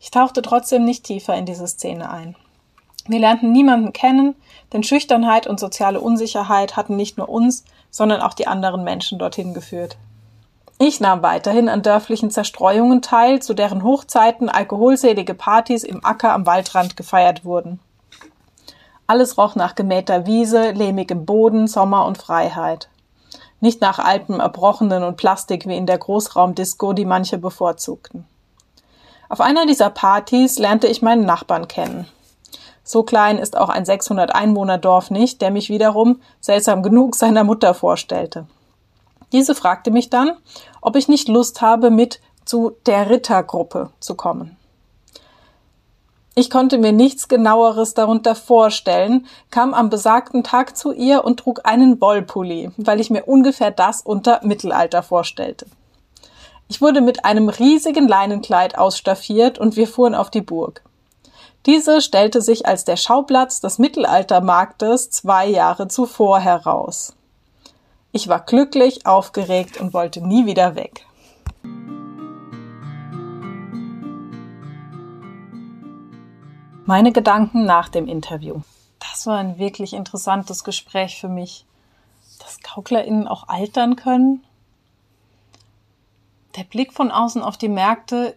Ich 0.00 0.10
tauchte 0.10 0.42
trotzdem 0.42 0.84
nicht 0.84 1.04
tiefer 1.04 1.36
in 1.36 1.46
diese 1.46 1.68
Szene 1.68 2.10
ein. 2.10 2.34
Wir 3.06 3.20
lernten 3.20 3.52
niemanden 3.52 3.92
kennen, 3.92 4.34
denn 4.72 4.82
Schüchternheit 4.82 5.46
und 5.46 5.60
soziale 5.60 6.00
Unsicherheit 6.00 6.76
hatten 6.76 6.96
nicht 6.96 7.18
nur 7.18 7.28
uns, 7.28 7.64
sondern 7.90 8.20
auch 8.20 8.34
die 8.34 8.46
anderen 8.46 8.84
Menschen 8.84 9.18
dorthin 9.18 9.54
geführt. 9.54 9.96
Ich 10.82 10.98
nahm 10.98 11.22
weiterhin 11.22 11.68
an 11.68 11.82
dörflichen 11.82 12.30
Zerstreuungen 12.30 13.02
teil, 13.02 13.42
zu 13.42 13.52
deren 13.52 13.84
Hochzeiten 13.84 14.48
alkoholselige 14.48 15.34
Partys 15.34 15.84
im 15.84 16.02
Acker 16.02 16.32
am 16.32 16.46
Waldrand 16.46 16.96
gefeiert 16.96 17.44
wurden. 17.44 17.80
Alles 19.06 19.36
roch 19.36 19.56
nach 19.56 19.74
gemähter 19.74 20.24
Wiese, 20.24 20.70
lehmigem 20.70 21.26
Boden, 21.26 21.66
Sommer 21.66 22.06
und 22.06 22.16
Freiheit. 22.16 22.88
Nicht 23.60 23.82
nach 23.82 23.98
altem 23.98 24.40
Erbrochenen 24.40 25.04
und 25.04 25.18
Plastik 25.18 25.68
wie 25.68 25.76
in 25.76 25.84
der 25.84 25.98
Großraumdisco, 25.98 26.94
die 26.94 27.04
manche 27.04 27.36
bevorzugten. 27.36 28.26
Auf 29.28 29.42
einer 29.42 29.66
dieser 29.66 29.90
Partys 29.90 30.58
lernte 30.58 30.86
ich 30.86 31.02
meinen 31.02 31.26
Nachbarn 31.26 31.68
kennen. 31.68 32.08
So 32.84 33.02
klein 33.02 33.36
ist 33.36 33.54
auch 33.54 33.68
ein 33.68 33.84
600 33.84 34.34
Einwohner 34.34 34.78
Dorf 34.78 35.10
nicht, 35.10 35.42
der 35.42 35.50
mich 35.50 35.68
wiederum, 35.68 36.22
seltsam 36.40 36.82
genug, 36.82 37.16
seiner 37.16 37.44
Mutter 37.44 37.74
vorstellte. 37.74 38.46
Diese 39.32 39.54
fragte 39.54 39.90
mich 39.90 40.10
dann, 40.10 40.32
ob 40.80 40.96
ich 40.96 41.08
nicht 41.08 41.28
Lust 41.28 41.60
habe, 41.60 41.90
mit 41.90 42.20
zu 42.44 42.72
der 42.86 43.10
Rittergruppe 43.10 43.90
zu 44.00 44.14
kommen. 44.14 44.56
Ich 46.34 46.48
konnte 46.48 46.78
mir 46.78 46.92
nichts 46.92 47.28
genaueres 47.28 47.94
darunter 47.94 48.34
vorstellen, 48.34 49.26
kam 49.50 49.74
am 49.74 49.90
besagten 49.90 50.42
Tag 50.42 50.76
zu 50.76 50.92
ihr 50.92 51.24
und 51.24 51.40
trug 51.40 51.60
einen 51.64 52.00
Wollpulli, 52.00 52.70
weil 52.76 53.00
ich 53.00 53.10
mir 53.10 53.24
ungefähr 53.24 53.70
das 53.70 54.00
unter 54.00 54.40
Mittelalter 54.42 55.02
vorstellte. 55.02 55.66
Ich 56.68 56.80
wurde 56.80 57.00
mit 57.00 57.24
einem 57.24 57.48
riesigen 57.48 58.06
Leinenkleid 58.06 58.78
ausstaffiert 58.78 59.58
und 59.58 59.76
wir 59.76 59.88
fuhren 59.88 60.14
auf 60.14 60.30
die 60.30 60.40
Burg. 60.40 60.82
Diese 61.66 62.00
stellte 62.00 62.40
sich 62.40 62.64
als 62.64 62.84
der 62.84 62.96
Schauplatz 62.96 63.60
des 63.60 63.78
Mittelaltermarktes 63.78 65.10
zwei 65.10 65.46
Jahre 65.46 65.88
zuvor 65.88 66.38
heraus. 66.38 67.12
Ich 68.12 68.26
war 68.26 68.40
glücklich, 68.40 69.06
aufgeregt 69.06 69.80
und 69.80 69.94
wollte 69.94 70.20
nie 70.20 70.44
wieder 70.44 70.74
weg. 70.74 71.06
Meine 76.86 77.12
Gedanken 77.12 77.66
nach 77.66 77.88
dem 77.88 78.08
Interview. 78.08 78.62
Das 78.98 79.26
war 79.26 79.38
ein 79.38 79.58
wirklich 79.58 79.92
interessantes 79.92 80.64
Gespräch 80.64 81.20
für 81.20 81.28
mich. 81.28 81.64
Dass 82.40 82.58
GauklerInnen 82.60 83.28
auch 83.28 83.46
altern 83.46 83.94
können. 83.94 84.42
Der 86.56 86.64
Blick 86.64 86.92
von 86.92 87.12
außen 87.12 87.42
auf 87.42 87.56
die 87.56 87.68
Märkte 87.68 88.34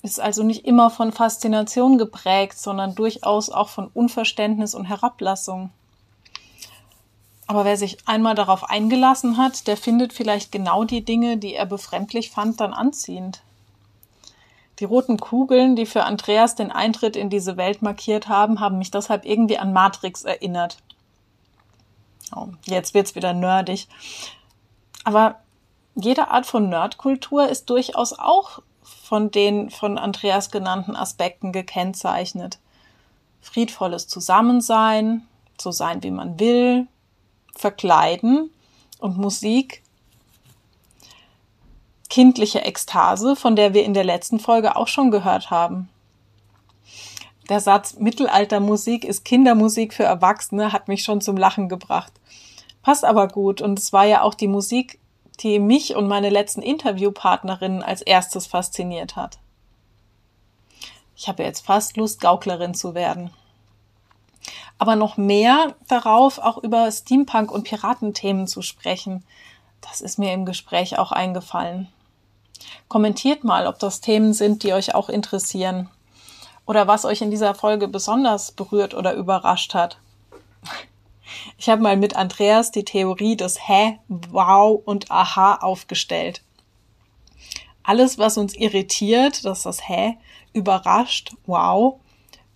ist 0.00 0.20
also 0.20 0.42
nicht 0.42 0.64
immer 0.64 0.88
von 0.88 1.12
Faszination 1.12 1.98
geprägt, 1.98 2.56
sondern 2.56 2.94
durchaus 2.94 3.50
auch 3.50 3.68
von 3.68 3.88
Unverständnis 3.88 4.74
und 4.74 4.86
Herablassung. 4.86 5.70
Aber 7.52 7.66
wer 7.66 7.76
sich 7.76 7.98
einmal 8.08 8.34
darauf 8.34 8.70
eingelassen 8.70 9.36
hat, 9.36 9.66
der 9.66 9.76
findet 9.76 10.14
vielleicht 10.14 10.52
genau 10.52 10.84
die 10.84 11.04
Dinge, 11.04 11.36
die 11.36 11.54
er 11.54 11.66
befremdlich 11.66 12.30
fand, 12.30 12.62
dann 12.62 12.72
anziehend. 12.72 13.42
Die 14.78 14.86
roten 14.86 15.18
Kugeln, 15.18 15.76
die 15.76 15.84
für 15.84 16.04
Andreas 16.04 16.54
den 16.54 16.72
Eintritt 16.72 17.14
in 17.14 17.28
diese 17.28 17.58
Welt 17.58 17.82
markiert 17.82 18.26
haben, 18.26 18.60
haben 18.60 18.78
mich 18.78 18.90
deshalb 18.90 19.26
irgendwie 19.26 19.58
an 19.58 19.74
Matrix 19.74 20.22
erinnert. 20.22 20.78
Oh, 22.34 22.48
jetzt 22.64 22.94
wird's 22.94 23.16
wieder 23.16 23.34
nerdig. 23.34 23.86
Aber 25.04 25.34
jede 25.94 26.30
Art 26.30 26.46
von 26.46 26.70
Nerdkultur 26.70 27.50
ist 27.50 27.68
durchaus 27.68 28.18
auch 28.18 28.60
von 28.82 29.30
den 29.30 29.68
von 29.68 29.98
Andreas 29.98 30.50
genannten 30.50 30.96
Aspekten 30.96 31.52
gekennzeichnet. 31.52 32.58
Friedvolles 33.42 34.08
Zusammensein, 34.08 35.28
so 35.60 35.70
sein 35.70 36.02
wie 36.02 36.12
man 36.12 36.40
will, 36.40 36.88
Verkleiden 37.54 38.50
und 38.98 39.18
Musik. 39.18 39.82
Kindliche 42.08 42.62
Ekstase, 42.62 43.36
von 43.36 43.56
der 43.56 43.74
wir 43.74 43.84
in 43.84 43.94
der 43.94 44.04
letzten 44.04 44.38
Folge 44.38 44.76
auch 44.76 44.88
schon 44.88 45.10
gehört 45.10 45.50
haben. 45.50 45.88
Der 47.48 47.60
Satz 47.60 47.96
Mittelaltermusik 47.98 49.04
ist 49.04 49.24
Kindermusik 49.24 49.94
für 49.94 50.04
Erwachsene 50.04 50.72
hat 50.72 50.88
mich 50.88 51.02
schon 51.02 51.20
zum 51.20 51.36
Lachen 51.36 51.68
gebracht. 51.68 52.12
Passt 52.82 53.04
aber 53.04 53.28
gut 53.28 53.60
und 53.60 53.78
es 53.78 53.92
war 53.92 54.04
ja 54.04 54.22
auch 54.22 54.34
die 54.34 54.48
Musik, 54.48 54.98
die 55.40 55.58
mich 55.58 55.96
und 55.96 56.06
meine 56.06 56.30
letzten 56.30 56.62
Interviewpartnerinnen 56.62 57.82
als 57.82 58.02
erstes 58.02 58.46
fasziniert 58.46 59.16
hat. 59.16 59.38
Ich 61.16 61.28
habe 61.28 61.42
jetzt 61.42 61.64
fast 61.64 61.96
Lust, 61.96 62.20
Gauklerin 62.20 62.74
zu 62.74 62.94
werden. 62.94 63.30
Aber 64.78 64.96
noch 64.96 65.16
mehr 65.16 65.74
darauf, 65.88 66.38
auch 66.38 66.58
über 66.58 66.90
Steampunk 66.90 67.50
und 67.50 67.64
Piratenthemen 67.64 68.46
zu 68.46 68.62
sprechen. 68.62 69.24
Das 69.80 70.00
ist 70.00 70.18
mir 70.18 70.32
im 70.32 70.44
Gespräch 70.44 70.98
auch 70.98 71.12
eingefallen. 71.12 71.88
Kommentiert 72.88 73.44
mal, 73.44 73.66
ob 73.66 73.78
das 73.78 74.00
Themen 74.00 74.32
sind, 74.32 74.62
die 74.62 74.72
euch 74.72 74.94
auch 74.94 75.08
interessieren. 75.08 75.88
Oder 76.66 76.86
was 76.86 77.04
euch 77.04 77.22
in 77.22 77.30
dieser 77.30 77.54
Folge 77.54 77.88
besonders 77.88 78.52
berührt 78.52 78.94
oder 78.94 79.14
überrascht 79.14 79.74
hat. 79.74 79.98
Ich 81.56 81.70
habe 81.70 81.80
mal 81.80 81.96
mit 81.96 82.14
Andreas 82.14 82.72
die 82.72 82.84
Theorie 82.84 83.36
des 83.36 83.66
Hä, 83.66 83.98
Wow 84.08 84.82
und 84.84 85.10
Aha 85.10 85.54
aufgestellt. 85.54 86.42
Alles, 87.82 88.18
was 88.18 88.36
uns 88.36 88.54
irritiert, 88.54 89.44
dass 89.46 89.62
das 89.62 89.88
Hä, 89.88 90.18
überrascht, 90.52 91.32
Wow 91.46 92.00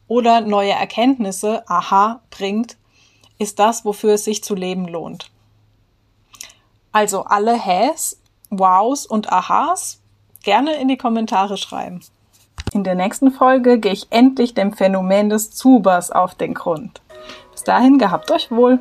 oder 0.09 0.41
neue 0.41 0.73
Erkenntnisse, 0.73 1.69
Aha, 1.69 2.21
bringt, 2.31 2.77
ist 3.39 3.59
das, 3.59 3.85
wofür 3.85 4.15
es 4.15 4.25
sich 4.25 4.43
zu 4.43 4.55
leben 4.55 4.87
lohnt. 4.87 5.31
Also 6.93 7.25
alle 7.25 7.55
Häs, 7.55 8.21
Wows 8.51 9.07
und 9.07 9.33
Ahas 9.33 10.01
gerne 10.43 10.75
in 10.77 10.89
die 10.89 10.97
Kommentare 10.97 11.57
schreiben. 11.57 12.01
In 12.73 12.85
der 12.85 12.95
nächsten 12.95 13.31
Folge 13.31 13.79
gehe 13.79 13.93
ich 13.93 14.07
endlich 14.11 14.55
dem 14.55 14.73
Phänomen 14.73 15.29
des 15.29 15.51
Zubers 15.51 16.11
auf 16.11 16.35
den 16.35 16.55
Grund. 16.55 17.03
Bis 17.53 17.65
dahin 17.65 17.99
gehabt 17.99 18.31
euch 18.31 18.51
wohl. 18.51 18.81